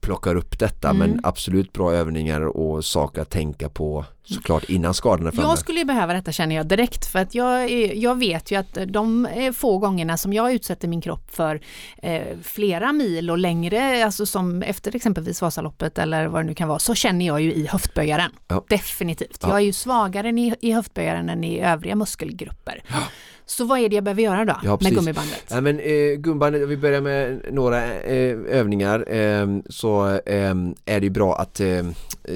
plockar 0.00 0.34
upp 0.34 0.58
detta 0.58 0.90
mm. 0.90 1.10
men 1.10 1.20
absolut 1.24 1.72
bra 1.72 1.92
övningar 1.92 2.40
och 2.40 2.84
saker 2.84 3.22
att 3.22 3.30
tänka 3.30 3.68
på 3.68 4.04
såklart 4.24 4.64
innan 4.64 4.94
skadorna 4.94 5.32
framme. 5.32 5.48
Jag 5.48 5.58
skulle 5.58 5.84
behöva 5.84 6.12
detta 6.12 6.32
känner 6.32 6.56
jag 6.56 6.66
direkt 6.66 7.06
för 7.06 7.18
att 7.18 7.34
jag, 7.34 7.70
jag 7.96 8.18
vet 8.18 8.50
ju 8.50 8.56
att 8.56 8.78
de 8.86 9.28
få 9.54 9.78
gångerna 9.78 10.16
som 10.16 10.32
jag 10.32 10.52
utsätter 10.52 10.88
min 10.88 11.00
kropp 11.00 11.30
för 11.30 11.60
eh, 12.02 12.22
flera 12.42 12.92
mil 12.92 13.30
och 13.30 13.38
längre, 13.38 14.04
alltså 14.04 14.26
som 14.26 14.62
efter 14.62 14.96
exempelvis 14.96 15.42
Vasaloppet 15.42 15.98
eller 15.98 16.26
vad 16.26 16.40
det 16.40 16.46
nu 16.46 16.54
kan 16.54 16.68
vara, 16.68 16.78
så 16.78 16.94
känner 16.94 17.26
jag 17.26 17.40
ju 17.40 17.52
i 17.52 17.66
höftböjaren. 17.66 18.30
Ja. 18.48 18.64
Definitivt. 18.68 19.38
Ja. 19.42 19.48
Jag 19.48 19.56
är 19.56 19.64
ju 19.64 19.72
svagare 19.72 20.28
i, 20.28 20.54
i 20.60 20.72
höftböjaren 20.72 21.28
än 21.28 21.44
i 21.44 21.60
övriga 21.60 21.96
muskelgrupper. 21.96 22.82
Ja. 22.88 23.02
Så 23.48 23.64
vad 23.64 23.78
är 23.78 23.88
det 23.88 23.94
jag 23.94 24.04
behöver 24.04 24.22
göra 24.22 24.44
då 24.44 24.56
ja, 24.62 24.78
med 24.82 24.94
gummibandet? 24.94 25.44
Ja, 25.48 25.60
men, 25.60 25.80
eh, 25.80 26.14
gummibandet, 26.18 26.68
vi 26.68 26.76
börjar 26.76 27.00
med 27.00 27.40
några 27.52 27.94
eh, 27.94 28.36
övningar 28.48 29.14
eh, 29.14 29.46
så 29.68 30.08
eh, 30.26 30.54
är 30.84 31.00
det 31.00 31.10
bra 31.10 31.36
att 31.38 31.60
eh, 31.60 31.86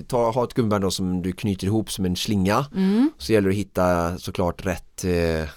ta, 0.07 0.31
ha 0.31 0.45
ett 0.45 0.55
gummiband 0.55 0.93
som 0.93 1.23
du 1.23 1.33
knyter 1.33 1.67
ihop 1.67 1.91
som 1.91 2.05
en 2.05 2.17
slinga 2.17 2.67
mm. 2.77 3.11
så 3.19 3.33
gäller 3.33 3.49
det 3.49 3.55
att 3.55 3.59
hitta 3.59 4.19
såklart 4.19 4.67
rätt 4.67 5.05
eh. 5.05 5.49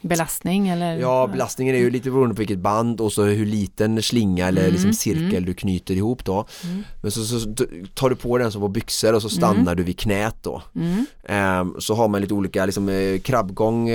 Belastning 0.00 0.68
eller? 0.68 0.96
Ja, 0.96 1.26
belastningen 1.26 1.74
är 1.74 1.78
ju 1.78 1.90
lite 1.90 2.10
beroende 2.10 2.34
på 2.34 2.38
vilket 2.38 2.58
band 2.58 3.00
och 3.00 3.12
så 3.12 3.22
hur 3.22 3.46
liten 3.46 4.02
slinga 4.02 4.48
eller 4.48 4.62
mm. 4.62 4.72
liksom 4.72 4.92
cirkel 4.92 5.28
mm. 5.28 5.44
du 5.44 5.54
knyter 5.54 5.94
ihop 5.94 6.24
då. 6.24 6.46
Mm. 6.64 6.84
Men 7.02 7.10
så, 7.10 7.24
så, 7.24 7.54
tar 7.94 8.10
du 8.10 8.16
på 8.16 8.38
den 8.38 8.52
som 8.52 8.60
på 8.60 8.68
byxor 8.68 9.14
och 9.14 9.22
så 9.22 9.28
stannar 9.28 9.60
mm. 9.60 9.76
du 9.76 9.82
vid 9.82 9.98
knät 9.98 10.36
då. 10.42 10.62
Um, 10.72 11.76
så 11.78 11.94
har 11.94 12.08
man 12.08 12.20
lite 12.20 12.34
olika 12.34 12.66
liksom 12.66 13.18
krabbgång 13.24 13.90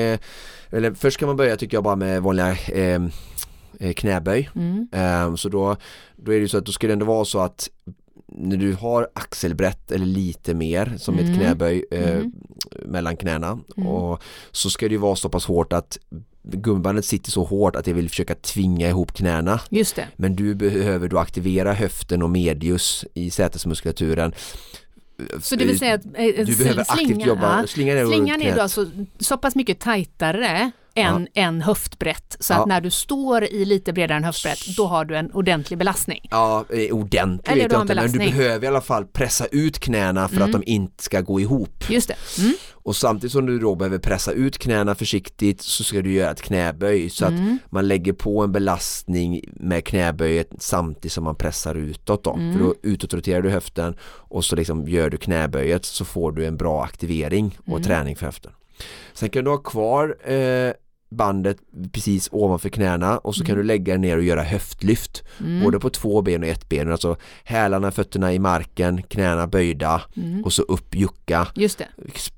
eller 0.73 0.93
först 0.93 1.17
kan 1.17 1.27
man 1.27 1.35
börja 1.35 1.57
tycker 1.57 1.77
jag 1.77 1.83
bara 1.83 1.95
med 1.95 2.21
vanliga 2.21 2.55
ehm, 2.55 3.11
eh, 3.79 3.93
knäböj. 3.93 4.49
Mm. 4.55 4.87
Eh, 4.91 5.35
så 5.35 5.49
då, 5.49 5.75
då 6.15 6.31
är 6.31 6.35
det 6.35 6.41
ju 6.41 6.47
så 6.47 6.57
att 6.57 6.65
då 6.65 6.71
ska 6.71 6.87
det 6.87 6.93
ändå 6.93 7.05
vara 7.05 7.25
så 7.25 7.39
att 7.39 7.69
när 8.27 8.57
du 8.57 8.73
har 8.73 9.09
axelbrett 9.13 9.91
eller 9.91 10.05
lite 10.05 10.53
mer 10.53 10.93
som 10.97 11.19
mm. 11.19 11.31
ett 11.31 11.37
knäböj 11.37 11.85
eh, 11.91 12.15
mm. 12.15 12.31
Mellan 12.85 13.17
knäna 13.17 13.59
mm. 13.77 13.89
och 13.89 14.23
så 14.51 14.69
ska 14.69 14.85
det 14.85 14.91
ju 14.91 14.97
vara 14.97 15.15
så 15.15 15.29
pass 15.29 15.45
hårt 15.45 15.73
att 15.73 15.97
gummibandet 16.43 17.05
sitter 17.05 17.31
så 17.31 17.43
hårt 17.43 17.75
att 17.75 17.85
det 17.85 17.93
vill 17.93 18.09
försöka 18.09 18.35
tvinga 18.35 18.89
ihop 18.89 19.13
knäna. 19.13 19.59
Just 19.69 19.95
det. 19.95 20.07
Men 20.15 20.35
du 20.35 20.55
behöver 20.55 21.07
då 21.07 21.19
aktivera 21.19 21.73
höften 21.73 22.21
och 22.21 22.29
medius 22.29 23.05
i 23.13 23.29
sätesmuskulaturen 23.29 24.33
så 25.41 25.55
det 25.55 25.65
vill 25.65 25.79
säga 25.79 25.93
att 25.93 26.05
eh, 26.05 26.45
du 26.45 26.57
behöver 26.57 26.81
aktivt 26.81 27.25
jobba, 27.25 27.67
slingan 27.67 27.97
är, 27.97 28.05
slingan 28.05 28.41
är 28.41 28.55
då 28.55 28.61
alltså 28.61 28.85
så 29.19 29.37
pass 29.37 29.55
mycket 29.55 29.79
tajtare 29.79 30.71
än 30.95 31.27
ja. 31.33 31.41
en 31.41 31.61
höftbrett. 31.61 32.37
Så 32.39 32.53
ja. 32.53 32.57
att 32.61 32.67
när 32.67 32.81
du 32.81 32.91
står 32.91 33.43
i 33.43 33.65
lite 33.65 33.93
bredare 33.93 34.17
än 34.17 34.23
höftbrett 34.23 34.77
då 34.77 34.87
har 34.87 35.05
du 35.05 35.17
en 35.17 35.31
ordentlig 35.31 35.79
belastning. 35.79 36.27
Ja, 36.31 36.65
eh, 36.69 36.95
ordentlig 36.95 37.51
Eller 37.51 37.63
vet 37.63 37.71
jag 37.71 37.81
inte 37.81 37.95
men 37.95 38.11
du 38.11 38.19
behöver 38.19 38.65
i 38.65 38.67
alla 38.67 38.81
fall 38.81 39.05
pressa 39.05 39.45
ut 39.45 39.79
knäna 39.79 40.27
för 40.27 40.35
mm. 40.35 40.45
att 40.45 40.51
de 40.51 40.63
inte 40.71 41.03
ska 41.03 41.21
gå 41.21 41.39
ihop. 41.39 41.89
Just 41.89 42.07
det. 42.07 42.41
Mm. 42.41 42.53
Och 42.71 42.95
samtidigt 42.95 43.31
som 43.31 43.45
du 43.45 43.59
då 43.59 43.75
behöver 43.75 43.97
pressa 43.97 44.31
ut 44.31 44.57
knäna 44.57 44.95
försiktigt 44.95 45.61
så 45.61 45.83
ska 45.83 46.01
du 46.01 46.13
göra 46.13 46.31
ett 46.31 46.41
knäböj 46.41 47.09
så 47.09 47.25
mm. 47.25 47.59
att 47.65 47.71
man 47.71 47.87
lägger 47.87 48.13
på 48.13 48.43
en 48.43 48.51
belastning 48.51 49.41
med 49.53 49.85
knäböjet 49.85 50.49
samtidigt 50.59 51.11
som 51.11 51.23
man 51.23 51.35
pressar 51.35 51.75
utåt 51.75 52.23
då. 52.23 52.33
Mm. 52.33 52.53
För 52.53 52.59
då 52.59 52.75
utåtroterar 52.83 53.41
du 53.41 53.49
höften 53.49 53.95
och 54.03 54.45
så 54.45 54.55
liksom 54.55 54.87
gör 54.87 55.09
du 55.09 55.17
knäböjet 55.17 55.85
så 55.85 56.05
får 56.05 56.31
du 56.31 56.45
en 56.45 56.57
bra 56.57 56.83
aktivering 56.83 57.57
och 57.59 57.67
mm. 57.67 57.83
träning 57.83 58.15
för 58.15 58.25
höften. 58.25 58.51
Sen 59.13 59.29
kan 59.29 59.43
du 59.43 59.49
ha 59.49 59.57
kvar 59.57 60.17
eh, 60.31 60.73
bandet 61.15 61.57
precis 61.91 62.29
ovanför 62.31 62.69
knäna 62.69 63.17
och 63.17 63.35
så 63.35 63.41
mm. 63.41 63.47
kan 63.47 63.57
du 63.57 63.63
lägga 63.63 63.97
ner 63.97 64.17
och 64.17 64.23
göra 64.23 64.43
höftlyft 64.43 65.23
mm. 65.39 65.63
både 65.63 65.79
på 65.79 65.89
två 65.89 66.21
ben 66.21 66.43
och 66.43 66.49
ett 66.49 66.69
ben 66.69 66.91
alltså 66.91 67.17
hälarna, 67.43 67.91
fötterna 67.91 68.33
i 68.33 68.39
marken, 68.39 69.03
knäna 69.03 69.47
böjda 69.47 70.01
mm. 70.15 70.43
och 70.43 70.53
så 70.53 70.61
upp 70.61 70.95
jucka 70.95 71.47
Just 71.55 71.77
det. 71.77 71.87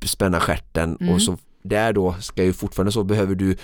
spänna 0.07 0.39
skärten 0.39 0.95
och 0.95 1.01
mm. 1.01 1.19
så 1.19 1.37
där 1.63 1.93
då 1.93 2.15
ska 2.19 2.43
ju 2.43 2.53
fortfarande 2.53 2.91
så 2.91 3.03
behöver 3.03 3.35
du 3.35 3.57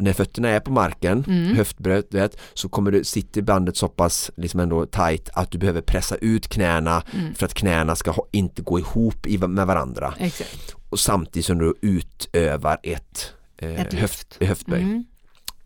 när 0.00 0.12
fötterna 0.12 0.48
är 0.48 0.60
på 0.60 0.70
marken, 0.70 1.24
mm. 1.28 1.56
höftbrödet, 1.56 2.38
så 2.54 2.68
kommer 2.68 2.90
du 2.90 3.04
sitta 3.04 3.40
i 3.40 3.42
bandet 3.42 3.76
så 3.76 3.88
pass 3.88 4.30
liksom 4.36 4.60
ändå 4.60 4.86
tight 4.86 5.30
att 5.32 5.50
du 5.50 5.58
behöver 5.58 5.80
pressa 5.80 6.16
ut 6.16 6.48
knäna 6.48 7.02
mm. 7.14 7.34
för 7.34 7.46
att 7.46 7.54
knäna 7.54 7.96
ska 7.96 8.10
ha, 8.10 8.26
inte 8.32 8.62
gå 8.62 8.78
ihop 8.78 9.26
i, 9.26 9.38
med 9.38 9.66
varandra. 9.66 10.14
Exakt. 10.18 10.74
Och 10.90 11.00
samtidigt 11.00 11.46
som 11.46 11.58
du 11.58 11.74
utövar 11.80 12.78
ett 12.82 13.32
eh, 13.58 14.00
höft, 14.00 14.38
höftböj. 14.40 14.82
Mm. 14.82 15.04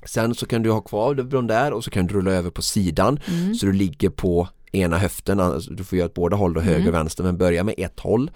Sen 0.05 0.35
så 0.35 0.47
kan 0.47 0.63
du 0.63 0.71
ha 0.71 0.81
kvar 0.81 1.15
de 1.15 1.47
där 1.47 1.73
och 1.73 1.85
så 1.85 1.91
kan 1.91 2.07
du 2.07 2.15
rulla 2.15 2.31
över 2.31 2.51
på 2.51 2.63
sidan 2.63 3.21
mm. 3.27 3.55
så 3.55 3.67
du 3.67 3.73
ligger 3.73 4.11
på 4.11 4.49
ena 4.73 4.99
höften, 4.99 5.41
alltså 5.41 5.73
du 5.73 5.85
får 5.85 5.99
göra 5.99 6.07
åt 6.07 6.15
båda 6.15 6.37
håll, 6.37 6.55
då, 6.55 6.61
höger 6.61 6.77
och 6.77 6.81
mm. 6.81 6.93
vänster 6.93 7.25
men 7.25 7.39
börja 7.39 7.65
med 7.65 7.75
ett 7.79 8.01
håll 8.01 8.31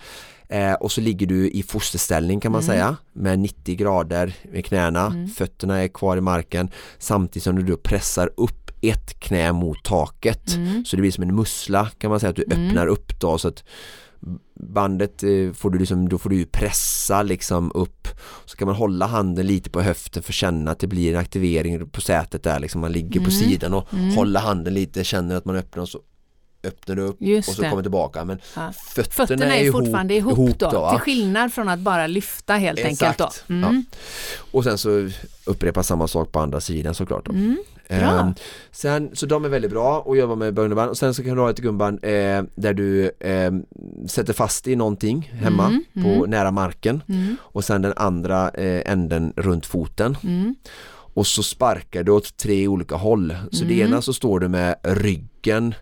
eh, 0.49 0.73
och 0.73 0.93
så 0.93 1.01
ligger 1.01 1.27
du 1.27 1.51
i 1.51 1.63
fosterställning 1.63 2.41
kan 2.41 2.53
man 2.53 2.63
mm. 2.63 2.75
säga 2.75 2.97
med 3.13 3.39
90 3.39 3.77
grader 3.77 4.35
med 4.53 4.65
knäna, 4.65 5.07
mm. 5.07 5.29
fötterna 5.29 5.83
är 5.83 5.89
kvar 5.89 6.17
i 6.17 6.21
marken 6.21 6.71
samtidigt 6.99 7.45
som 7.45 7.57
du 7.57 7.63
då 7.63 7.77
pressar 7.77 8.31
upp 8.37 8.71
ett 8.83 9.21
knä 9.21 9.53
mot 9.53 9.85
taket 9.85 10.55
mm. 10.55 10.85
så 10.85 10.97
det 10.97 11.01
blir 11.01 11.13
som 11.13 11.23
en 11.23 11.35
mussla 11.35 11.91
kan 11.99 12.11
man 12.11 12.21
säga 12.21 12.31
att 12.31 12.37
du 12.37 12.45
mm. 12.51 12.69
öppnar 12.69 12.87
upp 12.87 13.21
då 13.21 13.39
så 13.39 13.49
att 13.49 13.65
bandet 14.55 15.23
eh, 15.23 15.53
får 15.53 15.71
du 15.71 15.79
liksom, 15.79 16.09
då 16.09 16.19
får 16.19 16.31
du 16.31 16.45
pressa 16.45 17.23
liksom 17.23 17.73
upp 17.75 18.09
så 18.45 18.57
kan 18.57 18.67
man 18.67 18.77
hålla 18.77 19.07
handen 19.07 19.47
lite 19.47 19.71
på 19.71 19.81
höften 19.81 20.23
för 20.23 20.31
att 20.31 20.35
känna 20.35 20.71
att 20.71 20.79
det 20.79 20.87
blir 20.87 21.13
en 21.13 21.21
aktivering 21.21 21.89
på 21.89 22.01
sätet 22.01 22.43
där 22.43 22.61
liksom 22.61 22.81
man 22.81 22.93
ligger 22.93 23.17
mm. 23.17 23.25
på 23.25 23.31
sidan 23.31 23.75
och 23.75 23.95
mm. 23.95 24.15
håller 24.15 24.41
handen 24.41 24.75
lite, 24.75 25.05
känner 25.05 25.37
att 25.37 25.45
man 25.45 25.57
öppnar 25.57 25.83
och 25.83 25.89
så 25.89 26.01
öppnar 26.65 26.97
du 26.97 27.03
upp 27.03 27.17
Just 27.21 27.49
och 27.49 27.55
så 27.55 27.63
det. 27.63 27.71
kommer 27.71 27.83
tillbaka 27.83 28.25
men 28.25 28.39
ja. 28.57 28.73
fötterna, 28.73 29.27
fötterna 29.27 29.57
är, 29.57 29.67
är 29.67 29.73
fortfarande 29.73 30.15
ihop, 30.15 30.33
ihop 30.33 30.59
då, 30.59 30.71
då 30.71 30.91
till 30.91 31.01
skillnad 31.01 31.53
från 31.53 31.69
att 31.69 31.79
bara 31.79 32.07
lyfta 32.07 32.55
helt 32.55 32.79
Exakt. 32.79 33.21
enkelt 33.21 33.45
då. 33.49 33.55
Mm. 33.55 33.85
Ja. 33.91 33.99
Och 34.51 34.65
sen 34.65 34.79
så 34.79 35.09
upprepa 35.45 35.83
samma 35.83 36.09
sak 36.09 36.33
på 36.33 36.41
andra 36.41 36.61
sidan 36.61 36.95
såklart 36.95 37.27
då. 37.27 37.33
Mm. 37.89 38.29
Eh, 38.29 38.33
sen, 38.71 39.11
så 39.13 39.27
de 39.27 39.45
är 39.45 39.49
väldigt 39.49 39.71
bra 39.71 40.05
att 40.09 40.19
jobba 40.19 40.35
med 40.35 40.55
böjneband 40.55 40.91
och 40.91 40.99
sen 40.99 41.15
så 41.15 41.23
kan 41.23 41.37
du 41.37 41.43
ha 41.43 41.51
ett 41.51 41.59
gumband 41.59 41.99
eh, 42.03 42.43
där 42.55 42.75
du 42.75 43.11
eh, 43.21 43.53
sätter 44.09 44.33
fast 44.33 44.69
i 44.69 44.77
någonting 44.77 45.33
hemma 45.33 45.67
mm. 45.67 45.85
på 45.95 46.09
mm. 46.09 46.31
nära 46.31 46.51
marken 46.51 47.03
mm. 47.09 47.37
och 47.41 47.65
sen 47.65 47.83
den 47.83 47.93
andra 47.97 48.49
eh, 48.49 48.93
änden 48.93 49.33
runt 49.37 49.67
foten 49.67 50.17
mm. 50.23 50.55
och 50.89 51.27
så 51.27 51.43
sparkar 51.43 52.03
du 52.03 52.13
åt 52.13 52.37
tre 52.37 52.69
olika 52.69 52.97
håll 52.97 53.37
så 53.51 53.65
det 53.65 53.75
ena 53.75 54.03
så 54.03 54.13
står 54.13 54.41
du 54.41 54.49
med 54.49 54.77
ryggen 54.83 55.75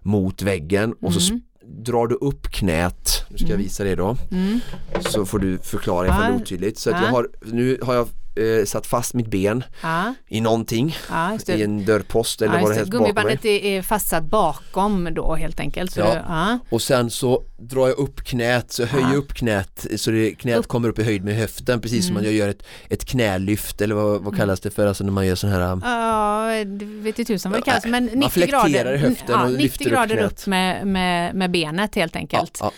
mot 0.00 0.42
väggen 0.42 0.94
och 1.00 1.14
så 1.14 1.32
mm. 1.32 1.42
drar 1.84 2.06
du 2.06 2.14
upp 2.14 2.42
knät, 2.42 3.26
nu 3.30 3.36
ska 3.36 3.46
jag 3.46 3.54
mm. 3.54 3.62
visa 3.62 3.84
det 3.84 3.94
då 3.94 4.16
mm. 4.30 4.60
så 5.00 5.26
får 5.26 5.38
du 5.38 5.58
förklara 5.58 6.06
ifall 6.06 6.20
det 6.20 6.28
är 6.28 6.36
otydligt 6.36 6.78
så 6.78 6.90
jag 6.90 6.96
har, 6.96 7.28
nu 7.42 7.78
har 7.82 7.94
jag 7.94 8.08
eh, 8.36 8.64
satt 8.64 8.86
fast 8.86 9.14
mitt 9.14 9.26
ben 9.30 9.64
Ja, 9.82 10.14
i 10.28 10.40
någonting, 10.40 10.96
ja 11.10 11.38
i 11.48 11.62
en 11.62 11.84
dörrpost 11.84 12.42
eller 12.42 12.54
Ja, 12.54 12.60
vad 12.62 12.70
det 12.70 12.74
helst 12.74 12.90
bakom. 12.92 13.04
Gummibandet 13.06 13.44
är, 13.44 13.64
är 13.64 13.82
fastsatt 13.82 14.24
bakom 14.24 15.08
då 15.14 15.34
helt 15.34 15.60
enkelt. 15.60 15.92
Så 15.92 16.00
Ja. 16.00 16.14
ja. 16.28 16.58
Och 16.70 16.82
sen 16.82 17.10
så 17.10 17.42
drar 17.58 17.88
jag 17.88 17.98
upp 17.98 18.24
knät, 18.24 18.72
så 18.72 18.84
höjer 18.84 19.16
upp 19.16 19.34
knät 19.34 19.86
så 19.96 20.10
det, 20.10 20.30
knät 20.34 20.58
Upp. 20.58 20.68
kommer 20.68 20.88
upp 20.88 20.98
i 20.98 21.02
höjd 21.02 21.24
med 21.24 21.36
höften 21.36 21.80
precis 21.80 22.06
som 22.06 22.16
Mm. 22.16 22.24
man 22.28 22.34
gör 22.36 22.48
ett, 22.48 22.62
ett 22.88 23.04
knälyft 23.04 23.80
eller 23.80 23.94
vad, 23.94 24.22
vad 24.22 24.36
kallas 24.36 24.60
det 24.60 24.70
för, 24.70 24.86
alltså 24.86 25.04
när 25.04 25.12
man 25.12 25.26
gör 25.26 25.34
sån 25.34 25.50
här 25.50 25.60
Ja, 25.84 26.64
det 26.64 26.84
vet 26.84 27.18
ju 27.18 27.24
tusan 27.24 27.52
vad 27.52 27.60
det 27.60 27.64
kallas, 27.64 27.84
men 27.84 28.04
man 28.04 28.04
90 28.14 28.30
flekterar 28.30 28.68
grader, 28.68 28.96
höften 28.96 29.40
och 29.40 29.50
90 29.50 29.62
lyfter 29.62 29.84
upp 29.86 29.92
grader 29.92 30.16
knät. 30.16 30.32
upp 30.32 30.46
med, 30.46 30.86
med, 30.86 31.34
med 31.34 31.50
benet 31.50 31.94
helt 31.94 32.16
enkelt. 32.16 32.60
Eh, 32.62 32.68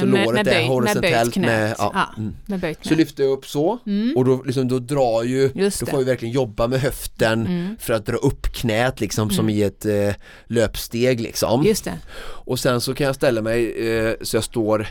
Så 0.00 0.06
med, 0.06 0.08
låret 0.08 0.32
med, 0.32 0.40
är 0.40 0.44
böj, 0.44 0.44
med 0.44 0.52
böjt 0.54 0.68
horisontellt 0.68 1.32
knät. 1.34 1.46
med- 1.46 1.74
ja, 1.78 2.14
mm. 2.18 2.34
med 2.46 2.60
böjt 2.60 2.78
Så 2.82 2.88
knät. 2.88 2.98
lyfter 2.98 3.22
jag 3.24 3.32
upp 3.32 3.46
så 3.46 3.78
Mm. 3.86 4.16
och 4.16 4.24
då, 4.24 4.42
liksom, 4.42 4.59
då 4.68 4.78
drar 4.78 5.22
ju, 5.22 5.50
då 5.80 5.86
får 5.90 5.98
vi 5.98 6.04
verkligen 6.04 6.34
jobba 6.34 6.66
med 6.66 6.80
höften 6.80 7.46
Mm. 7.46 7.76
för 7.80 7.92
att 7.92 8.06
dra 8.06 8.16
upp 8.16 8.46
knät 8.52 9.00
liksom 9.00 9.30
som 9.30 9.48
i 9.50 9.62
ett 9.62 9.86
eh, 9.86 10.14
löpsteg 10.46 11.20
liksom. 11.20 11.62
Och 12.22 12.58
sen 12.58 12.80
så 12.80 12.94
kan 12.94 13.06
jag 13.06 13.14
ställa 13.16 13.42
mig 13.42 13.88
eh, 13.90 14.14
så 14.22 14.36
jag 14.36 14.44
står 14.44 14.86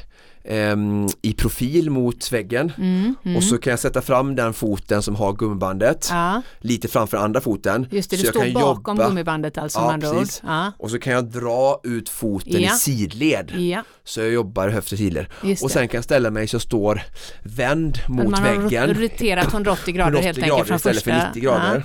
i 1.21 1.33
profil 1.33 1.89
mot 1.89 2.31
väggen 2.31 2.71
Mm, 2.77 3.15
mm. 3.25 3.37
och 3.37 3.43
så 3.43 3.57
kan 3.57 3.71
jag 3.71 3.79
sätta 3.79 4.01
fram 4.01 4.35
den 4.35 4.53
foten 4.53 5.01
som 5.01 5.15
har 5.15 5.33
gummibandet 5.33 6.07
ja, 6.11 6.41
lite 6.59 6.87
framför 6.87 7.17
andra 7.17 7.41
foten. 7.41 7.87
just 7.91 8.09
det, 8.09 8.17
du 8.17 8.23
står 8.27 8.53
bakom 8.53 8.97
jobba- 8.97 9.07
gummibandet 9.09 9.57
alltså 9.57 9.79
Ja, 9.79 9.97
precis. 10.01 10.41
Ja, 10.45 10.71
Och 10.79 10.91
så 10.91 10.99
kan 10.99 11.13
jag 11.13 11.25
dra 11.25 11.79
ut 11.83 12.09
foten 12.09 12.61
Ja. 12.61 12.75
i 12.75 12.77
sidled. 12.77 13.51
Så 14.03 14.19
jag 14.19 14.31
jobbar 14.31 14.69
höft 14.69 14.91
och 14.91 14.97
sidled. 14.97 15.25
Och 15.61 15.71
sen 15.71 15.87
kan 15.87 15.97
jag 15.97 16.03
ställa 16.03 16.29
mig 16.31 16.47
så 16.47 16.55
jag 16.55 16.61
står 16.61 17.01
vänd 17.43 17.97
mot 18.07 18.17
Men 18.17 18.31
man 18.31 18.43
har 18.43 18.55
väggen. 18.55 18.93
roterat 18.93 19.53
180 19.53 19.93
grader 19.93 20.21
helt 20.21 20.37
180 20.37 20.43
enkelt 20.51 20.67
från 20.67 20.75
istället 20.77 21.03
första. 21.03 21.19
för 21.19 21.27
90 21.27 21.41
grader. 21.43 21.83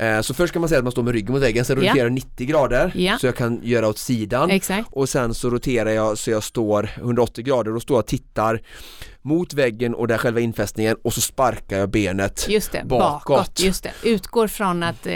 Eh, 0.00 0.20
Så 0.20 0.34
först 0.34 0.52
kan 0.52 0.60
man 0.60 0.68
säga 0.68 0.78
att 0.78 0.84
man 0.84 0.92
står 0.92 1.02
med 1.02 1.12
ryggen 1.12 1.32
mot 1.32 1.42
väggen, 1.42 1.64
sen 1.64 1.76
roterar 1.76 1.96
jag 1.96 2.12
90 2.12 2.46
grader 2.46 2.92
Ja. 2.94 3.18
så 3.18 3.26
jag 3.26 3.36
kan 3.36 3.60
göra 3.62 3.88
åt 3.88 3.98
sidan 3.98 4.50
exakt. 4.50 4.88
och 4.92 5.08
sen 5.08 5.34
så 5.34 5.50
roterar 5.50 5.90
jag 5.90 6.18
så 6.18 6.30
jag 6.30 6.42
står 6.42 6.90
180 6.96 7.44
grader 7.44 7.76
och 7.76 7.82
står 7.82 7.98
och 7.98 8.06
tittar 8.06 8.60
mot 9.24 9.54
väggen 9.54 9.94
och 9.94 10.08
där 10.08 10.18
själva 10.18 10.40
infästningen 10.40 10.96
och 11.04 11.14
så 11.14 11.20
sparkar 11.20 11.78
jag 11.78 11.90
benet 11.90 12.46
Just 12.48 12.72
det, 12.72 12.82
bakåt. 12.84 13.36
bakåt. 13.36 13.60
Just 13.60 13.82
det, 13.82 13.92
utgår 14.02 14.48
från 14.48 14.82
att 14.82 15.06
eh, 15.06 15.12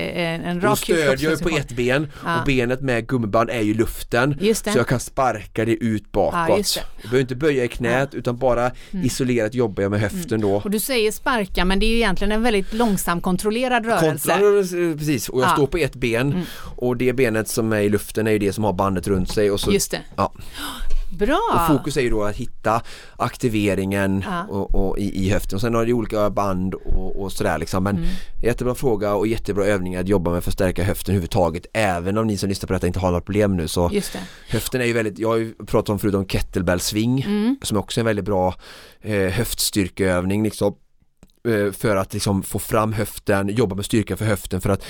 en 0.48 0.60
rak 0.60 0.78
stödjer 0.78 1.30
jag 1.30 1.32
ju 1.32 1.36
på 1.36 1.48
ett 1.48 1.72
ben 1.72 2.08
Ja. 2.24 2.40
och 2.40 2.46
benet 2.46 2.80
med 2.80 3.06
gummiband 3.08 3.50
är 3.50 3.60
ju 3.60 3.74
luften 3.74 4.38
så 4.54 4.78
jag 4.78 4.86
kan 4.86 5.00
sparka 5.00 5.64
det 5.64 5.72
ut 5.72 6.12
bakåt. 6.12 6.36
Ja. 6.48 6.54
Mm. 6.54 6.64
Jag 6.96 7.02
behöver 7.02 7.20
inte 7.20 7.34
böja 7.36 7.64
i 7.64 7.68
knät 7.68 8.14
utan 8.14 8.36
bara 8.36 8.70
isolerat 8.90 9.54
jobbar 9.54 9.82
jag 9.82 9.90
med 9.90 10.00
höften 10.00 10.40
då. 10.40 10.54
Och 10.54 10.70
du 10.70 10.80
säger 10.80 11.12
sparka 11.12 11.64
men 11.64 11.78
det 11.80 11.86
är 11.86 11.90
ju 11.90 11.96
egentligen 11.96 12.32
en 12.32 12.42
väldigt 12.42 12.72
långsam 12.72 13.20
kontrollerad 13.20 13.86
rörelse. 13.86 14.28
Kontroll, 14.30 14.98
precis, 14.98 15.28
och 15.28 15.40
jag 15.40 15.48
Ja. 15.48 15.52
står 15.54 15.66
på 15.66 15.76
ett 15.78 15.94
ben 15.94 16.32
Mm. 16.32 16.42
och 16.76 16.96
det 16.96 17.12
benet 17.12 17.48
som 17.48 17.72
är 17.72 17.80
i 17.80 17.88
luften 17.88 18.26
är 18.26 18.30
ju 18.30 18.38
det 18.38 18.52
som 18.52 18.64
har 18.64 18.72
bandet 18.72 19.08
runt 19.08 19.30
sig 19.32 19.50
och 19.50 19.60
så 19.60 19.72
Just 19.72 19.90
det. 19.90 20.00
Ja. 20.16 20.32
Bra! 21.18 21.40
Och 21.54 21.76
fokus 21.76 21.96
är 21.96 22.00
ju 22.00 22.10
då 22.10 22.24
att 22.24 22.36
hitta 22.36 22.82
aktiveringen 23.16 24.24
Ja. 24.26 24.44
och, 24.44 24.74
och 24.88 24.98
i, 24.98 25.26
i 25.26 25.30
höften 25.30 25.56
och 25.56 25.60
sen 25.60 25.74
har 25.74 25.86
det 25.86 25.92
olika 25.92 26.30
band 26.30 26.74
och, 26.74 27.22
och 27.22 27.32
sådär 27.32 27.58
liksom 27.58 27.84
men 27.84 27.96
Mm. 27.96 28.08
jättebra 28.42 28.74
fråga 28.74 29.14
och 29.14 29.26
jättebra 29.26 29.64
övningar 29.64 30.00
att 30.00 30.08
jobba 30.08 30.30
med 30.30 30.44
för 30.44 30.50
att 30.50 30.54
stärka 30.54 30.82
höften 30.84 31.12
överhuvudtaget 31.12 31.66
även 31.72 32.18
om 32.18 32.26
ni 32.26 32.36
som 32.36 32.48
lyssnar 32.48 32.66
på 32.66 32.72
detta 32.72 32.86
inte 32.86 32.98
har 32.98 33.10
något 33.12 33.24
problem 33.24 33.56
nu 33.56 33.68
så 33.68 33.88
höften 34.48 34.80
är 34.80 34.84
ju 34.84 34.92
väldigt, 34.92 35.18
jag 35.18 35.28
har 35.28 35.36
ju 35.36 35.54
pratat 35.54 35.88
om 35.88 35.98
förut 35.98 36.14
om 36.14 36.26
kettlebell 36.26 36.80
swing 36.80 37.22
Mm. 37.26 37.56
som 37.62 37.76
också 37.78 38.00
är 38.00 38.02
en 38.02 38.06
väldigt 38.06 38.24
bra 38.24 38.54
eh, 39.00 39.28
höftstyrkeövning 39.32 40.42
liksom 40.42 40.74
för 41.72 41.96
att 41.96 42.12
liksom 42.12 42.42
få 42.42 42.58
fram 42.58 42.92
höften, 42.92 43.48
jobba 43.48 43.76
med 43.76 43.84
styrka 43.84 44.16
för 44.16 44.24
höften 44.24 44.60
för 44.60 44.70
att 44.70 44.84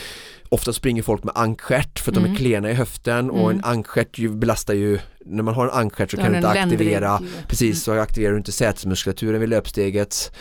ofta 0.48 0.72
springer 0.72 1.02
folk 1.02 1.24
med 1.24 1.32
ankstjärt 1.36 1.98
för 1.98 2.10
att 2.10 2.14
de 2.14 2.20
Mm. 2.20 2.32
är 2.32 2.36
klena 2.38 2.70
i 2.70 2.74
höften 2.74 3.30
och 3.30 3.50
en 3.50 3.64
ankstjärt 3.64 4.18
belastar 4.30 4.74
ju, 4.74 4.98
när 5.24 5.42
man 5.42 5.54
har 5.54 5.64
en 5.64 5.72
ankstjärt 5.72 6.10
så 6.10 6.16
kan 6.16 6.30
du 6.30 6.36
inte 6.36 6.48
en 6.48 6.54
ländrygg. 6.54 6.80
aktivera, 6.80 7.20
precis 7.48 7.82
så 7.82 7.92
aktiverar 8.00 8.32
du 8.32 8.38
inte 8.38 8.52
sätesmuskulaturen 8.52 9.40
vid 9.40 9.48
löpsteget 9.48 10.32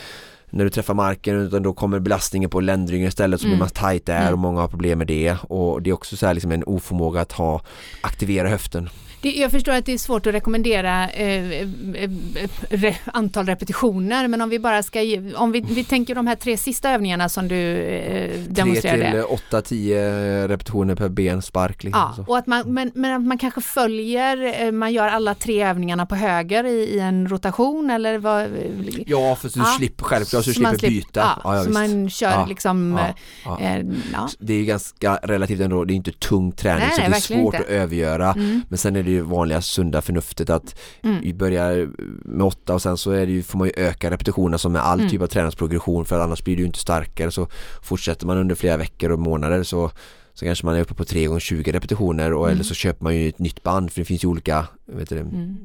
när 0.50 0.64
du 0.64 0.70
träffar 0.70 0.94
marken 0.94 1.36
utan 1.40 1.62
då 1.62 1.72
kommer 1.72 1.98
belastningen 1.98 2.50
på 2.50 2.60
ländryggen 2.60 3.08
istället 3.08 3.40
så 3.40 3.44
blir 3.46 3.54
Mm. 3.54 3.58
man 3.58 3.68
tajt 3.68 4.06
där 4.06 4.20
Mm. 4.20 4.32
och 4.32 4.38
många 4.38 4.60
har 4.60 4.68
problem 4.68 4.98
med 4.98 5.06
det 5.06 5.36
och 5.42 5.82
det 5.82 5.90
är 5.90 5.94
också 5.94 6.16
så 6.16 6.26
här 6.26 6.34
liksom 6.34 6.52
en 6.52 6.64
oförmåga 6.64 7.20
att 7.20 7.32
ha 7.32 7.60
aktivera 8.00 8.48
höften. 8.48 8.88
Det, 9.20 9.30
jag 9.32 9.50
förstår 9.50 9.72
att 9.72 9.86
det 9.86 9.92
är 9.92 9.98
svårt 9.98 10.26
att 10.26 10.34
rekommendera 10.34 11.08
eh, 11.10 11.50
eh, 11.50 11.68
eh, 11.94 12.10
re, 12.70 12.96
antal 13.04 13.46
repetitioner 13.46 14.28
men 14.28 14.40
om 14.40 14.48
vi 14.48 14.58
bara 14.58 14.82
ska 14.82 15.02
ge, 15.02 15.34
om 15.34 15.52
vi, 15.52 15.60
vi 15.60 15.84
tänker 15.84 16.14
de 16.14 16.26
här 16.26 16.36
tre 16.36 16.56
sista 16.56 16.90
övningarna 16.90 17.28
som 17.28 17.48
du 17.48 17.76
eh, 17.78 18.30
3 18.30 18.42
demonstrerade. 18.48 19.22
till 19.68 19.76
8-10 19.76 20.48
repetitioner 20.48 20.94
per 20.94 21.08
ben 21.08 21.42
spark 21.42 21.84
liksom. 21.84 22.14
Ja, 22.16 22.24
och 22.28 22.38
att 22.38 22.46
man, 22.46 22.74
men, 22.74 22.90
men 22.94 23.14
att 23.14 23.22
man 23.26 23.38
kanske 23.38 23.60
följer, 23.60 24.62
eh, 24.66 24.72
man 24.72 24.92
gör 24.92 25.08
alla 25.08 25.34
tre 25.34 25.62
övningarna 25.62 26.06
på 26.06 26.14
höger 26.14 26.64
i, 26.64 26.70
i 26.96 26.98
en 27.00 27.28
rotation 27.28 27.90
eller 27.90 28.18
vad? 28.18 28.46
Ja 29.06 29.36
för 29.36 29.48
du 29.48 29.60
Ja. 29.60 29.64
slipper 29.78 30.04
självklart 30.04 30.44
så 30.44 30.50
du 30.50 30.54
slipper 30.54 30.70
slipper- 30.76 30.88
byta. 30.88 31.20
Ja, 31.20 31.40
Ja, 31.44 31.56
ja, 31.56 31.64
så 31.64 31.70
man 31.70 32.10
kör 32.10 32.46
liksom, 32.46 32.98
eh. 32.98 33.84
Det 34.38 34.52
är 34.52 34.56
ju 34.58 34.64
ganska 34.64 35.14
relativt 35.22 35.60
ändå, 35.60 35.84
det 35.84 35.92
är 35.92 35.96
inte 35.96 36.12
tung 36.12 36.52
träning 36.52 36.84
Nej, 36.88 36.96
så 36.96 37.00
det 37.10 37.16
är 37.16 37.20
svårt 37.40 37.54
inte. 37.54 37.58
att 37.66 37.72
övergöra. 37.72 38.32
Mm. 38.32 38.62
Men 38.68 38.78
sen 38.78 38.96
är 38.96 39.02
det 39.02 39.07
ju 39.10 39.20
vanliga 39.20 39.60
sunda 39.62 40.02
förnuftet 40.02 40.50
att 40.50 40.74
Mm. 41.02 41.20
vi 41.22 41.34
börjar 41.34 41.88
med 42.24 42.46
åtta 42.46 42.74
och 42.74 42.82
sen 42.82 42.96
så 42.96 43.10
är 43.10 43.26
det 43.26 43.32
ju, 43.32 43.42
får 43.42 43.58
man 43.58 43.66
ju 43.68 43.72
öka 43.76 44.10
repetitionerna 44.10 44.58
som 44.58 44.72
med 44.72 44.82
all 44.82 44.98
Mm. 44.98 45.10
typ 45.10 45.22
av 45.22 45.26
träningsprogression 45.26 46.04
för 46.04 46.20
annars 46.20 46.44
blir 46.44 46.56
du 46.56 46.64
inte 46.66 46.78
starkare 46.78 47.30
så 47.30 47.48
fortsätter 47.82 48.26
man 48.26 48.38
under 48.38 48.54
flera 48.54 48.76
veckor 48.76 49.10
och 49.10 49.18
månader 49.18 49.62
så 49.62 49.90
så 50.34 50.44
kanske 50.44 50.66
man 50.66 50.74
är 50.76 50.80
uppe 50.80 50.94
på 50.94 51.04
3 51.04 51.26
gånger 51.26 51.40
20 51.40 51.72
repetitioner 51.72 52.32
och 52.32 52.44
Mm. 52.46 52.54
eller 52.54 52.64
så 52.64 52.74
köper 52.74 53.04
man 53.04 53.16
ju 53.16 53.28
ett 53.28 53.38
nytt 53.38 53.62
band 53.62 53.92
för 53.92 54.00
det 54.00 54.04
finns 54.04 54.24
ju 54.24 54.28
olika 54.28 54.66
vet 54.86 55.08
du, 55.08 55.14
det, 55.14 55.20
Mm. 55.20 55.56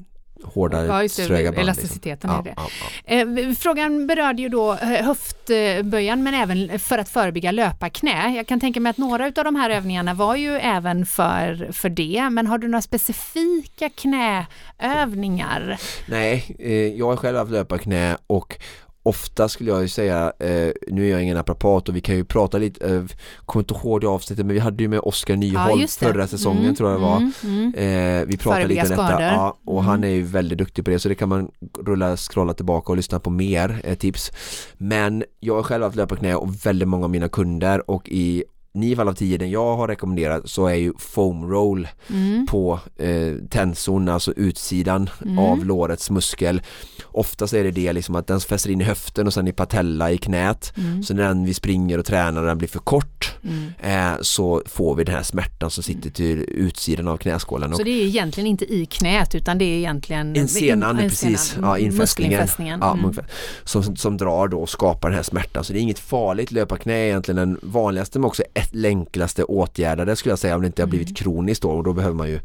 Hårda, 0.43 0.85
Ja, 0.85 1.03
just 1.03 1.17
det, 1.17 1.25
tröga 1.25 1.51
band. 1.51 1.61
elasticiteten 1.61 2.29
är 2.29 2.33
Ja, 2.35 2.41
det. 2.41 2.53
ja, 2.57 2.67
ja. 3.05 3.13
Eh, 3.49 3.55
Frågan 3.55 4.07
berörde 4.07 4.41
ju 4.41 4.49
då 4.49 4.73
eh, 4.73 5.05
höftböjan 5.05 6.23
men 6.23 6.33
även 6.33 6.79
för 6.79 6.97
att 6.97 7.09
förebygga 7.09 7.51
löparknä. 7.51 8.35
Jag 8.35 8.47
kan 8.47 8.59
tänka 8.59 8.79
mig 8.79 8.89
att 8.89 8.97
några 8.97 9.25
av 9.25 9.31
de 9.33 9.55
här 9.55 9.69
övningarna 9.69 10.13
var 10.13 10.35
ju 10.35 10.49
även 10.57 11.05
för, 11.05 11.71
för 11.71 11.89
det, 11.89 12.29
men 12.31 12.47
har 12.47 12.57
du 12.57 12.67
några 12.67 12.81
specifika 12.81 13.89
knäövningar? 13.89 15.77
Nej, 16.05 16.55
eh, 16.59 16.71
jag 16.73 17.05
har 17.07 17.15
själv 17.15 17.37
haft 17.37 17.51
löparknä 17.51 18.17
och 18.27 18.57
ofta 19.03 19.49
skulle 19.49 19.69
jag 19.69 19.81
ju 19.81 19.87
säga, 19.87 20.33
eh, 20.39 20.71
nu 20.87 21.05
är 21.07 21.11
jag 21.11 21.23
ingen 21.23 21.37
naprapat 21.37 21.89
och 21.89 21.95
vi 21.95 22.01
kan 22.01 22.15
ju 22.15 22.23
prata 22.25 22.57
lite, 22.57 22.95
eh, 22.95 23.03
kommer 23.45 23.63
inte 23.63 23.73
ihåg 23.73 24.01
det 24.01 24.07
avsnittet 24.07 24.45
men 24.45 24.53
vi 24.53 24.59
hade 24.59 24.83
ju 24.83 24.89
med 24.89 24.99
Oskar 24.99 25.35
Nyholm 25.35 25.81
det. 25.81 25.87
förra 25.91 26.27
säsongen 26.27 26.63
Mm, 26.63 26.75
tror 26.75 26.89
jag 26.91 26.99
det 26.99 27.03
var. 27.05 27.17
Mm, 27.17 27.31
mm. 27.43 27.73
Eh, 28.21 28.25
vi 28.27 28.37
pratade 28.37 28.67
lite 28.67 28.81
om 28.81 28.89
detta 28.89 29.21
ja, 29.21 29.57
och 29.65 29.73
Mm. 29.79 29.85
han 29.85 30.03
är 30.03 30.07
ju 30.07 30.21
väldigt 30.23 30.57
duktig 30.57 30.85
på 30.85 30.91
det 30.91 30.99
så 30.99 31.09
det 31.09 31.15
kan 31.15 31.29
man 31.29 31.51
rulla, 31.79 32.17
scrolla 32.17 32.53
tillbaka 32.53 32.91
och 32.91 32.95
lyssna 32.97 33.19
på 33.19 33.29
mer 33.29 33.81
eh, 33.83 33.95
tips. 33.97 34.31
Men 34.77 35.23
jag 35.39 35.55
har 35.55 35.63
själv 35.63 35.83
haft 35.83 35.95
löparknä 35.95 36.35
och 36.35 36.65
väldigt 36.65 36.87
många 36.87 37.03
av 37.03 37.09
mina 37.11 37.29
kunder 37.29 37.89
och 37.89 38.09
i 38.09 38.43
nio 38.73 38.95
fall 38.95 39.07
av 39.07 39.13
tio 39.13 39.37
den 39.37 39.49
jag 39.51 39.75
har 39.77 39.87
rekommenderat 39.87 40.49
så 40.49 40.67
är 40.67 40.73
ju 40.75 40.93
foam 40.99 41.49
roll 41.51 41.87
Mm. 42.09 42.45
på 42.47 42.79
eh, 42.97 43.33
tensorn, 43.49 44.09
alltså 44.09 44.33
utsidan 44.35 45.09
Mm. 45.25 45.39
av 45.39 45.65
lårets 45.65 46.09
muskel. 46.09 46.61
Oftast 47.05 47.53
är 47.53 47.63
det 47.63 47.71
det 47.71 47.93
liksom 47.93 48.15
att 48.15 48.27
den 48.27 48.39
fäster 48.39 48.69
in 48.69 48.81
i 48.81 48.83
höften 48.83 49.27
och 49.27 49.33
sen 49.33 49.47
i 49.47 49.51
patella 49.51 50.11
i 50.11 50.17
knät. 50.17 50.73
Mm. 50.77 51.03
Så 51.03 51.13
när 51.13 51.23
den 51.23 51.45
vi 51.45 51.53
springer 51.53 51.97
och 51.97 52.05
tränar 52.05 52.41
och 52.41 52.47
den 52.47 52.57
blir 52.57 52.67
för 52.67 52.79
kort 52.79 53.09
Mm. 53.43 53.71
eh, 54.13 54.21
så 54.21 54.61
får 54.65 54.95
vi 54.95 55.03
den 55.03 55.15
här 55.15 55.23
smärtan 55.23 55.69
som 55.71 55.83
sitter 55.83 56.09
till 56.09 56.45
utsidan 56.47 57.07
av 57.07 57.17
knäskålen. 57.17 57.75
Så 57.75 57.83
det 57.83 57.89
är 57.89 58.05
egentligen 58.05 58.47
inte 58.47 58.65
i 58.73 58.85
knät 58.85 59.35
utan 59.35 59.57
det 59.57 59.65
är 59.65 59.77
egentligen 59.77 60.35
en 60.35 60.47
senan, 60.47 60.99
in- 60.99 61.09
precis, 61.09 61.55
ja, 61.61 61.77
infästningen, 61.77 61.97
muskelinfästningen. 61.97 62.79
ja, 62.81 62.93
Mm. 62.93 63.15
som, 63.63 63.95
som 63.95 64.17
drar 64.17 64.47
då 64.47 64.59
och 64.61 64.69
skapar 64.69 65.09
den 65.09 65.15
här 65.15 65.23
smärtan. 65.23 65.63
Så 65.63 65.73
det 65.73 65.79
är 65.79 65.81
inget 65.81 65.99
farligt, 65.99 66.51
löparknä 66.51 66.93
egentligen 67.07 67.35
den 67.37 67.59
vanligaste 67.61 68.19
men 68.19 68.25
också 68.25 68.43
ett 68.63 68.85
enklaste 68.85 69.43
åtgärdade 69.43 70.15
skulle 70.15 70.31
jag 70.31 70.39
säga 70.39 70.55
om 70.55 70.61
det 70.61 70.67
inte 70.67 70.81
har 70.81 70.87
blivit 70.87 71.07
Mm. 71.07 71.15
kroniskt 71.15 71.61
då 71.61 71.69
och 71.69 71.83
då 71.83 71.93
behöver 71.93 72.15
man 72.15 72.29
ju 72.29 72.39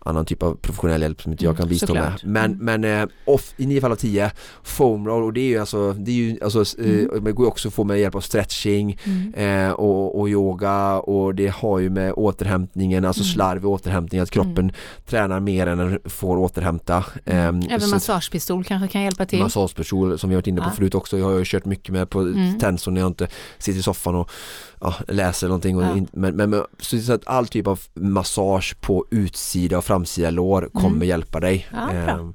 annan 0.00 0.24
typ 0.24 0.42
av 0.42 0.54
professionell 0.54 1.02
hjälp 1.02 1.22
som 1.22 1.32
inte 1.32 1.44
jag 1.44 1.50
Mm, 1.50 1.60
kan 1.60 1.68
bistå 1.68 1.94
med. 1.94 2.12
Men, 2.24 2.44
Mm. 2.52 2.80
men 2.82 3.02
eh, 3.02 3.08
off, 3.24 3.54
i 3.56 3.66
nio 3.66 3.80
fall 3.80 3.92
av 3.92 3.96
tio 3.96 4.30
foam 4.62 5.06
roll 5.08 5.22
och 5.22 5.32
det 5.32 5.40
är 5.40 5.48
ju 5.48 5.58
alltså, 5.58 5.92
det 5.92 6.10
är 6.10 6.14
ju, 6.14 6.38
alltså 6.44 6.64
Mm. 6.78 7.10
eh, 7.26 7.32
går 7.32 7.44
ju 7.44 7.48
också 7.48 7.68
att 7.68 7.74
få 7.74 7.84
med 7.84 8.00
hjälp 8.00 8.14
av 8.14 8.20
stretching 8.20 8.98
Mm. 9.04 9.34
eh, 9.66 9.72
och, 9.72 10.20
och 10.20 10.28
yoga 10.28 10.94
och 10.98 11.34
det 11.34 11.48
har 11.54 11.78
ju 11.78 11.90
med 11.90 12.12
återhämtningen, 12.12 13.04
alltså 13.04 13.22
Mm. 13.22 13.32
slarv 13.32 13.62
i 13.62 13.66
återhämtning, 13.66 14.20
att 14.20 14.30
kroppen 14.30 14.72
tränar 15.06 15.40
mer 15.40 15.66
än 15.66 15.78
den 15.78 15.98
får 16.04 16.36
återhämta. 16.36 17.04
Ehm, 17.24 17.62
Även 17.70 17.90
massagepistol 17.90 18.64
kanske 18.64 18.88
kan 18.88 19.02
hjälpa 19.02 19.26
till. 19.26 19.38
Massagepistol 19.38 20.18
som 20.18 20.30
vi 20.30 20.36
varit 20.36 20.46
inne 20.46 20.60
på 20.60 20.66
Ja. 20.68 20.72
förut 20.72 20.94
också. 20.94 21.18
Jag 21.18 21.26
har 21.26 21.38
ju 21.38 21.44
kört 21.44 21.64
mycket 21.64 21.92
med 21.92 22.10
på 22.10 22.20
Mm. 22.20 22.58
Tenson 22.58 22.94
när 22.94 23.00
jag 23.00 23.08
inte 23.08 23.28
sitter 23.58 23.78
i 23.80 23.82
soffan 23.82 24.14
och 24.14 24.30
ja, 24.80 24.94
läser 25.08 25.46
någonting. 25.46 25.76
Och 25.76 25.82
Ja. 25.82 25.96
in, 25.96 26.06
men, 26.12 26.36
men, 26.36 26.50
men 26.50 26.64
så, 26.80 27.12
att 27.12 27.26
all 27.26 27.46
typ 27.46 27.66
av 27.66 27.80
massage 27.94 28.76
på 28.80 29.06
utsida 29.10 29.78
och 29.78 29.84
framsida 29.84 30.30
lår 30.30 30.68
kommer 30.72 30.96
Mm. 30.96 31.08
hjälpa 31.08 31.40
dig. 31.40 31.66
Ja, 31.72 31.92
eh, 31.92 32.28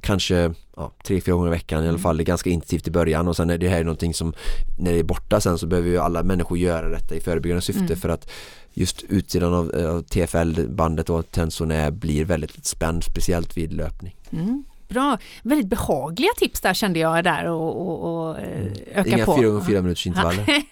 kanske 0.00 0.54
ja, 0.76 0.92
tre, 1.04 1.20
fyra 1.20 1.34
gånger 1.34 1.46
i 1.48 1.50
veckan 1.50 1.78
i 1.78 1.82
alla 1.82 1.88
Mm. 1.88 2.02
fall. 2.02 2.16
Det 2.16 2.22
är 2.22 2.24
ganska 2.24 2.50
intensivt 2.50 2.88
i 2.88 2.90
början 2.90 3.28
och 3.28 3.36
sen 3.36 3.50
är 3.50 3.58
det 3.58 3.68
här 3.68 3.84
någonting 3.84 4.14
som 4.14 4.32
när 4.78 4.92
det 4.92 4.98
är 4.98 5.02
borta 5.04 5.40
sen 5.40 5.58
så 5.58 5.66
behöver 5.66 5.88
ju 5.88 5.98
alla 5.98 6.22
människor 6.22 6.58
göra 6.58 6.88
detta 6.88 7.14
i 7.14 7.20
förebyggande 7.20 7.62
syfte 7.62 7.84
Mm. 7.84 7.96
för 7.96 8.08
att 8.08 8.30
just 8.72 9.02
utsidan 9.08 9.54
av, 9.54 9.70
av 9.86 10.02
TFL-bandet 10.02 11.10
och 11.10 11.30
tensorn 11.30 11.70
är, 11.70 11.90
blir 11.90 12.24
väldigt 12.24 12.66
spänd, 12.66 13.04
speciellt 13.04 13.56
vid 13.56 13.72
löpning. 13.72 14.16
Mm. 14.32 14.64
Bra, 14.90 15.18
väldigt 15.42 15.68
behagliga 15.68 16.30
tips 16.36 16.60
där 16.60 16.74
kände 16.74 16.98
jag 16.98 17.24
där 17.24 17.44
och, 17.46 17.80
och, 17.80 18.28
och 18.28 18.38
eh, 18.38 18.66
öka 18.94 19.10
Inga 19.10 19.24
på. 19.24 19.36
fyra 19.36 19.48
gånger 19.48 19.64
fyra 19.66 19.82
minuters 19.82 20.06
intervaller. 20.10 20.62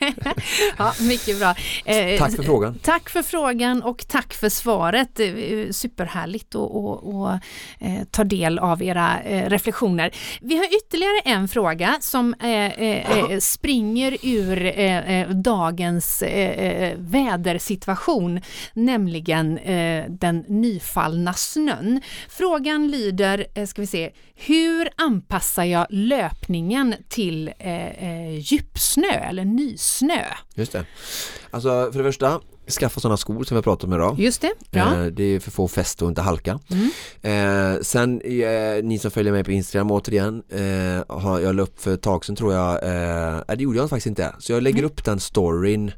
ja, 0.79 0.93
mycket 1.01 1.39
bra. 1.39 1.55
Eh, 1.85 2.19
Tack 2.19 2.37
för 2.37 2.43
frågan. 2.43 2.79
Tack 2.83 3.09
för 3.11 3.23
frågan 3.23 3.83
och 3.83 4.05
tack 4.09 4.35
för 4.35 4.49
svaret. 4.49 5.21
Eh, 5.21 5.29
Superhärligt 5.71 6.55
att 6.55 7.43
eh, 7.81 8.05
ta 8.11 8.25
del 8.25 8.59
av 8.59 8.83
era 8.83 9.21
eh, 9.21 9.51
reflektioner. 9.51 10.11
Vi 10.41 10.57
har 10.57 10.65
ytterligare 10.65 11.21
en 11.25 11.49
fråga 11.49 11.97
som 12.01 12.35
springer 13.41 14.17
ur 14.23 15.35
dagens 15.35 16.23
vädersituation, 16.97 18.41
nämligen 18.75 19.59
den 20.09 20.45
nyfallna 20.49 21.33
snön. 21.33 22.01
Frågan 22.29 22.89
lyder, 22.89 23.67
ska 23.67 23.81
vi 23.83 23.87
se, 23.87 24.08
hur 24.35 24.89
anpassar 24.97 25.65
jag 25.65 25.87
löpningen 25.91 26.95
till 27.09 27.51
eh, 27.59 27.87
eh, 27.87 28.39
djupsnö 28.39 29.09
eller 29.29 29.45
nysnö? 29.45 30.25
Just 30.55 30.73
det. 30.73 30.85
Alltså 31.51 31.91
för 31.93 31.99
det 31.99 32.05
första, 32.05 32.41
skaffa 32.81 33.01
sådana 33.01 33.17
skor 33.17 33.45
som 33.45 33.55
vi 33.55 33.57
har 33.57 33.63
pratat 33.63 33.85
om 33.85 33.93
idag. 33.93 34.21
Just 34.21 34.41
det, 34.41 34.53
bra. 34.71 34.95
Eh, 34.95 35.07
Det 35.07 35.23
är 35.25 35.41
för 35.41 35.51
att 35.51 35.55
få 35.55 35.69
fäste 35.69 36.05
och 36.05 36.09
inte 36.11 36.23
halka. 36.23 36.59
Mm. 36.71 36.91
Eh, 37.77 37.81
sen, 37.83 38.21
eh, 38.21 38.85
ni 38.85 38.99
som 38.99 39.11
följer 39.11 39.33
mig 39.33 39.45
på 39.45 39.53
Instagram 39.53 39.91
återigen, 39.91 40.43
eh, 40.49 41.17
har, 41.19 41.41
jag 41.41 41.55
la 41.55 41.63
upp 41.63 41.81
för 41.81 41.95
ett 41.95 42.03
tag 42.03 42.25
sedan 42.25 42.37
tror 42.37 42.55
jag, 42.55 42.73
eh, 42.75 43.41
det 43.57 43.63
gjorde 43.63 43.79
jag 43.79 43.91
faktiskt 43.91 44.07
inte. 44.07 44.35
Så 44.39 44.53
jag 44.53 44.63
lägger 44.63 44.83
upp 44.83 45.05
den 45.05 45.21
storyn 45.21 45.93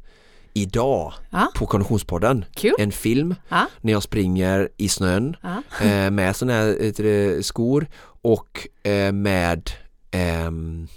idag 0.53 1.13
Ja. 1.31 1.49
på 1.57 1.67
Konditionspodden. 1.67 2.45
Kul. 2.55 2.75
En 2.79 2.93
film 2.93 3.35
Ja. 3.49 3.67
när 3.81 3.93
jag 3.93 4.03
springer 4.03 4.69
i 4.77 4.89
snön 4.89 5.37
Ja. 5.43 5.63
eh, 5.87 6.11
med 6.11 6.37
sådana 6.37 6.53
här 6.59 6.93
det, 7.03 7.47
skor 7.47 7.87
och 8.23 8.69
eh, 8.83 9.13
med 9.13 9.71
ehm, 10.11 10.89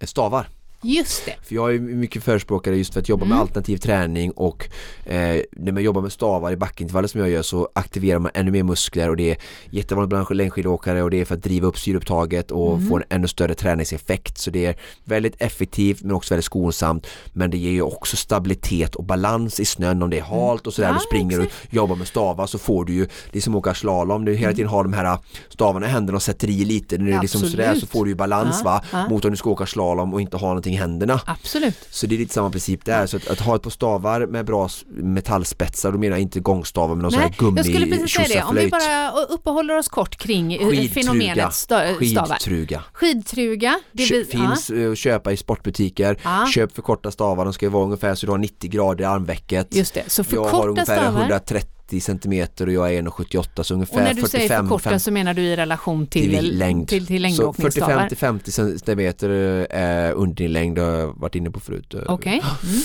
stavar. 0.00 0.48
Just 0.84 1.24
det. 1.26 1.34
För 1.42 1.54
jag 1.54 1.74
är 1.74 1.78
mycket 1.78 2.22
förespråkare 2.22 2.76
just 2.76 2.92
för 2.92 3.00
att 3.00 3.08
jobba 3.08 3.24
med 3.24 3.32
Mm. 3.32 3.40
alternativ 3.42 3.76
träning 3.76 4.30
och 4.30 4.68
eh, 5.04 5.40
när 5.52 5.72
man 5.72 5.82
jobbar 5.82 6.02
med 6.02 6.12
stavar 6.12 6.52
i 6.52 6.56
backintervaller 6.56 7.08
som 7.08 7.20
jag 7.20 7.30
gör 7.30 7.42
så 7.42 7.68
aktiverar 7.74 8.18
man 8.18 8.30
ännu 8.34 8.50
mer 8.50 8.62
muskler 8.62 9.08
och 9.10 9.16
det 9.16 9.30
är 9.30 9.36
jättevanligt 9.70 10.08
bland 10.08 10.36
längdskidåkare 10.36 11.02
och 11.02 11.10
det 11.10 11.20
är 11.20 11.24
för 11.24 11.34
att 11.34 11.42
driva 11.42 11.66
upp 11.66 11.78
syreupptaget 11.78 12.50
och 12.50 12.72
Mm. 12.76 12.88
få 12.88 12.96
en 12.96 13.02
ännu 13.08 13.28
större 13.28 13.54
träningseffekt. 13.54 14.38
Så 14.38 14.50
det 14.50 14.66
är 14.66 14.76
väldigt 15.04 15.34
effektivt 15.38 16.02
men 16.02 16.12
också 16.12 16.34
väldigt 16.34 16.44
skonsamt. 16.44 17.06
Men 17.32 17.50
det 17.50 17.58
ger 17.58 17.70
ju 17.70 17.82
också 17.82 18.16
stabilitet 18.16 18.94
och 18.94 19.04
balans 19.04 19.60
i 19.60 19.64
snön 19.64 20.02
om 20.02 20.10
det 20.10 20.18
är 20.18 20.22
halt 20.22 20.66
och 20.66 20.74
sådär. 20.74 20.88
Ja, 20.88 20.94
du 20.94 21.00
springer 21.00 21.40
och 21.40 21.46
jobbar 21.70 21.96
med 21.96 22.06
stavar 22.06 22.46
så 22.46 22.58
får 22.58 22.84
du 22.84 22.92
ju 22.92 23.06
det 23.32 23.38
är 23.38 23.42
som 23.42 23.54
att 23.54 23.58
åka 23.58 23.74
slalom. 23.74 24.24
Du 24.24 24.34
hela 24.34 24.52
tiden 24.52 24.68
har 24.70 24.82
de 24.84 24.92
här 24.92 25.18
stavarna 25.48 25.86
i 25.86 25.88
händerna 25.90 26.16
och 26.16 26.22
sätter 26.22 26.50
i 26.50 26.64
lite. 26.64 26.98
När 26.98 27.06
det 27.06 27.12
är 27.16 27.20
liksom 27.20 27.40
sådär 27.40 27.74
så 27.74 27.86
får 27.86 28.04
du 28.04 28.10
ju 28.10 28.14
balans 28.14 28.56
Ja, 28.58 28.64
va 28.70 28.84
ja. 28.92 29.08
mot 29.08 29.24
om 29.24 29.30
du 29.30 29.36
ska 29.36 29.50
åka 29.50 29.66
slalom 29.66 30.14
och 30.14 30.20
inte 30.20 30.36
ha 30.36 30.48
någonting 30.48 30.71
någonting 30.72 30.74
i 30.74 30.76
händerna. 30.76 31.20
Absolut. 31.26 31.74
Så 31.90 32.06
det 32.06 32.14
är 32.14 32.18
lite 32.18 32.34
samma 32.34 32.50
princip 32.50 32.84
där. 32.84 33.06
Så 33.06 33.16
att, 33.16 33.28
att 33.28 33.40
ha 33.40 33.56
ett 33.56 33.62
par 33.62 33.70
stavar 33.70 34.26
med 34.26 34.46
bra 34.46 34.68
metallspetsar, 34.88 35.92
då 35.92 35.98
menar 35.98 36.16
jag 36.16 36.22
inte 36.22 36.40
gångstavar 36.40 36.94
men 36.94 37.02
någon 37.02 37.12
sån 37.12 37.20
här 37.20 37.34
gummi 37.38 37.56
Jag 37.56 37.66
skulle 37.66 37.86
precis 37.86 38.10
säga 38.10 38.28
det, 38.28 38.42
om 38.42 38.56
vi 38.56 38.68
bara 38.68 39.10
uppehåller 39.10 39.78
oss 39.78 39.88
kort 39.88 40.16
kring 40.16 40.52
eh, 40.54 40.68
skidtruga, 40.68 40.94
fenomenet 40.94 41.54
stavar. 41.54 41.94
Skidtruga. 41.94 42.82
Skidtruga. 42.92 43.80
Det 43.92 44.10
vi, 44.10 44.24
finns 44.24 44.70
eh, 44.70 44.92
att 44.92 44.98
köpa 44.98 45.32
i 45.32 45.36
sportbutiker. 45.36 46.18
Ja. 46.22 46.46
Köp 46.54 46.74
förkorta 46.74 47.10
stavar, 47.10 47.44
de 47.44 47.52
ska 47.52 47.66
ju 47.66 47.70
vara 47.70 47.84
ungefär 47.84 48.14
så 48.14 48.26
du 48.26 48.32
har 48.32 48.38
90 48.38 48.70
grader 48.70 49.04
i 49.04 49.06
armvecket. 49.06 49.74
Just 49.74 49.94
det, 49.94 50.04
så 50.06 50.24
för 50.24 50.36
korta 50.36 50.48
stavar. 50.48 50.58
Jag 50.58 50.62
har 50.62 50.68
ungefär 50.68 51.20
130 51.20 51.81
90 51.92 52.00
centimeter 52.00 52.66
och 52.66 52.72
jag 52.72 52.94
är 52.94 53.02
1,78 53.02 53.62
så 53.62 53.74
ungefär 53.74 53.94
45 53.94 53.98
Och 53.98 54.04
när 54.04 54.14
du 54.14 54.20
45, 54.20 54.48
säger 54.48 54.62
förkorta 54.62 54.98
så 54.98 55.10
menar 55.10 55.34
du 55.34 55.42
i 55.42 55.56
relation 55.56 56.06
till, 56.06 56.30
till 56.30 56.58
längd. 56.58 56.88
Till, 56.88 57.06
till 57.06 57.22
längdåkningsstavar? 57.22 58.08
45 58.08 58.08
till 58.08 58.16
50 58.16 58.52
centimeter 58.52 59.30
eh, 59.70 60.12
underlängd 60.14 60.78
har 60.78 60.86
jag 60.86 61.12
varit 61.12 61.34
inne 61.34 61.50
på 61.50 61.60
förut. 61.60 61.94
Eh. 61.94 62.00
Okej. 62.06 62.38
Okay. 62.38 62.70
Mm. 62.70 62.82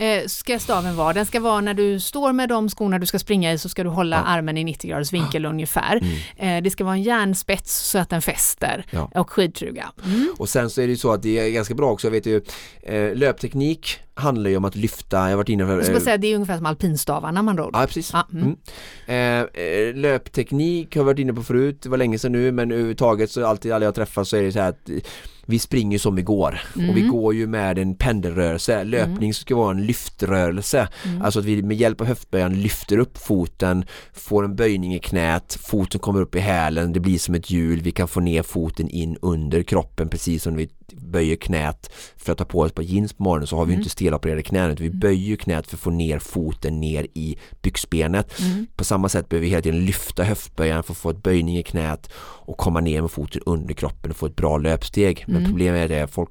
Eh, 0.00 0.26
ska 0.26 0.58
staven 0.58 0.96
vara? 0.96 1.12
Den 1.12 1.26
ska 1.26 1.40
vara 1.40 1.60
när 1.60 1.74
du 1.74 2.00
står 2.00 2.32
med 2.32 2.48
de 2.48 2.68
skorna 2.68 2.98
du 2.98 3.06
ska 3.06 3.18
springa 3.18 3.52
i 3.52 3.58
så 3.58 3.68
ska 3.68 3.82
du 3.84 3.88
hålla 3.90 4.16
Ja. 4.16 4.22
armen 4.22 4.56
i 4.56 4.64
90 4.64 4.90
graders 4.90 5.12
vinkel 5.12 5.44
ungefär. 5.44 6.00
Eh, 6.36 6.62
det 6.62 6.70
ska 6.70 6.84
vara 6.84 6.94
en 6.94 7.02
järnspets 7.02 7.74
så 7.90 7.98
att 7.98 8.08
den 8.10 8.22
fäster 8.22 8.84
Ja. 8.90 9.10
och 9.14 9.30
skidtruga. 9.30 9.90
Mm. 10.04 10.34
Och 10.38 10.48
sen 10.48 10.70
så 10.70 10.80
är 10.80 10.86
det 10.86 10.90
ju 10.90 10.96
så 10.96 11.12
att 11.12 11.22
det 11.22 11.38
är 11.38 11.50
ganska 11.50 11.74
bra 11.74 11.90
också, 11.90 12.06
jag 12.06 12.12
vet 12.12 12.26
ju, 12.26 12.40
eh, 12.82 13.14
löpteknik 13.16 13.98
handlar 14.14 14.50
ju 14.50 14.56
om 14.56 14.64
att 14.64 14.76
lyfta, 14.76 15.16
jag 15.16 15.24
har 15.24 15.36
varit 15.36 15.48
inne 15.48 15.62
Jag 15.62 15.76
för 15.78 15.82
ska 15.82 15.92
bara 15.92 16.00
säga, 16.00 16.16
det 16.16 16.26
är 16.26 16.34
ungefär 16.34 16.56
som 16.56 16.66
alpinstavarna 16.66 17.42
man 17.42 17.58
ror. 17.58 17.70
Ja 17.72 17.86
precis. 17.86 18.10
Ja, 18.12 18.26
mm. 18.32 18.56
Mm. 19.06 19.46
Eh, 19.88 19.94
löpteknik 19.94 20.94
har 20.94 21.00
jag 21.00 21.06
varit 21.06 21.18
inne 21.18 21.32
på 21.32 21.42
förut, 21.42 21.82
det 21.82 21.88
var 21.88 21.96
länge 21.96 22.18
sedan 22.18 22.32
nu 22.32 22.52
men 22.52 22.70
överhuvudtaget 22.72 23.30
så 23.30 23.46
alltid 23.46 23.72
alla 23.72 23.84
jag 23.84 23.94
träffar 23.94 24.24
så 24.24 24.36
är 24.36 24.42
det 24.42 24.52
så 24.52 24.60
här 24.60 24.68
att 24.68 24.90
vi 25.50 25.58
springer 25.58 25.98
som 25.98 26.16
vi 26.16 26.22
går 26.22 26.60
och 26.74 26.80
vi 26.96 27.00
Mm. 27.00 27.12
går 27.12 27.34
ju 27.34 27.46
med 27.46 27.78
en 27.78 27.94
pendelrörelse. 27.94 28.84
Löpning 28.84 29.34
ska 29.34 29.56
vara 29.56 29.70
en 29.70 29.82
lyftrörelse. 29.86 30.88
Mm. 31.04 31.22
Alltså 31.22 31.40
att 31.40 31.46
vi 31.46 31.62
med 31.62 31.76
hjälp 31.76 32.00
av 32.00 32.06
höftböjaren 32.06 32.62
lyfter 32.62 32.98
upp 32.98 33.18
foten, 33.18 33.84
får 34.12 34.44
en 34.44 34.56
böjning 34.56 34.94
i 34.94 34.98
knät, 34.98 35.58
foten 35.62 36.00
kommer 36.00 36.20
upp 36.20 36.36
i 36.36 36.38
hälen, 36.40 36.92
det 36.92 37.00
blir 37.00 37.18
som 37.18 37.34
ett 37.34 37.50
hjul, 37.50 37.80
vi 37.80 37.90
kan 37.92 38.08
få 38.08 38.20
ner 38.20 38.42
foten 38.42 38.88
in 38.88 39.16
under 39.22 39.62
kroppen 39.62 40.08
precis 40.08 40.42
som 40.42 40.56
vi 40.56 40.68
böjer 40.96 41.36
knät 41.36 41.90
för 42.16 42.32
att 42.32 42.38
ta 42.38 42.44
på 42.44 42.60
oss 42.60 42.72
på 42.72 42.82
jeans 42.82 43.12
på 43.12 43.22
morgonen 43.22 43.46
så 43.46 43.56
har 43.56 43.64
vi 43.64 43.72
Mm. 43.72 43.80
inte 43.80 43.90
stelopererade 43.90 44.42
knän 44.42 44.70
utan 44.70 44.84
vi 44.84 44.90
böjer 44.90 45.26
ju 45.28 45.36
knät 45.36 45.66
för 45.66 45.76
att 45.76 45.80
få 45.80 45.90
ner 45.90 46.18
foten 46.18 46.80
ner 46.80 47.06
i 47.14 47.36
byxbenet. 47.62 48.40
Mm. 48.40 48.66
På 48.76 48.84
samma 48.84 49.08
sätt 49.08 49.28
behöver 49.28 49.44
vi 49.44 49.50
hela 49.50 49.62
tiden 49.62 49.84
lyfta 49.84 50.22
höftböjaren 50.24 50.82
för 50.82 50.92
att 50.92 50.98
få 50.98 51.10
ett 51.10 51.22
böjning 51.22 51.58
i 51.58 51.62
knät 51.62 52.10
och 52.18 52.56
komma 52.56 52.80
ner 52.80 53.00
med 53.00 53.10
foten 53.10 53.42
under 53.46 53.74
kroppen 53.74 54.10
och 54.10 54.16
få 54.16 54.26
ett 54.26 54.36
bra 54.36 54.58
löpsteg. 54.58 55.24
Men 55.26 55.36
Mm. 55.36 55.50
problemet 55.50 55.84
är 55.90 55.94
det 55.94 56.02
att 56.02 56.10
folk 56.10 56.30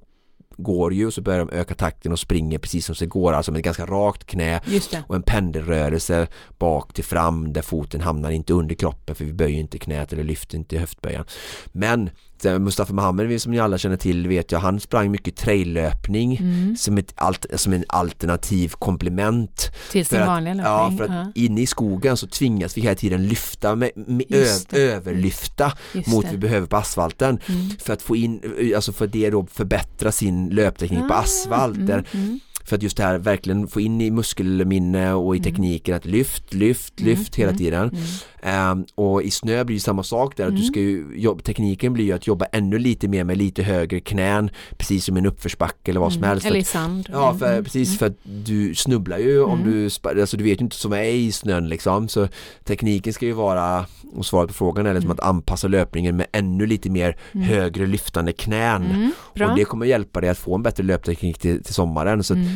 går 0.61 0.93
ju 0.93 1.05
och 1.07 1.13
så 1.13 1.21
börjar 1.21 1.39
de 1.39 1.49
öka 1.49 1.75
takten 1.75 2.11
och 2.11 2.19
springer 2.19 2.57
precis 2.59 2.85
som 2.85 2.95
det 2.99 3.05
går, 3.05 3.33
alltså 3.33 3.51
med 3.51 3.59
ett 3.59 3.65
ganska 3.65 3.85
rakt 3.85 4.25
knä 4.25 4.61
och 5.07 5.15
en 5.15 5.23
pendelrörelse 5.23 6.27
bak 6.57 6.93
till 6.93 7.03
fram 7.03 7.53
där 7.53 7.61
foten 7.61 8.01
hamnar 8.01 8.31
inte 8.31 8.53
under 8.53 8.75
kroppen 8.75 9.15
för 9.15 9.25
vi 9.25 9.33
böjer 9.33 9.59
inte 9.59 9.77
knät 9.79 10.13
eller 10.13 10.23
lyfter 10.23 10.57
inte 10.57 10.77
höftböjaren. 10.77 11.25
Men 11.71 12.09
Mustafa 12.43 12.93
Mohamed 12.93 13.41
som 13.41 13.51
ni 13.51 13.59
alla 13.59 13.77
känner 13.77 13.97
till 13.97 14.27
vet 14.27 14.51
jag, 14.51 14.59
han 14.59 14.79
sprang 14.79 15.11
mycket 15.11 15.35
traillöpning 15.35 16.37
Mm. 16.37 16.75
som, 16.75 16.97
ett 16.97 17.13
alt, 17.15 17.45
som 17.55 17.73
en 17.73 17.83
alternativ 17.87 18.69
komplement 18.79 19.71
Till 19.91 20.05
sin 20.05 20.19
vanliga 20.19 20.53
löpning. 20.53 20.71
ja, 20.71 20.93
för 20.97 21.03
att 21.13 21.37
inne 21.37 21.61
i 21.61 21.65
skogen 21.65 22.17
så 22.17 22.27
tvingas 22.27 22.77
vi 22.77 22.81
hela 22.81 22.95
tiden 22.95 23.27
lyfta, 23.27 23.75
med, 23.75 23.91
med 23.95 24.25
Just 24.29 24.73
ö, 24.73 24.77
det. 24.77 24.93
överlyfta 24.93 25.71
Just 25.93 26.07
mot 26.07 26.25
det. 26.25 26.31
vi 26.31 26.37
behöver 26.37 26.67
på 26.67 26.77
asfalten 26.77 27.39
Mm. 27.49 27.69
för 27.79 27.93
att 27.93 28.01
få 28.01 28.15
in, 28.15 28.41
alltså 28.75 28.93
för 28.93 29.07
det 29.07 29.29
då 29.29 29.45
förbättra 29.51 30.11
sin 30.11 30.49
löpteknik 30.49 31.07
på 31.07 31.13
Ah, 31.13 31.17
asfalt 31.19 31.87
där, 31.87 31.93
mm, 32.13 32.25
mm. 32.27 32.39
för 32.65 32.75
att 32.75 32.83
just 32.83 32.97
det 32.97 33.03
här 33.03 33.17
verkligen 33.17 33.67
få 33.67 33.81
in 33.81 34.01
i 34.01 34.11
muskelminne 34.11 35.13
och 35.13 35.35
i 35.35 35.39
tekniken 35.39 35.95
att 35.95 36.05
lyft, 36.05 36.53
lyft, 36.53 36.99
Mm, 36.99 37.09
lyft 37.11 37.35
hela 37.35 37.49
mm, 37.51 37.57
tiden. 37.57 37.97
Mm. 38.41 38.55
Ehm, 38.71 38.85
och 38.95 39.23
i 39.23 39.31
snö 39.31 39.63
blir 39.63 39.75
det 39.75 39.81
samma 39.81 40.03
sak 40.03 40.37
där, 40.37 40.43
att 40.43 40.49
du 40.49 40.55
Mm. 40.55 40.67
ska 40.67 40.79
ju, 40.79 41.35
tekniken 41.43 41.93
blir 41.93 42.05
ju 42.05 42.11
att 42.11 42.27
jobba 42.27 42.45
ännu 42.45 42.79
lite 42.79 43.07
mer 43.07 43.23
med 43.23 43.37
lite 43.37 43.63
högre 43.63 43.99
knän, 43.99 44.49
precis 44.77 45.05
som 45.05 45.17
en 45.17 45.25
uppförsbacke 45.25 45.91
eller 45.91 45.99
vad 45.99 46.13
som 46.13 46.19
Mm. 46.23 46.29
helst. 46.29 46.45
Eller 46.45 46.59
i 46.59 46.63
sand. 46.63 47.09
Ja, 47.11 47.33
för, 47.39 47.51
Mm. 47.51 47.63
precis 47.63 47.87
Mm. 47.87 47.97
för 47.97 48.05
att 48.05 48.45
du 48.45 48.75
snubblar 48.75 49.17
ju 49.17 49.41
om 49.43 49.59
Mm. 49.61 49.71
du, 49.71 49.89
alltså 50.21 50.37
du 50.37 50.43
vet 50.43 50.59
ju 50.61 50.63
inte 50.63 50.75
som 50.75 50.93
är 50.93 51.03
i 51.03 51.31
snön 51.31 51.69
liksom 51.69 52.07
så 52.07 52.27
tekniken 52.63 53.13
ska 53.13 53.25
ju 53.25 53.31
vara, 53.31 53.85
och 54.15 54.25
svaret 54.25 54.47
på 54.47 54.53
frågan 54.53 54.85
är 54.85 54.93
liksom 54.93 55.07
Mm. 55.11 55.19
att 55.19 55.25
anpassa 55.29 55.67
löpningen 55.67 56.15
med 56.17 56.25
ännu 56.31 56.65
lite 56.65 56.89
mer 56.89 57.17
Mm. 57.31 57.47
högre 57.47 57.85
lyftande 57.87 58.31
knän 58.31 58.85
Mm. 58.85 59.11
Och 59.17 59.55
det 59.55 59.65
kommer 59.65 59.85
hjälpa 59.85 60.21
dig 60.21 60.29
att 60.29 60.37
få 60.37 60.55
en 60.55 60.63
bättre 60.63 60.83
löpteknik 60.83 61.37
till, 61.37 61.63
till 61.63 61.73
sommaren 61.73 62.23
så 62.23 62.33
Mm. 62.33 62.47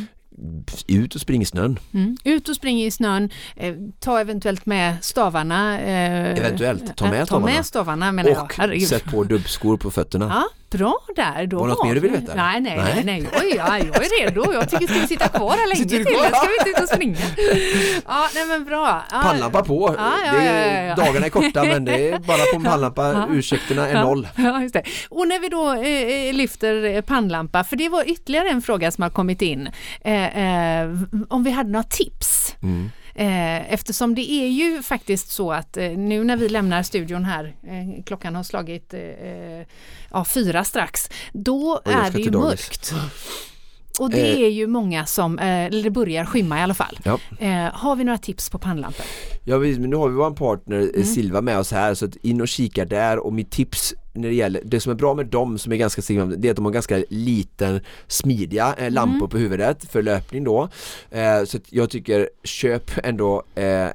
Ut 0.88 1.16
och 1.16 1.22
spring 1.22 1.42
i 1.42 1.46
snön 1.46 1.80
Mm. 1.94 2.18
Ut 2.24 2.50
och 2.50 2.56
spring 2.56 2.84
i 2.84 2.92
snön, 2.92 3.30
eh, 3.56 3.76
ta 4.00 4.20
eventuellt 4.20 4.66
med 4.66 5.04
stavarna. 5.04 5.80
Eh, 5.82 6.38
Eventuellt, 6.40 6.98
ta 6.98 7.06
med 7.06 7.14
eh, 7.14 7.20
Ta 7.20 7.26
stavarna. 7.26 7.46
med 7.46 7.66
stavarna 7.66 8.12
jag. 8.28 8.44
och 8.44 8.54
Herregud. 8.58 8.88
sätt 8.88 9.04
på 9.12 9.24
dubbskor 9.24 9.78
på 9.78 9.92
fötterna. 9.92 10.26
Ja, 10.30 10.44
bra 10.78 10.96
där. 11.16 11.48
Då 11.48 11.58
Var 11.60 11.68
det 11.68 11.74
något 11.74 11.86
mer 11.88 11.94
du 11.96 12.00
vill 12.00 12.12
vi- 12.12 12.18
veta? 12.18 12.36
Nej, 12.36 12.62
nej, 12.62 12.78
nej, 12.96 13.04
Nej. 13.04 13.28
Jag, 13.58 13.68
är, 13.68 13.86
jag 13.86 13.96
är 14.06 14.22
redo. 14.26 14.54
Jag 14.54 14.70
tycker 14.70 14.88
ska 14.88 15.00
vi 15.00 15.08
sitta 15.08 15.28
kvar 15.28 15.50
här 15.58 15.68
länge 15.68 15.90
till? 15.90 16.06
kvar? 16.06 16.26
Ska 16.26 16.48
vi 16.48 16.70
inte 16.70 16.70
ut 16.70 16.84
och 16.90 16.96
springa? 16.96 17.18
Ja, 18.08 18.28
nej 18.36 18.46
men 18.48 18.66
bra. 18.66 19.04
Ja, 19.12 19.20
Pannlampa 19.24 19.64
på, 19.64 19.96
Ja, 19.98 20.14
ja, 20.26 20.34
är, 20.34 20.68
ja, 20.68 20.82
ja, 20.82 20.84
ja. 20.84 20.96
dagarna 20.96 21.26
är 21.26 21.30
korta 21.30 21.64
men 21.64 21.86
det 21.86 22.10
är 22.10 22.20
bara 22.20 22.38
på 22.52 22.56
en 22.58 22.64
pannlampa, 22.64 23.14
Ja. 23.14 23.28
ursäkterna 23.32 23.88
är 23.90 23.94
Ja, 23.96 24.04
noll. 24.04 24.28
Ja, 24.36 24.62
just 24.62 24.74
det. 24.74 24.84
Och 25.10 25.28
när 25.28 25.40
vi 25.40 25.50
då 25.50 25.74
eh, 25.74 26.34
lyfter 26.34 26.84
eh, 26.96 27.02
pannlampa, 27.02 27.64
för 27.64 27.76
det 27.76 27.90
var 27.90 28.10
ytterligare 28.10 28.50
en 28.50 28.62
fråga 28.62 28.92
som 28.92 29.02
har 29.02 29.10
kommit 29.10 29.42
in, 29.42 29.70
eh, 30.04 30.82
eh, 30.82 30.90
om 31.30 31.44
vi 31.44 31.52
hade 31.52 31.70
några 31.72 31.84
tips. 31.84 32.56
Mm. 32.64 32.92
Eh, 33.16 33.74
eftersom 33.74 34.16
det 34.16 34.32
är 34.32 34.48
ju 34.48 34.84
faktiskt 34.84 35.30
så 35.30 35.52
att 35.52 35.78
eh, 35.78 35.90
nu 35.90 36.24
när 36.24 36.38
vi 36.38 36.50
lämnar 36.50 36.84
studion 36.84 37.26
här, 37.26 37.56
eh, 37.64 38.04
klockan 38.06 38.36
har 38.36 38.44
slagit 38.44 38.94
ja, 40.12 40.26
fyra 40.26 40.64
strax, 40.64 41.10
då 41.34 41.82
är 41.86 42.12
det 42.12 42.20
ju 42.20 42.32
mörkt. 42.32 42.94
Och 44.00 44.10
det 44.10 44.46
är 44.46 44.50
ju 44.50 44.68
många 44.68 45.06
som, 45.06 45.40
eller 45.40 45.84
det 45.84 45.90
börjar 45.90 46.26
skymma 46.26 46.60
i 46.60 46.62
alla 46.62 46.74
fall. 46.74 47.00
Ja. 47.04 47.20
har 47.74 47.96
vi 47.96 48.04
några 48.04 48.18
tips 48.18 48.50
på 48.50 48.60
pannlampor? 48.60 49.06
Ja, 49.44 49.58
men 49.58 49.82
nu 49.82 49.96
har 49.96 50.10
vi 50.10 50.16
vår 50.16 50.32
partner 50.32 50.80
mm. 50.80 51.04
Silva 51.04 51.42
med 51.42 51.60
oss 51.60 51.72
här 51.72 51.94
så 51.94 52.08
in 52.22 52.42
och 52.42 52.48
kika 52.48 52.86
där 52.86 53.18
och 53.18 53.34
mitt 53.34 53.52
tips 53.52 53.94
när 54.14 54.30
det 54.30 54.36
gäller, 54.36 54.62
det 54.66 54.80
som 54.80 54.92
är 54.92 54.96
bra 54.96 55.14
med 55.14 55.26
dem 55.26 55.58
som 55.58 55.72
är 55.72 55.78
ganska 55.78 56.02
det 56.38 56.48
är 56.48 56.52
att 56.52 56.56
de 56.56 56.66
har 56.66 56.72
ganska 56.72 57.04
liten 57.10 57.80
smidiga 58.08 58.76
eh, 58.78 58.92
lampor 58.92 59.18
mm. 59.18 59.30
på 59.30 59.38
huvudet 59.38 59.92
för 59.92 60.02
löpning 60.02 60.44
då. 60.44 60.70
Eh, 61.12 61.44
så 61.46 61.60
jag 61.70 61.90
tycker 61.90 62.30
köp 62.44 62.92
ändå 63.04 63.44
eh, 63.56 63.88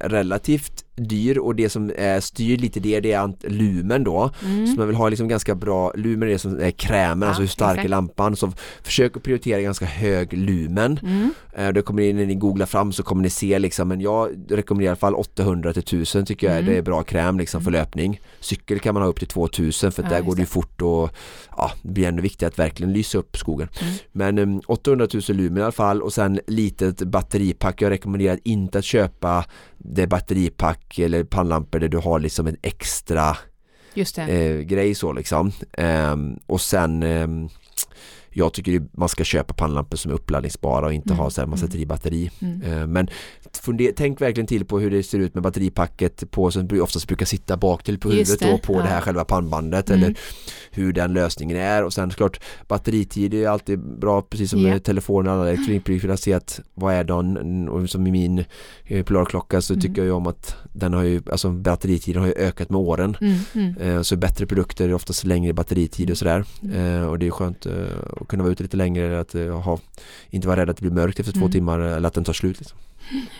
relativt 0.00 0.84
dyr 1.08 1.38
och 1.38 1.54
det 1.54 1.68
som 1.68 1.90
eh, 1.90 2.20
styr 2.20 2.56
lite 2.56 2.80
det, 2.80 3.00
det 3.00 3.12
är 3.12 3.48
lumen 3.48 4.04
då. 4.04 4.30
Mm. 4.44 4.66
Så 4.66 4.78
man 4.78 4.86
vill 4.86 4.96
ha 4.96 5.08
liksom 5.08 5.28
ganska 5.28 5.54
bra, 5.54 5.92
lumen 5.96 6.28
är 6.28 6.32
det 6.32 6.38
som 6.38 6.60
är 6.60 6.70
krämen, 6.70 7.22
ja, 7.22 7.28
alltså 7.28 7.42
hur 7.42 7.48
stark 7.48 7.70
exakt. 7.70 7.84
är 7.84 7.88
lampan. 7.88 8.36
Så 8.36 8.52
försök 8.82 9.16
att 9.16 9.22
prioritera 9.22 9.60
ganska 9.60 9.84
hög 9.84 10.32
lumen. 10.32 11.00
Mm. 11.02 11.30
Eh, 11.52 11.68
det 11.68 11.82
kommer 11.82 12.02
in 12.02 12.16
när 12.16 12.26
ni 12.26 12.34
googlar 12.34 12.66
fram 12.66 12.92
så 12.92 13.02
kommer 13.02 13.22
ni 13.22 13.30
se 13.30 13.58
liksom, 13.58 13.88
men 13.88 14.00
jag 14.00 14.30
rekommenderar 14.48 14.88
i 14.88 14.90
alla 14.90 14.96
fall 14.96 15.14
800 15.14 15.72
till 15.72 15.82
1000 15.82 16.26
tycker 16.26 16.46
jag 16.46 16.56
mm. 16.56 16.70
det 16.70 16.78
är 16.78 16.82
bra 16.82 17.02
kräm 17.02 17.38
liksom 17.38 17.60
för 17.60 17.70
mm. 17.70 17.80
löpning. 17.80 18.20
Cykel 18.40 18.80
kan 18.80 18.94
man 18.94 19.02
ha 19.02 19.10
upp 19.10 19.18
till 19.18 19.28
2000 19.28 19.92
för 19.92 20.02
ja, 20.02 20.08
där 20.08 20.20
går 20.20 20.34
det 20.34 20.40
ju 20.40 20.46
fort 20.46 20.82
och 20.82 21.10
ja, 21.56 21.72
det 21.82 21.88
blir 21.88 22.08
ändå 22.08 22.22
viktigt 22.22 22.48
att 22.48 22.58
verkligen 22.58 22.92
lysa 22.92 23.18
upp 23.18 23.36
skogen. 23.36 23.68
Mm. 23.80 23.94
Men 24.12 24.38
um, 24.38 24.60
800 24.66 25.08
000 25.12 25.22
lumen 25.28 25.58
i 25.58 25.62
alla 25.62 25.72
fall 25.72 26.02
och 26.02 26.12
sen 26.12 26.40
litet 26.46 27.02
batteripack. 27.02 27.82
Jag 27.82 27.90
rekommenderar 27.90 28.38
inte 28.44 28.78
att 28.78 28.84
köpa 28.84 29.44
det 29.84 30.06
batteripack 30.06 30.98
eller 30.98 31.24
pannlampor 31.24 31.78
där 31.78 31.88
du 31.88 31.98
har 31.98 32.20
liksom 32.20 32.46
en 32.46 32.56
extra 32.62 33.36
eh, 34.28 34.56
grej 34.60 34.94
så 34.94 35.12
liksom. 35.12 35.52
Um, 35.78 36.40
och 36.46 36.60
sen 36.60 37.02
um, 37.02 37.48
jag 38.30 38.52
tycker 38.52 38.82
man 38.92 39.08
ska 39.08 39.24
köpa 39.24 39.54
pannlampor 39.54 39.96
som 39.96 40.10
är 40.10 40.14
uppladdningsbara 40.14 40.86
och 40.86 40.92
inte 40.92 41.08
mm. 41.08 41.18
ha 41.18 41.30
så 41.30 41.40
här 41.40 41.48
massa 41.48 41.66
mm. 41.66 41.88
batteri. 41.88 42.30
Mm. 42.40 42.62
Eh, 42.62 42.86
men 42.86 43.08
funder, 43.62 43.92
tänk 43.96 44.20
verkligen 44.20 44.46
till 44.46 44.64
på 44.64 44.78
hur 44.78 44.90
det 44.90 45.02
ser 45.02 45.18
ut 45.18 45.34
med 45.34 45.42
batteripacket 45.42 46.30
på 46.30 46.50
som 46.50 46.68
oftast 46.82 47.06
brukar 47.06 47.26
sitta 47.26 47.56
bak 47.56 47.82
till 47.82 47.98
på 47.98 48.10
huvudet 48.10 48.40
det, 48.40 48.52
och 48.52 48.62
på 48.62 48.74
ja. 48.74 48.82
det 48.82 48.88
här 48.88 49.00
själva 49.00 49.24
pannbandet 49.24 49.90
mm. 49.90 50.02
eller 50.02 50.18
hur 50.70 50.92
den 50.92 51.12
lösningen 51.12 51.56
är 51.56 51.84
och 51.84 51.92
sen 51.92 52.10
såklart 52.10 52.40
batteritid 52.68 53.34
är 53.34 53.48
alltid 53.48 53.78
bra 53.98 54.22
precis 54.22 54.50
som 54.50 54.60
yeah. 54.60 54.72
med 54.72 54.84
telefonen 54.84 55.32
och 55.32 55.40
alla 55.40 55.50
elektronikprodukter 55.50 56.08
att 56.08 56.20
se 56.20 56.32
att 56.32 56.60
vad 56.74 56.94
är 56.94 57.04
den 57.04 57.68
och 57.68 57.90
som 57.90 58.06
i 58.06 58.10
min 58.10 58.44
eh, 58.84 59.04
Polarklocka 59.04 59.60
så 59.60 59.72
mm. 59.72 59.80
tycker 59.80 60.04
jag 60.04 60.16
om 60.16 60.26
att 60.26 60.56
den 60.72 60.94
har 60.94 61.02
ju 61.02 61.22
alltså 61.30 61.50
batteritiden 61.50 62.22
har 62.22 62.28
ju 62.28 62.34
ökat 62.34 62.70
med 62.70 62.80
åren 62.80 63.16
mm, 63.20 63.38
mm. 63.54 63.76
Eh, 63.76 64.02
så 64.02 64.16
bättre 64.16 64.46
produkter 64.46 64.94
oftast 64.94 65.24
längre 65.24 65.52
batteritid 65.52 66.10
och 66.10 66.18
sådär 66.18 66.44
mm. 66.62 67.08
och 67.08 67.18
det 67.18 67.26
är 67.26 67.30
skönt 67.30 67.66
att 68.20 68.28
kunna 68.28 68.42
vara 68.42 68.52
ute 68.52 68.62
lite 68.62 68.76
längre 68.76 69.20
att 69.20 69.32
ha, 69.64 69.78
inte 70.30 70.48
vara 70.48 70.60
rädd 70.60 70.70
att 70.70 70.76
det 70.76 70.82
blir 70.82 71.02
mörkt 71.02 71.20
efter 71.20 71.32
två 71.32 71.40
mm. 71.40 71.52
timmar 71.52 71.78
eller 71.78 72.08
att 72.08 72.14
den 72.14 72.24
tar 72.24 72.32
slut 72.32 72.58
liksom. 72.58 72.78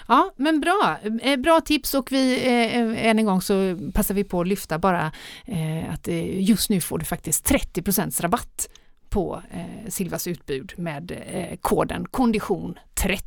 Ja, 0.08 0.32
men 0.36 0.60
bra. 0.60 0.98
Eh, 1.22 1.36
bra 1.36 1.60
tips 1.60 1.94
och 1.94 2.12
vi, 2.12 2.46
eh, 2.46 3.06
än 3.06 3.18
en 3.18 3.24
gång 3.24 3.42
så 3.42 3.78
passar 3.94 4.14
vi 4.14 4.24
på 4.24 4.40
att 4.40 4.48
lyfta 4.48 4.78
bara 4.78 5.12
eh, 5.44 5.94
att 5.94 6.08
just 6.38 6.70
nu 6.70 6.80
får 6.80 6.98
du 6.98 7.04
faktiskt 7.04 7.44
30 7.44 8.22
rabatt 8.22 8.68
på 9.10 9.42
eh, 9.50 9.90
Silvas 9.90 10.26
utbud 10.26 10.72
med 10.76 11.22
eh, 11.26 11.56
koden 11.60 12.06
kondition 12.10 12.78
30. 13.02 13.24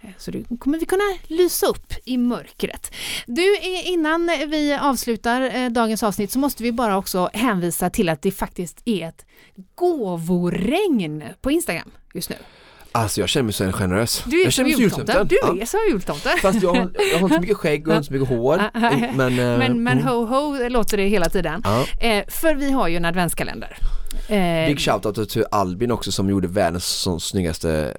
Eh, 0.00 0.10
så 0.18 0.30
det 0.30 0.44
kommer 0.58 0.78
vi 0.78 0.86
kunna 0.86 1.18
lysa 1.26 1.66
upp 1.66 1.92
i 2.04 2.16
mörkret. 2.16 2.94
Du, 3.26 3.58
innan 3.84 4.26
vi 4.26 4.78
avslutar 4.82 5.70
dagens 5.70 6.02
avsnitt 6.02 6.30
så 6.30 6.38
måste 6.38 6.62
vi 6.62 6.72
bara 6.72 6.98
också 6.98 7.30
hänvisa 7.32 7.90
till 7.90 8.08
att 8.08 8.22
det 8.22 8.30
faktiskt 8.30 8.82
är 8.84 9.08
ett 9.08 9.26
gåvoregn 9.74 11.24
på 11.40 11.50
Instagram 11.50 11.90
just 12.14 12.30
nu. 12.30 12.36
Alltså 12.92 13.20
jag 13.20 13.28
känner 13.28 13.44
mig 13.44 13.52
så 13.52 13.72
generös. 13.72 14.22
Du 14.26 14.40
är 14.40 14.44
jag 14.44 14.52
som 14.52 14.66
jultomten. 14.66 15.28
Du 15.28 15.60
är 15.60 15.66
som 15.66 15.80
jultomten. 15.90 16.32
Fast 16.42 16.62
jag, 16.62 16.76
jag 16.76 17.18
har 17.18 17.22
inte 17.22 17.34
så 17.34 17.40
mycket 17.40 17.56
skägg 17.56 17.88
och 17.88 17.94
inte 17.94 18.06
så 18.06 18.12
mycket 18.12 18.28
hår. 18.28 18.62
men, 19.16 19.38
eh, 19.38 19.58
men, 19.58 19.82
men 19.82 19.98
mm. 19.98 20.06
ho 20.06 20.24
ho 20.24 20.68
låter 20.68 20.96
det 20.96 21.06
hela 21.06 21.28
tiden. 21.28 21.62
Ja. 21.64 21.86
Eh, 22.06 22.24
för 22.28 22.54
vi 22.54 22.70
har 22.70 22.88
ju 22.88 22.96
en 22.96 23.04
adventskalender. 23.04 23.78
Eh, 24.28 24.66
Big 24.66 24.80
shoutout 24.80 25.28
till 25.28 25.44
Albin 25.50 25.90
också 25.90 26.12
som 26.12 26.30
gjorde 26.30 26.48
världens 26.48 27.08
snyggaste 27.20 27.96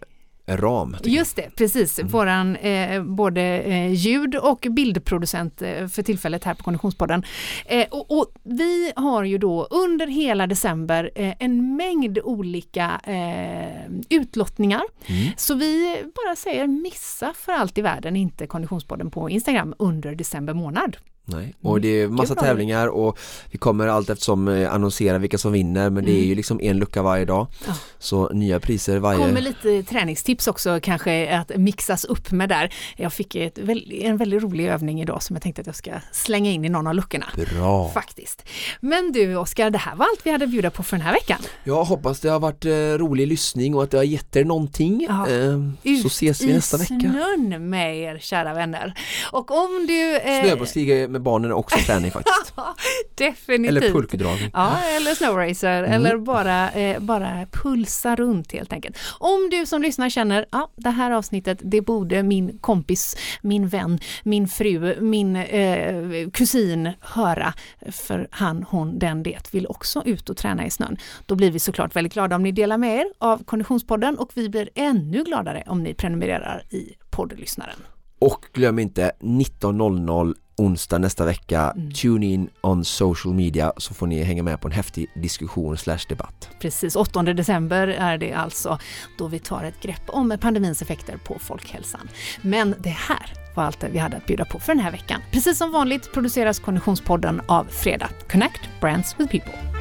ram. 0.47 0.97
Just 1.03 1.35
det, 1.35 1.55
precis. 1.55 1.99
Mm. 1.99 2.11
Våran 2.11 2.55
eh, 2.55 3.03
både 3.03 3.41
eh, 3.41 3.93
ljud 3.93 4.35
och 4.35 4.67
bildproducent 4.69 5.61
eh, 5.61 5.87
för 5.87 6.03
tillfället 6.03 6.43
här 6.43 6.53
på 6.53 6.63
Konditionspodden. 6.63 7.23
Eh, 7.65 7.87
och, 7.91 8.19
och, 8.19 8.25
vi 8.43 8.93
har 8.95 9.23
ju 9.23 9.37
då 9.37 9.67
under 9.69 10.07
hela 10.07 10.47
december 10.47 11.11
eh, 11.15 11.33
en 11.39 11.75
mängd 11.75 12.19
olika 12.23 13.01
eh, 13.03 13.91
utlottningar. 14.09 14.83
Mm. 15.05 15.31
Så 15.37 15.55
vi 15.55 16.03
bara 16.25 16.35
säger 16.35 16.67
missa 16.67 17.33
för 17.35 17.51
allt 17.51 17.77
i 17.77 17.81
världen 17.81 18.15
inte 18.15 18.47
Konditionspodden 18.47 19.11
på 19.11 19.29
Instagram 19.29 19.73
under 19.79 20.15
december 20.15 20.53
månad. 20.53 20.97
Nej, 21.25 21.55
och 21.61 21.81
det 21.81 22.01
är 22.01 22.07
massa 22.07 22.35
tävlingar 22.35 22.87
och 22.87 23.19
vi 23.51 23.57
kommer 23.57 23.87
allt 23.87 24.09
eftersom 24.09 24.47
eh, 24.47 24.73
annonsera 24.73 25.17
vilka 25.17 25.37
som 25.37 25.51
vinner 25.51 25.89
men 25.89 26.05
det 26.05 26.11
är 26.11 26.19
ju 26.19 26.23
mm. 26.23 26.37
liksom 26.37 26.59
en 26.61 26.77
lucka 26.77 27.01
varje 27.01 27.25
dag. 27.25 27.47
Ja. 27.67 27.73
Så 27.99 28.29
nya 28.29 28.59
priser 28.59 28.99
varje... 28.99 29.25
kommer 29.25 29.41
lite 29.41 29.83
träningstips 29.83 30.47
också 30.47 30.79
kanske 30.83 31.37
att 31.37 31.51
mixas 31.57 32.05
upp 32.05 32.31
med 32.31 32.49
där. 32.49 32.73
Jag 32.95 33.13
fick 33.13 33.35
ett, 33.35 33.57
en 33.91 34.17
väldigt 34.17 34.43
rolig 34.43 34.67
övning 34.67 35.01
idag 35.01 35.23
som 35.23 35.35
jag 35.35 35.43
tänkte 35.43 35.61
att 35.61 35.67
jag 35.67 35.75
ska 35.75 35.91
slänga 36.11 36.51
in 36.51 36.65
i 36.65 36.69
någon 36.69 36.87
av 36.87 36.95
luckorna. 36.95 37.25
Bra! 37.35 37.89
Faktiskt. 37.89 38.45
Men 38.79 39.11
du 39.11 39.35
Oskar, 39.35 39.69
det 39.69 39.77
här 39.77 39.95
var 39.95 40.05
allt 40.05 40.21
vi 40.23 40.31
hade 40.31 40.45
att 40.45 40.51
bjuda 40.51 40.69
på 40.69 40.83
för 40.83 40.97
den 40.97 41.05
här 41.05 41.13
veckan. 41.13 41.39
Jag 41.63 41.83
hoppas 41.83 42.19
det 42.19 42.29
har 42.29 42.39
varit 42.39 42.65
eh, 42.65 42.71
rolig 42.71 43.27
lyssning 43.27 43.75
och 43.75 43.83
att 43.83 43.91
det 43.91 43.97
har 43.97 44.03
gett 44.03 44.35
er 44.35 44.45
någonting. 44.45 45.05
Ja. 45.09 45.29
Eh, 45.29 46.01
så 46.01 46.07
ses 46.07 46.41
vi 46.41 46.53
nästa 46.53 46.77
vecka. 46.77 46.93
Ut 46.93 47.03
i 47.03 47.07
snön 47.09 47.69
med 47.69 47.97
er 47.97 48.19
kära 48.19 48.53
vänner. 48.53 48.93
Och 49.31 49.51
om 49.51 49.85
du... 49.87 50.17
Eh, 50.17 50.43
Snöbollskriga 50.43 51.12
med 51.13 51.21
barnen 51.21 51.51
är 51.51 51.55
också 51.55 51.77
träning 51.77 52.11
faktiskt. 52.11 52.53
Definitivt. 53.15 53.77
Eller 53.77 53.91
pulkdragning. 53.91 54.49
Ja, 54.53 54.79
eller 54.83 55.15
snowracer 55.15 55.83
mm. 55.83 55.91
eller 55.93 56.17
bara, 56.17 56.71
eh, 56.71 56.99
bara 56.99 57.45
pulsa 57.51 58.15
runt 58.15 58.51
helt 58.51 58.73
enkelt. 58.73 58.97
Om 59.19 59.49
du 59.51 59.65
som 59.65 59.81
lyssnar 59.81 60.09
känner, 60.09 60.45
ja 60.51 60.71
det 60.75 60.89
här 60.89 61.11
avsnittet 61.11 61.59
det 61.61 61.81
borde 61.81 62.23
min 62.23 62.59
kompis, 62.59 63.17
min 63.41 63.67
vän, 63.67 63.99
min 64.23 64.47
fru, 64.47 65.01
min 65.01 65.35
eh, 65.35 66.29
kusin 66.33 66.91
höra 66.99 67.53
för 67.91 68.27
han, 68.31 68.65
hon, 68.69 68.99
den, 68.99 69.23
det 69.23 69.53
vill 69.53 69.67
också 69.67 70.03
ut 70.05 70.29
och 70.29 70.37
träna 70.37 70.65
i 70.65 70.69
snön. 70.69 70.97
Då 71.25 71.35
blir 71.35 71.51
vi 71.51 71.59
såklart 71.59 71.95
väldigt 71.95 72.13
glada 72.13 72.35
om 72.35 72.43
ni 72.43 72.51
delar 72.51 72.77
med 72.77 72.99
er 72.99 73.05
av 73.17 73.43
Konditionspodden 73.43 74.17
och 74.17 74.31
vi 74.33 74.49
blir 74.49 74.69
ännu 74.75 75.23
gladare 75.23 75.63
om 75.67 75.83
ni 75.83 75.93
prenumererar 75.93 76.63
i 76.69 76.95
poddlyssnaren. 77.09 77.77
Och 78.19 78.45
glöm 78.53 78.79
inte 78.79 79.11
19.00 79.19 80.35
onsdag 80.57 80.97
nästa 80.97 81.25
vecka. 81.25 81.73
Mm. 81.75 81.91
Tune 81.91 82.25
in 82.25 82.49
on 82.61 82.85
social 82.85 83.33
media 83.33 83.73
så 83.77 83.93
får 83.93 84.07
ni 84.07 84.23
hänga 84.23 84.43
med 84.43 84.61
på 84.61 84.67
en 84.67 84.71
häftig 84.71 85.07
diskussion 85.15 85.77
slash 85.77 85.99
debatt. 86.09 86.49
Precis, 86.59 86.95
8 86.95 87.23
december 87.23 87.87
är 87.87 88.17
det 88.17 88.33
alltså 88.33 88.79
då 89.17 89.27
vi 89.27 89.39
tar 89.39 89.63
ett 89.63 89.81
grepp 89.81 90.03
om 90.07 90.37
pandemins 90.41 90.81
effekter 90.81 91.17
på 91.17 91.39
folkhälsan. 91.39 92.09
Men 92.41 92.75
det 92.79 92.89
här 92.89 93.33
var 93.55 93.63
allt 93.63 93.83
vi 93.91 93.97
hade 93.97 94.17
att 94.17 94.25
bjuda 94.25 94.45
på 94.45 94.59
för 94.59 94.73
den 94.73 94.83
här 94.83 94.91
veckan. 94.91 95.21
Precis 95.31 95.57
som 95.57 95.71
vanligt 95.71 96.13
produceras 96.13 96.59
Konditionspodden 96.59 97.41
av 97.47 97.63
Fredag. 97.63 98.09
Connect 98.31 98.61
Brands 98.81 99.15
with 99.19 99.31
People. 99.31 99.72